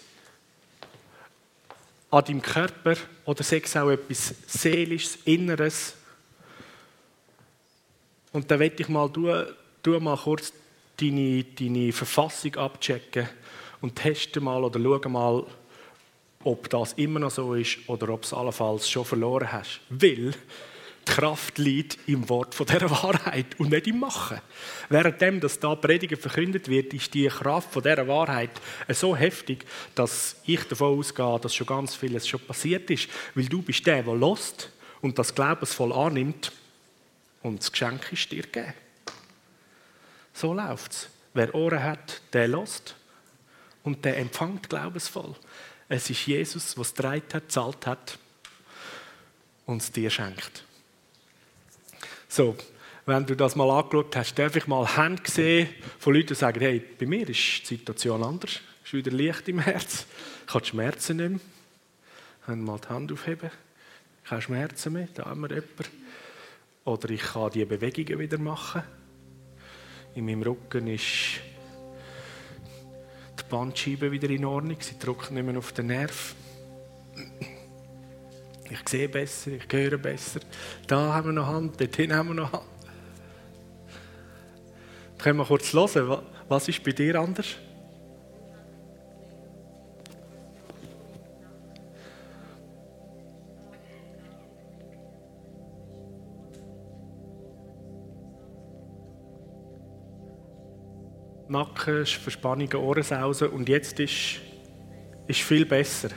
an 2.08 2.24
deinem 2.24 2.40
Körper 2.40 2.94
oder 3.24 3.42
sei 3.42 3.60
es 3.64 3.76
auch 3.76 3.90
etwas 3.90 4.32
Seelisches, 4.46 5.18
Inneres. 5.24 5.94
Und 8.34 8.50
dann 8.50 8.58
werde 8.58 8.82
ich 8.82 8.88
mal, 8.88 9.08
du, 9.08 9.32
du 9.84 10.00
mal 10.00 10.16
kurz 10.16 10.52
deine, 11.00 11.44
deine 11.44 11.92
Verfassung 11.92 12.56
abchecken 12.56 13.28
und 13.80 13.94
teste 13.94 14.40
mal 14.40 14.64
oder 14.64 14.80
schau 14.80 15.08
mal, 15.08 15.46
ob 16.42 16.68
das 16.68 16.94
immer 16.94 17.20
noch 17.20 17.30
so 17.30 17.54
ist 17.54 17.78
oder 17.86 18.08
ob 18.08 18.24
es 18.24 18.34
allenfalls 18.34 18.90
schon 18.90 19.04
verloren 19.04 19.52
hast. 19.52 19.80
Weil 19.88 20.32
die 20.32 21.12
Kraft 21.12 21.58
liegt 21.58 21.96
im 22.08 22.28
Wort 22.28 22.56
von 22.56 22.66
der 22.66 22.90
Wahrheit 22.90 23.46
und 23.58 23.70
nicht 23.70 23.86
im 23.86 24.00
Machen. 24.00 24.40
Währenddem, 24.88 25.38
dass 25.38 25.60
da 25.60 25.76
Predigen 25.76 26.18
verkündet 26.18 26.68
wird, 26.68 26.92
ist 26.92 27.14
die 27.14 27.28
Kraft 27.28 27.72
von 27.72 27.84
der 27.84 28.08
Wahrheit 28.08 28.50
so 28.88 29.14
heftig, 29.14 29.64
dass 29.94 30.40
ich 30.44 30.64
davon 30.64 30.98
ausgehe, 30.98 31.38
dass 31.40 31.54
schon 31.54 31.68
ganz 31.68 31.94
vieles 31.94 32.26
schon 32.26 32.40
passiert 32.40 32.90
ist, 32.90 33.08
weil 33.36 33.46
du 33.46 33.62
bist 33.62 33.86
der, 33.86 34.02
der 34.02 34.14
lost 34.16 34.72
und 35.02 35.20
das 35.20 35.32
glaubensvoll 35.32 35.92
annimmt 35.92 36.50
und 37.44 37.60
das 37.60 37.70
Geschenk 37.70 38.10
ist 38.10 38.32
dir 38.32 38.42
gegeben. 38.42 38.72
So 40.32 40.54
läuft 40.54 40.92
es. 40.92 41.08
Wer 41.34 41.54
Ohren 41.54 41.82
hat, 41.82 42.22
der 42.32 42.48
lost 42.48 42.96
und 43.82 44.04
der 44.04 44.18
empfängt 44.18 44.68
glaubensvoll. 44.68 45.36
Es 45.88 46.08
ist 46.08 46.26
Jesus, 46.26 46.76
es 46.76 46.94
dreit 46.94 47.34
hat, 47.34 47.52
zahlt 47.52 47.86
hat 47.86 48.18
und 49.66 49.82
es 49.82 49.92
dir 49.92 50.08
schenkt. 50.10 50.64
So, 52.28 52.56
wenn 53.04 53.26
du 53.26 53.36
das 53.36 53.56
mal 53.56 53.70
angeschaut 53.70 54.16
hast, 54.16 54.38
darf 54.38 54.56
ich 54.56 54.66
mal 54.66 54.96
Hände 54.96 55.22
sehen 55.26 55.68
von 55.98 56.14
Leuten, 56.14 56.28
die 56.28 56.34
sagen, 56.34 56.60
hey, 56.60 56.80
bei 56.80 57.04
mir 57.04 57.28
ist 57.28 57.68
die 57.68 57.76
Situation 57.76 58.22
anders, 58.22 58.60
es 58.82 58.86
ist 58.86 58.92
wieder 58.94 59.10
Licht 59.10 59.48
im 59.48 59.58
Herz, 59.58 60.06
ich 60.46 60.54
habe 60.54 60.64
Schmerzen 60.64 61.16
nicht 61.18 61.30
mehr. 61.30 61.40
Können 62.46 62.64
mal 62.64 62.78
die 62.78 62.88
Hand 62.88 63.12
aufheben. 63.12 63.50
Habe 64.24 64.40
Schmerzen 64.40 64.94
mehr, 64.94 65.08
da 65.14 65.26
haben 65.26 65.40
wir 65.42 65.50
jemanden. 65.50 66.03
Oder 66.84 67.10
ich 67.10 67.22
kann 67.22 67.50
die 67.50 67.64
Bewegungen 67.64 68.18
wieder 68.18 68.38
machen. 68.38 68.82
In 70.14 70.26
meinem 70.26 70.42
Rücken 70.42 70.86
ist 70.86 71.40
die 73.38 73.42
Bandscheibe 73.48 74.12
wieder 74.12 74.28
in 74.30 74.44
Ordnung, 74.44 74.76
sie 74.80 74.98
drückt 74.98 75.30
nicht 75.30 75.44
mehr 75.44 75.56
auf 75.58 75.72
den 75.72 75.86
Nerv. 75.86 76.34
Ich 78.70 78.88
sehe 78.88 79.08
besser, 79.08 79.52
ich 79.52 79.64
höre 79.70 79.98
besser. 79.98 80.40
Da 80.86 81.14
haben 81.14 81.28
wir 81.28 81.32
noch 81.32 81.46
Hand, 81.46 81.80
dorthin 81.80 82.12
haben 82.12 82.28
wir 82.28 82.34
noch 82.34 82.52
Hand. 82.52 82.64
Können 85.18 85.38
wir 85.38 85.46
kurz 85.46 85.72
hören, 85.72 86.22
was 86.48 86.68
ist 86.68 86.84
bei 86.84 86.92
dir 86.92 87.18
anders? 87.18 87.56
Nacken, 101.54 102.04
Verspannungen, 102.04 102.76
Ohrensausen 102.76 103.48
und 103.48 103.68
jetzt 103.68 103.98
ist 104.00 104.40
ist 105.26 105.40
viel 105.40 105.64
besser. 105.64 106.10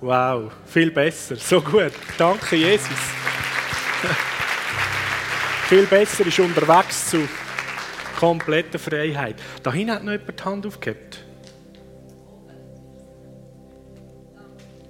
Wow, 0.00 0.52
viel 0.66 0.90
besser. 0.90 1.36
So 1.36 1.60
gut. 1.60 1.92
Danke, 2.16 2.56
Jesus. 2.56 2.88
viel 5.68 5.86
besser 5.86 6.26
ist 6.26 6.38
unterwegs 6.38 7.10
zu 7.10 7.28
kompletter 8.16 8.78
Freiheit. 8.78 9.36
Dahin 9.62 9.90
hat 9.90 10.04
noch 10.04 10.12
jemand 10.12 10.38
die 10.38 10.44
Hand 10.44 10.66
aufgehabt. 10.66 11.24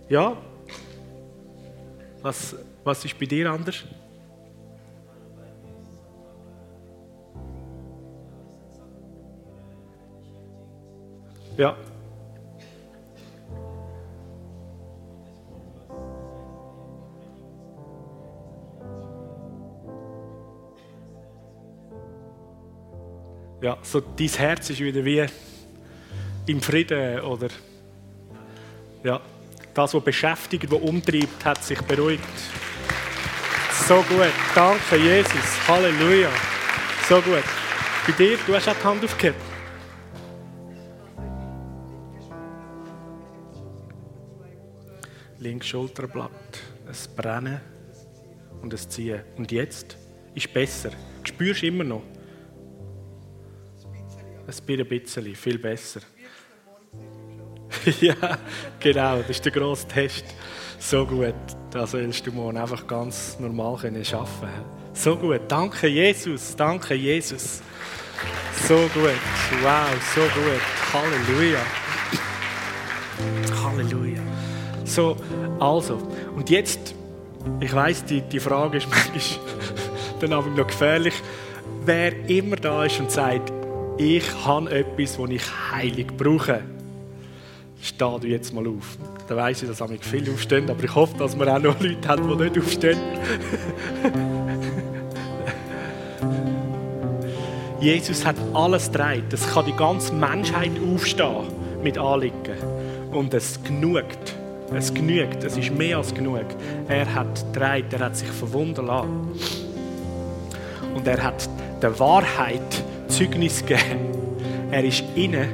Ja? 0.09 0.37
Was, 2.23 2.57
was 2.85 3.05
ist 3.05 3.19
bei 3.19 3.27
dir 3.27 3.51
anders? 3.51 3.85
Ja. 11.59 11.77
Ja, 23.61 23.77
so 23.83 24.01
dein 24.01 24.29
Herz 24.29 24.71
ist 24.71 24.79
wieder 24.79 25.05
wie 25.05 25.27
im 26.47 26.61
Frieden 26.61 27.21
oder 27.23 27.49
ja, 29.03 29.21
das, 29.75 29.95
was 29.95 30.05
beschäftigt, 30.05 30.71
was 30.71 30.81
umtreibt, 30.81 31.45
hat 31.45 31.65
sich 31.65 31.81
beruhigt. 31.83 32.23
So 33.89 33.97
gut. 34.03 34.31
Danke, 34.55 34.97
Jesus. 34.97 35.67
Halleluja. 35.67 36.31
So 37.09 37.21
gut. 37.21 37.43
Bei 38.07 38.13
dir, 38.13 38.39
du 38.47 38.55
hast 38.55 38.69
auch 38.69 38.77
die 38.77 38.85
Hand 38.85 39.05
aufgehabt. 39.05 39.48
Links 45.59 45.71
Schulterblatt, 45.71 46.31
ein 46.87 47.17
Brennen 47.17 47.61
und 48.63 48.73
ein 48.73 48.79
Ziehen. 48.79 49.23
Und 49.37 49.51
jetzt 49.51 49.97
ist 50.33 50.53
besser. 50.53 50.91
Du 50.91 51.27
spürst 51.27 51.65
immer 51.65 51.83
noch. 51.83 52.05
Ein 54.47 54.89
bisschen, 54.89 55.35
viel 55.35 55.59
besser. 55.59 56.01
ja, 58.01 58.39
genau, 58.79 59.19
das 59.19 59.31
ist 59.31 59.47
der 59.47 59.51
grosse 59.51 59.89
Test. 59.89 60.27
So 60.79 61.05
gut, 61.05 61.35
das 61.73 61.91
sollst 61.91 62.25
du 62.25 62.31
morgen 62.31 62.57
einfach 62.57 62.87
ganz 62.87 63.37
normal 63.41 63.79
können 63.79 64.05
schaffen. 64.05 64.49
So 64.93 65.17
gut, 65.17 65.41
danke 65.49 65.89
Jesus, 65.89 66.55
danke 66.55 66.95
Jesus. 66.95 67.63
So 68.69 68.77
gut, 68.95 69.11
wow, 69.63 69.89
so 70.15 70.21
gut, 70.21 70.63
Halleluja. 70.93 71.59
Halleluja. 73.65 74.08
So, 74.89 75.17
also, 75.61 75.99
und 76.35 76.49
jetzt, 76.49 76.95
ich 77.61 77.73
weiß, 77.73 78.07
die, 78.07 78.23
die 78.23 78.41
Frage 78.41 78.79
ist 78.79 78.89
manchmal 78.91 79.21
dann 80.21 80.33
aber 80.33 80.49
noch 80.51 80.67
gefährlich. 80.67 81.15
Wer 81.85 82.29
immer 82.29 82.57
da 82.57 82.85
ist 82.85 82.99
und 82.99 83.11
sagt, 83.11 83.53
ich 83.99 84.25
habe 84.45 84.71
etwas, 84.71 85.17
das 85.17 85.31
ich 85.31 85.43
heilig 85.73 86.07
brauche, 86.17 86.63
steh 87.83 88.19
du 88.21 88.27
jetzt 88.27 88.55
mal 88.55 88.67
auf. 88.67 88.97
Da 89.29 89.37
weiss 89.37 89.63
ich, 89.63 89.69
dass 89.69 89.83
auch 89.83 89.91
viele 90.01 90.33
aufstehen, 90.33 90.71
aber 90.71 90.83
ich 90.83 90.95
hoffe, 90.95 91.19
dass 91.19 91.37
man 91.37 91.49
auch 91.49 91.59
noch 91.59 91.79
Leute 91.83 92.09
hat, 92.09 92.21
die 92.21 92.37
nicht 92.37 92.59
aufstehen. 92.59 92.99
Jesus 97.81 98.25
hat 98.25 98.37
alles 98.55 98.91
gedreht. 98.91 99.33
Es 99.33 99.49
kann 99.53 99.67
die 99.67 99.77
ganze 99.77 100.13
Menschheit 100.15 100.73
aufstehen 100.93 101.47
mit 101.83 101.99
Anliegen. 101.99 102.57
Und 103.13 103.33
es 103.35 103.63
genügt. 103.63 104.38
Es 104.75 104.93
genügt. 104.93 105.45
Es 105.45 105.57
ist 105.57 105.71
mehr 105.71 105.99
als 105.99 106.13
genug. 106.13 106.47
Er 106.89 107.15
hat 107.15 107.53
gedreht. 107.53 107.93
Er 107.93 108.01
hat 108.01 108.17
sich 108.17 108.29
verwunden 108.29 108.87
lassen. 108.87 109.29
Und 110.95 111.07
er 111.07 111.23
hat 111.23 111.49
der 111.81 111.99
Wahrheit 111.99 112.83
Zeugnis 113.09 113.65
gegeben. 113.65 114.19
Er 114.71 114.85
ist 114.85 115.05
innen 115.15 115.49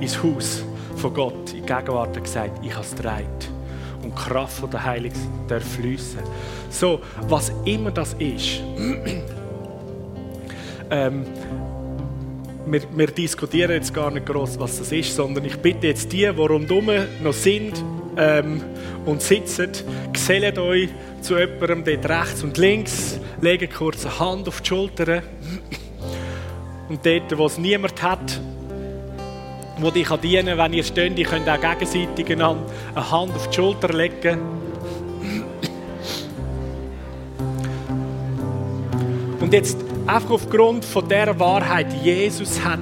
ins 0.00 0.22
Haus 0.22 0.64
von 0.96 1.14
Gott 1.14 1.52
in 1.52 1.66
Gegenwart 1.66 2.16
und 2.16 2.22
gesagt, 2.22 2.64
ich 2.64 2.72
habe 2.72 2.84
es 2.84 2.94
gedreht. 2.94 3.50
Und 4.02 4.16
die 4.16 4.22
Kraft 4.22 4.58
von 4.58 4.70
der 4.70 4.84
Heiligen 4.84 5.18
darf 5.48 5.64
fließen. 5.64 6.20
So, 6.70 7.00
was 7.28 7.52
immer 7.64 7.90
das 7.90 8.14
ist, 8.14 8.60
ähm, 10.90 11.24
wir, 12.66 12.82
wir, 12.94 13.06
diskutieren 13.08 13.72
jetzt 13.72 13.92
gar 13.92 14.10
nicht 14.10 14.26
groß, 14.26 14.58
was 14.60 14.78
das 14.78 14.92
ist, 14.92 15.14
sondern 15.14 15.44
ich 15.44 15.56
bitte 15.56 15.88
jetzt 15.88 16.12
die, 16.12 16.18
die 16.18 16.26
rundherum 16.26 16.90
noch 17.22 17.32
sind 17.32 17.82
ähm, 18.18 18.62
und 19.06 19.22
sitzen, 19.22 19.70
gesellt 20.12 20.58
euch 20.58 20.88
zu 21.22 21.38
jemandem 21.38 21.84
dort 21.84 22.08
rechts 22.08 22.42
und 22.42 22.58
links, 22.58 23.18
legen 23.40 23.68
kurz 23.72 24.04
eine 24.04 24.18
Hand 24.18 24.48
auf 24.48 24.60
die 24.60 24.68
Schulter 24.68 25.22
und 26.88 27.04
dort, 27.04 27.38
wo 27.38 27.46
es 27.46 27.58
niemand 27.58 28.02
hat, 28.02 28.40
wo 29.78 29.90
dich 29.90 30.08
dienen 30.08 30.46
kann, 30.46 30.58
wenn 30.58 30.72
ihr 30.72 30.84
steht, 30.84 31.18
ihr 31.18 31.26
könnt 31.26 31.48
auch 31.48 31.60
gegenseitig 31.60 32.32
eine 32.32 32.46
Hand 33.10 33.34
auf 33.34 33.48
die 33.48 33.54
Schulter 33.54 33.88
legen. 33.88 34.38
Und 39.40 39.52
jetzt 39.52 39.78
einfach 40.06 40.30
aufgrund 40.30 40.84
von 40.84 41.08
der 41.08 41.38
Wahrheit, 41.38 41.92
Jesus 42.02 42.62
hat 42.64 42.80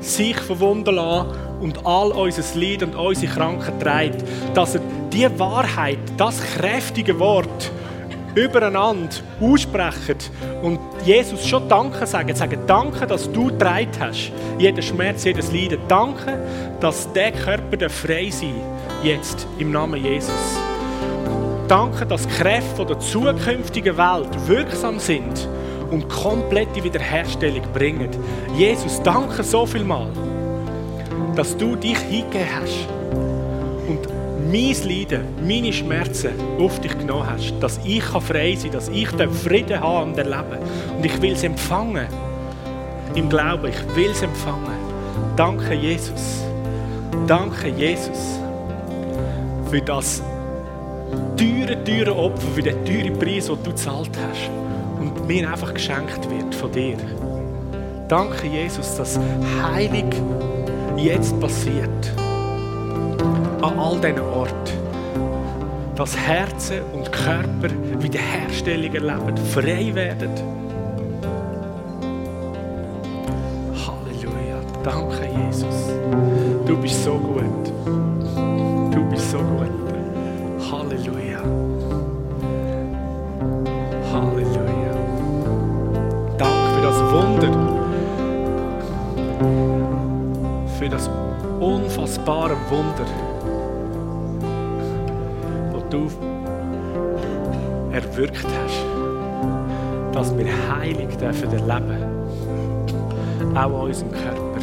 sich 0.00 0.36
verwunden 0.36 0.94
lassen 0.94 1.45
und 1.60 1.86
all 1.86 2.12
unser 2.12 2.42
Leid 2.58 2.82
und 2.82 2.94
unsere 2.94 3.32
Kranken 3.32 3.78
trägt, 3.80 4.24
dass 4.54 4.74
er 4.74 4.80
diese 5.12 5.38
Wahrheit, 5.38 5.98
das 6.16 6.40
kräftige 6.56 7.18
Wort, 7.18 7.70
übereinander 8.36 9.16
aussprechen 9.40 10.18
und 10.62 10.78
Jesus 11.04 11.46
schon 11.46 11.68
Danke 11.68 12.06
sagen. 12.06 12.36
Sagen, 12.36 12.60
danke, 12.66 13.06
dass 13.06 13.32
du 13.32 13.46
getragen 13.46 13.88
hast. 13.98 14.30
Jeden 14.58 14.82
Schmerz, 14.82 15.24
jedes 15.24 15.50
Leiden. 15.52 15.78
Danke, 15.88 16.38
dass 16.78 17.10
der 17.12 17.32
Körper 17.32 17.88
frei 17.88 18.28
sein 18.30 18.60
jetzt 19.02 19.46
im 19.58 19.72
Namen 19.72 20.04
Jesus. 20.04 20.34
Danke, 21.66 22.06
dass 22.06 22.28
die 22.28 22.34
Kräfte 22.34 22.84
der 22.84 23.00
zukünftigen 23.00 23.96
Welt 23.96 24.28
wirksam 24.46 24.98
sind 24.98 25.48
und 25.90 26.08
komplette 26.08 26.84
Wiederherstellung 26.84 27.62
bringen. 27.72 28.10
Jesus, 28.56 29.02
danke 29.02 29.42
so 29.42 29.64
viel 29.66 29.84
mal, 29.84 30.08
dass 31.36 31.56
du 31.56 31.76
dich 31.76 31.98
hingegeben 31.98 32.48
hast 32.60 32.88
und 33.86 34.08
mein 34.50 34.88
Leiden, 34.88 35.24
meine 35.46 35.72
Schmerzen 35.72 36.30
auf 36.58 36.80
dich 36.80 36.96
genommen 36.98 37.28
hast, 37.28 37.54
dass 37.60 37.78
ich 37.84 38.02
frei 38.02 38.54
sein 38.54 38.70
kann, 38.70 38.72
dass 38.72 38.88
ich 38.88 39.10
den 39.12 39.30
Frieden 39.30 39.80
habe 39.80 40.04
und 40.04 40.18
erleben. 40.18 40.58
Und 40.96 41.04
ich 41.04 41.20
will 41.20 41.32
es 41.32 41.42
empfangen. 41.42 42.06
Im 43.14 43.28
Glauben, 43.28 43.68
ich 43.68 43.96
will 43.96 44.10
es 44.10 44.22
empfangen. 44.22 44.76
Danke, 45.36 45.74
Jesus. 45.74 46.42
Danke, 47.26 47.68
Jesus, 47.68 48.38
für 49.68 49.80
das 49.80 50.22
teure, 51.36 51.82
teure 51.84 52.16
Opfer, 52.16 52.46
für 52.54 52.62
den 52.62 52.84
teuren 52.84 53.18
Preis, 53.18 53.46
den 53.46 53.56
du 53.62 53.70
gezahlt 53.70 54.10
hast 54.16 54.50
und 55.00 55.26
mir 55.26 55.50
einfach 55.50 55.74
geschenkt 55.74 56.28
wird 56.30 56.54
von 56.54 56.70
dir. 56.70 56.96
Danke, 58.08 58.46
Jesus, 58.46 58.96
dass 58.96 59.18
heilig 59.60 60.04
jetzt 60.98 61.38
passiert 61.40 62.12
an 63.62 63.78
all 63.78 64.00
diesen 64.00 64.20
Orten. 64.20 64.54
Dass 65.94 66.16
Herzen 66.16 66.82
und 66.92 67.10
Körper 67.10 67.70
Wiederherstellung 68.00 68.94
erleben, 68.94 69.36
frei 69.52 69.94
werden. 69.94 70.30
Halleluja. 73.74 74.60
Danke, 74.84 75.28
Jesus. 75.46 75.88
Du 76.66 76.76
bist 76.76 77.02
so 77.02 77.12
gut. 77.12 77.65
Unfassbare 91.96 92.56
Wunder 92.68 93.06
du 95.88 96.10
erwirkt 97.92 98.44
hast, 98.44 98.84
dass 100.12 100.36
wir 100.36 100.46
heilig 100.68 101.16
dürfen 101.16 101.52
erleben 101.52 102.04
auch 103.54 103.82
an 103.82 103.86
unserem 103.86 104.10
Körper. 104.10 104.58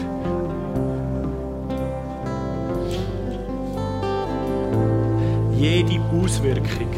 Jede 5.57 5.99
Auswirkung, 6.11 6.89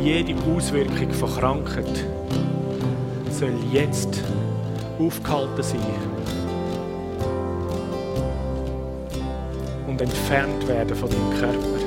jede 0.00 0.34
Auswirkung 0.54 1.10
von 1.10 1.30
Krankheit 1.30 2.04
soll 3.30 3.54
jetzt 3.72 4.22
aufgehalten 5.00 5.62
sein. 5.62 6.11
Entfernt 10.12 10.68
werden 10.68 10.94
von 10.94 11.08
deinem 11.08 11.30
Körper. 11.38 11.78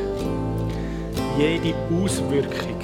Jede 1.38 1.76
Auswirkung 2.04 2.80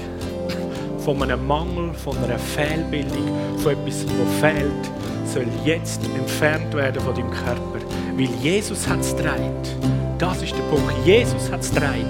von 1.00 1.22
einem 1.24 1.46
Mangel, 1.48 1.94
von 1.94 2.16
einer 2.18 2.38
Fehlbildung, 2.38 3.58
von 3.58 3.72
etwas, 3.74 4.06
was 4.06 4.40
fehlt, 4.40 4.92
soll 5.26 5.48
jetzt 5.66 6.02
entfernt 6.04 6.74
werden 6.76 7.02
von 7.02 7.16
deinem 7.16 7.32
Körper. 7.32 7.80
Weil 8.16 8.30
Jesus 8.42 8.88
hat 8.88 9.00
es 9.00 9.16
gedreht. 9.16 9.76
Das 10.20 10.44
ist 10.44 10.56
der 10.56 10.64
Punkt. 10.64 10.94
Jesus 11.06 11.52
hat 11.52 11.62
es 11.62 11.74
gedreht. 11.74 12.06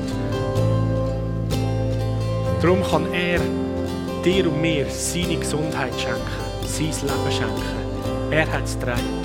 Darum 2.62 2.84
kann 2.84 3.06
er 3.14 3.40
dir 4.26 4.48
und 4.48 4.62
mir 4.62 4.86
seine 4.90 5.38
Gesundheit 5.38 5.94
schenken, 5.98 6.22
sein 6.66 7.08
Leben 7.08 7.32
schenken. 7.32 8.32
Er 8.32 8.52
hat 8.52 8.66
es 8.66 8.78
gedreht. 8.78 9.21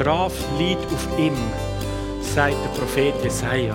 Strafe 0.00 0.44
liegt 0.58 0.86
auf 0.92 1.08
ihm, 1.18 1.34
sagt 2.20 2.54
der 2.64 2.80
Prophet 2.80 3.14
Jesaja. 3.24 3.74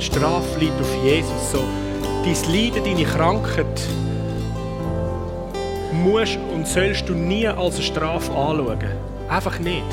Die 0.00 0.04
Strafe 0.04 0.58
liegt 0.58 0.80
auf 0.80 1.04
Jesus. 1.04 1.52
So, 1.52 1.58
dein 2.24 2.54
Leiden, 2.54 2.84
deine 2.84 3.04
Krankheit, 3.04 3.82
musst 5.92 6.38
und 6.54 6.66
sollst 6.66 7.06
du 7.06 7.12
nie 7.12 7.46
als 7.46 7.74
eine 7.74 7.84
Strafe 7.84 8.32
anschauen. 8.32 8.78
Einfach 9.28 9.58
nicht. 9.58 9.84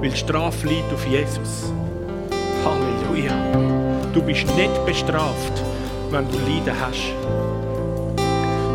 Weil 0.00 0.08
die 0.08 0.16
Strafe 0.16 0.68
liegt 0.68 0.90
auf 0.90 1.06
Jesus. 1.06 1.70
Halleluja. 2.64 3.34
Du 4.14 4.22
bist 4.22 4.46
nicht 4.56 4.86
bestraft, 4.86 5.52
wenn 6.10 6.26
du 6.30 6.38
Leiden 6.38 6.80
hast. 6.80 7.49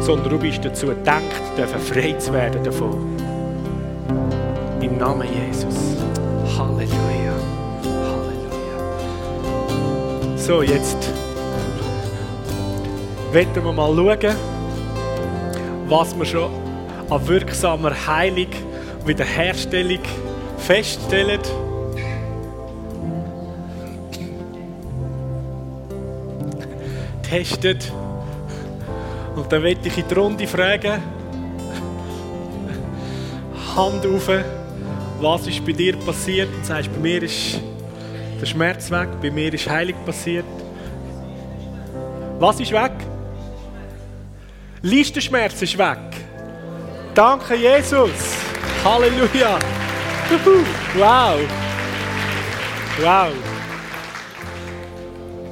Sondern 0.05 0.29
du 0.29 0.37
bist 0.37 0.63
dazu 0.63 0.85
gedacht, 0.85 1.23
frei 1.79 2.13
zu 2.19 2.31
werden 2.31 2.63
davon. 2.63 3.17
Im 4.79 4.99
Namen 4.99 5.27
Jesus. 5.47 5.97
Halleluja. 6.55 7.33
Halleluja. 7.83 8.77
So, 10.37 10.61
jetzt 10.61 11.09
wollen 13.31 13.55
wir 13.55 13.73
mal 13.73 13.95
schauen, 14.21 14.35
was 15.87 16.15
wir 16.15 16.25
schon 16.25 16.51
an 17.09 17.27
wirksamer 17.27 17.91
Heilung 18.05 18.51
Wiederherstellung 19.07 20.03
feststellen. 20.59 21.41
Testet. 27.27 27.91
Und 29.45 29.51
dann 29.51 29.61
möchte 29.61 29.89
ich 29.89 29.97
in 29.99 30.07
die 30.07 30.13
Runde 30.15 30.47
fragen, 30.47 31.03
Hand 33.75 34.03
auf, 34.07 34.27
was 35.21 35.45
ist 35.45 35.63
bei 35.63 35.71
dir 35.71 35.95
passiert? 35.97 36.49
Und 36.51 36.65
sagst, 36.65 36.91
bei 36.91 36.97
mir 36.97 37.21
ist 37.21 37.61
der 38.41 38.45
Schmerz 38.47 38.89
weg, 38.89 39.07
bei 39.21 39.29
mir 39.29 39.53
ist 39.53 39.69
Heilung 39.69 40.03
passiert. 40.03 40.45
Was 42.39 42.59
ist 42.59 42.71
weg? 42.71 42.93
Listenschmerz 44.81 45.61
ist 45.61 45.77
weg. 45.77 45.99
Danke, 47.13 47.53
Jesus. 47.53 48.37
Halleluja. 48.83 49.59
Wow. 50.97 51.39
Wow. 52.99 53.31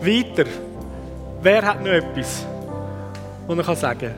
Weiter. 0.01 0.49
Wer 1.43 1.61
hat 1.61 1.79
noch 1.83 1.91
etwas, 1.91 2.47
was 3.47 3.67
er 3.67 3.75
sagen? 3.75 4.13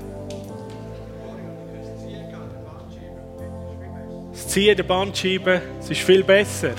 Das 4.31 4.47
Ziehen 4.47 4.75
der 4.75 4.83
Bandscheibe, 4.83 5.61
es 5.79 5.89
ist 5.89 6.01
viel 6.01 6.23
besser. 6.23 6.71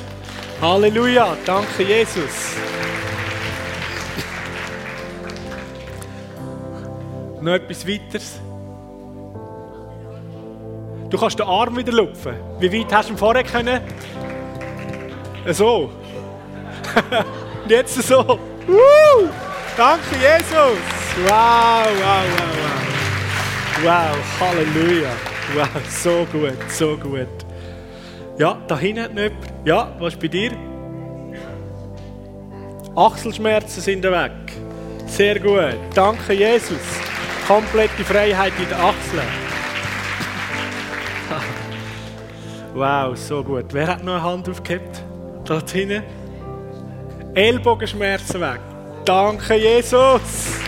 Halleluja. 0.60 1.36
Danke, 1.44 1.82
Jesus. 1.82 2.20
Noch 7.40 7.54
etwas 7.54 7.86
weiteres? 7.86 8.40
Du 11.10 11.18
kannst 11.18 11.38
den 11.38 11.46
Arm 11.46 11.76
wieder 11.76 11.92
lupfen. 11.92 12.34
Wie 12.58 12.72
weit 12.72 12.92
hast 12.92 13.08
du 13.08 13.14
ihn 13.14 13.18
vorher 13.18 13.44
können? 13.44 13.80
So. 15.50 15.90
Und 17.62 17.70
jetzt 17.70 18.02
so. 18.02 18.38
Woo! 18.66 19.28
Danke, 19.76 20.16
Jesus. 20.16 20.95
Wow, 21.24 21.86
wow, 22.00 22.24
wow, 22.36 22.52
wow. 22.62 23.84
Wow, 23.84 24.40
Halleluja. 24.40 25.10
Wow, 25.54 25.88
so 25.88 26.26
gut, 26.32 26.70
so 26.70 26.96
gut. 26.96 27.28
Ja, 28.38 28.58
da 28.66 28.78
hinten 28.78 29.02
hat 29.02 29.14
noch 29.14 29.22
jemand. 29.22 29.52
Ja, 29.64 29.92
was 29.98 30.14
ist 30.14 30.20
bei 30.20 30.28
dir? 30.28 30.52
Achselschmerzen 32.94 33.82
sind 33.82 34.02
weg. 34.04 34.32
Sehr 35.06 35.38
gut. 35.38 35.76
Danke, 35.94 36.32
Jesus 36.32 37.06
komplette 37.46 38.04
Freiheit 38.04 38.52
in 38.58 38.68
den 38.68 38.74
Achseln. 38.74 39.28
Wow, 42.74 43.16
so 43.16 43.42
gut. 43.42 43.72
Wer 43.72 43.86
hat 43.86 44.04
noch 44.04 44.16
eine 44.16 44.22
Hand 44.22 44.50
aufgehabt? 44.50 45.02
Da 45.46 45.62
hinten. 45.72 46.02
Ellbogenschmerzen 47.34 48.38
weg. 48.38 48.60
Danke, 49.06 49.54
Jesus. 49.54 50.60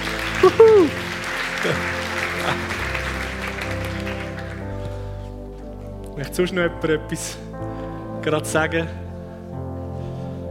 Möchte 6.16 6.34
sonst 6.34 6.52
noch 6.52 6.62
etwas 6.62 7.38
gerade 8.22 8.44
sagen? 8.44 8.88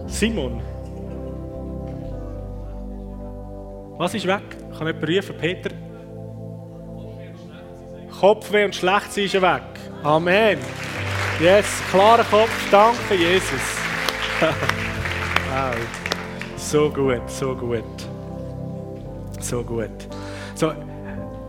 Simon. 0.08 0.62
Was 3.98 4.14
ist 4.14 4.28
weg? 4.28 4.44
Kann 4.78 4.88
jemand 4.88 5.10
rufen? 5.10 5.38
Peter? 5.38 5.72
Kopfweh 8.20 8.66
und 8.66 8.76
Schlechtsein 8.76 9.26
ist 9.26 9.34
weg. 9.42 9.64
Amen. 10.04 10.60
Yes, 11.40 11.66
klarer 11.92 12.24
Kopf. 12.24 12.50
Danke, 12.72 13.16
Jesus. 13.16 13.62
wow. 14.42 15.76
So 16.56 16.90
gut, 16.90 17.30
so 17.30 17.56
gut. 17.56 17.84
So 19.48 19.64
gut. 19.64 19.89
So, 20.56 20.74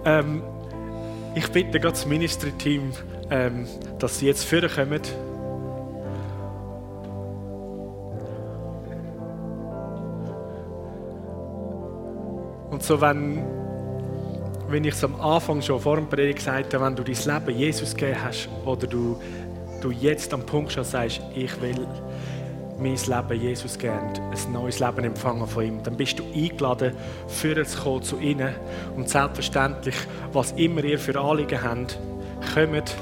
ähm, 0.04 0.40
ich 1.34 1.50
bitte 1.50 1.80
das 1.80 2.06
Ministry-Team, 2.06 2.92
ähm, 3.28 3.66
dass 3.98 4.20
sie 4.20 4.26
jetzt 4.26 4.44
vorkommen. 4.44 5.00
Und 12.70 12.84
so, 12.84 13.00
wenn 13.00 13.42
wenn 14.68 14.84
ich 14.84 14.94
es 14.94 15.02
am 15.02 15.20
Anfang 15.20 15.60
schon 15.60 15.80
vor 15.80 15.96
dem 15.96 16.08
Predigt 16.08 16.38
gesagt 16.38 16.74
habe, 16.74 16.84
wenn 16.84 16.94
du 16.94 17.02
dein 17.02 17.16
Leben 17.16 17.58
Jesus 17.58 17.96
gegeben 17.96 18.22
hast 18.22 18.48
oder 18.64 18.86
du, 18.86 19.18
du 19.80 19.90
jetzt 19.90 20.32
am 20.32 20.44
Punkt 20.46 20.70
schon 20.70 20.84
sagst, 20.84 21.20
ich 21.34 21.60
will 21.60 21.86
mein 22.78 22.96
Leben 22.96 23.40
Jesus 23.40 23.78
geben, 23.78 24.12
ein 24.16 24.52
neues 24.52 24.78
Leben 24.78 25.04
empfangen 25.04 25.46
von 25.46 25.64
ihm, 25.64 25.82
dann 25.82 25.96
bist 25.96 26.18
du 26.18 26.24
eingeladen, 26.34 26.94
für 27.26 27.64
zu 27.64 27.78
kommen 27.78 28.02
zu 28.02 28.18
ihnen. 28.18 28.54
Und 28.96 29.08
selbstverständlich, 29.08 29.96
was 30.32 30.52
immer 30.52 30.84
ihr 30.84 30.98
für 30.98 31.18
Anliegen 31.18 31.62
habt, 31.62 31.98
kommt 32.54 32.96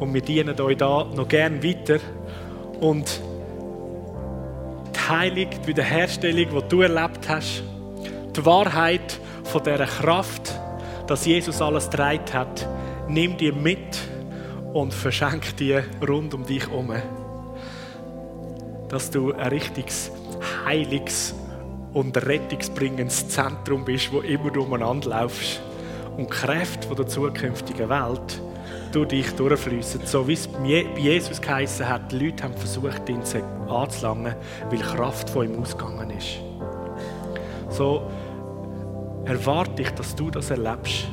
und 0.00 0.14
wir 0.14 0.22
dienen 0.22 0.60
euch 0.60 0.76
da 0.76 1.04
noch 1.04 1.28
gerne 1.28 1.62
weiter. 1.62 1.98
Und 2.80 3.20
die 4.94 5.08
Heilung, 5.08 5.50
die 5.62 5.66
Wiederherstellung, 5.66 6.46
die 6.50 6.68
du 6.68 6.80
erlebt 6.80 7.28
hast, 7.28 7.62
die 8.36 8.44
Wahrheit 8.44 9.20
von 9.44 9.62
dieser 9.62 9.86
Kraft, 9.86 10.58
dass 11.06 11.26
Jesus 11.26 11.60
alles 11.60 11.90
dreit 11.90 12.32
hat, 12.32 12.66
nimm 13.08 13.36
die 13.36 13.52
mit 13.52 13.98
und 14.72 14.94
verschenk 14.94 15.56
die 15.56 15.78
rund 16.06 16.32
um 16.34 16.46
dich 16.46 16.68
herum. 16.68 16.92
Dass 18.90 19.10
du 19.10 19.32
ein 19.32 19.48
richtiges, 19.48 20.10
heiliges 20.66 21.34
und 21.94 22.16
rettungsbringendes 22.16 23.28
Zentrum 23.28 23.84
bist, 23.84 24.12
wo 24.12 24.20
immer 24.20 24.50
du 24.50 24.62
umeinander 24.62 25.10
laufst. 25.10 25.60
Und 26.16 26.28
die 26.28 26.34
Kräfte 26.34 26.94
der 26.94 27.06
zukünftigen 27.06 27.88
Welt 27.88 28.42
durch 28.92 29.08
dich 29.08 29.30
durchfließen. 29.34 30.02
So 30.04 30.26
wie 30.26 30.34
es 30.34 30.48
bei 30.48 30.86
Jesus 30.98 31.40
geheißen 31.40 31.88
hat, 31.88 32.12
die 32.12 32.26
Leute 32.26 32.44
haben 32.44 32.54
versucht, 32.54 33.08
ihn 33.08 33.22
anzulangen, 33.68 34.34
weil 34.68 34.78
Kraft 34.78 35.30
von 35.30 35.46
ihm 35.46 35.60
ausgegangen 35.60 36.10
ist. 36.10 36.38
So 37.70 38.02
erwarte 39.24 39.82
ich, 39.82 39.90
dass 39.90 40.14
du 40.14 40.30
das 40.30 40.50
erlebst. 40.50 41.06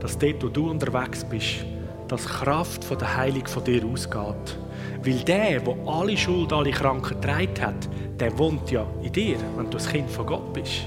Dass 0.00 0.18
dort, 0.18 0.42
wo 0.42 0.48
du 0.48 0.70
unterwegs 0.70 1.24
bist, 1.24 1.64
dass 2.08 2.24
Kraft 2.24 2.84
von 2.84 2.98
der 2.98 3.16
Heilung 3.16 3.46
von 3.46 3.64
dir 3.64 3.84
ausgeht. 3.84 4.58
Weil 5.02 5.18
der, 5.20 5.60
der 5.60 5.76
alle 5.86 6.16
Schuld, 6.16 6.52
alle 6.52 6.70
Kranken 6.70 7.20
getragen 7.20 7.60
hat, 7.60 7.88
der 8.18 8.36
wohnt 8.38 8.70
ja 8.70 8.86
in 9.02 9.12
dir, 9.12 9.36
wenn 9.56 9.66
du 9.66 9.72
das 9.72 9.88
Kind 9.88 10.10
von 10.10 10.26
Gott 10.26 10.52
bist. 10.52 10.86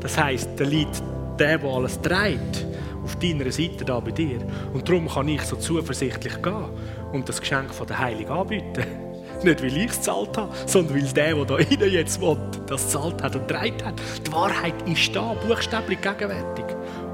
Das 0.00 0.16
heisst, 0.16 0.58
der 0.58 0.66
liegt 0.66 1.02
der, 1.38 1.58
der 1.58 1.70
alles 1.70 2.00
trägt 2.00 2.66
auf 3.02 3.16
deiner 3.16 3.50
Seite 3.50 3.84
da 3.84 3.98
bei 4.00 4.10
dir. 4.10 4.38
Und 4.72 4.88
darum 4.88 5.08
kann 5.08 5.28
ich 5.28 5.42
so 5.42 5.56
zuversichtlich 5.56 6.42
gehen 6.42 6.64
und 7.12 7.28
das 7.28 7.40
Geschenk 7.40 7.72
von 7.74 7.86
der 7.86 7.98
Heiligung 7.98 8.38
anbieten. 8.38 8.84
Nicht, 9.42 9.62
weil 9.62 9.76
ich 9.76 9.90
es 9.90 9.96
gezahlt 9.96 10.36
habe, 10.36 10.52
sondern 10.66 10.96
weil 10.96 11.12
der, 11.12 11.34
der 11.34 11.44
da 11.44 11.56
innen 11.56 11.90
jetzt 11.90 12.20
will, 12.20 12.36
das 12.66 12.84
gezahlt 12.84 13.22
hat 13.22 13.34
und 13.36 13.48
getragen 13.48 13.84
hat. 13.84 13.94
Die 14.26 14.32
Wahrheit 14.32 14.74
ist 14.86 15.16
da, 15.16 15.34
buchstäblich 15.34 16.00
gegenwärtig. 16.00 16.64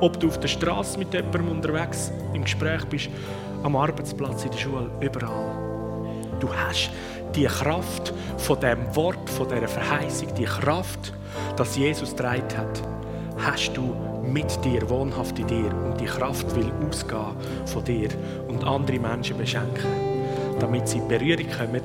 Ob 0.01 0.19
du 0.19 0.29
auf 0.29 0.41
der 0.41 0.49
Straße 0.49 0.99
mit 0.99 1.14
jemandem 1.14 1.49
unterwegs 1.49 2.11
im 2.35 2.43
Gespräch 2.43 2.85
bist, 2.87 3.09
am 3.62 3.77
Arbeitsplatz, 3.77 4.45
in 4.45 4.51
der 4.51 4.59
Schule, 4.59 4.91
überall. 5.01 5.56
Du 6.47 6.55
hast 6.55 6.90
die 7.34 7.47
Kraft 7.47 8.14
von 8.36 8.61
dem 8.61 8.94
Wort, 8.94 9.28
von 9.28 9.49
dieser 9.49 9.66
Verheißung, 9.66 10.32
die 10.36 10.44
Kraft, 10.44 11.12
dass 11.57 11.76
Jesus 11.76 12.11
getragen 12.11 12.57
hat, 12.57 12.82
hast 13.36 13.76
du 13.76 13.97
mit 14.22 14.64
dir, 14.64 14.88
wohnhaft 14.88 15.36
in 15.40 15.49
dir. 15.49 15.74
Und 15.74 16.01
die 16.01 16.05
Kraft 16.05 16.55
will 16.55 16.70
ausgehen 16.88 17.34
von 17.64 17.82
dir 17.82 18.11
und 18.47 18.62
andere 18.62 19.01
Menschen 19.01 19.36
beschenken, 19.36 19.90
damit 20.61 20.86
sie 20.86 20.99
in 20.99 21.09
Berührung 21.09 21.49
kommen 21.51 21.82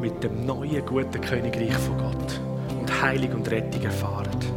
mit 0.00 0.24
dem 0.24 0.44
neuen, 0.44 0.84
guten 0.84 1.20
Königreich 1.20 1.74
von 1.74 1.98
Gott 1.98 2.40
und 2.80 3.00
Heilung 3.00 3.32
und 3.34 3.48
Rettung 3.48 3.84
erfahren. 3.84 4.55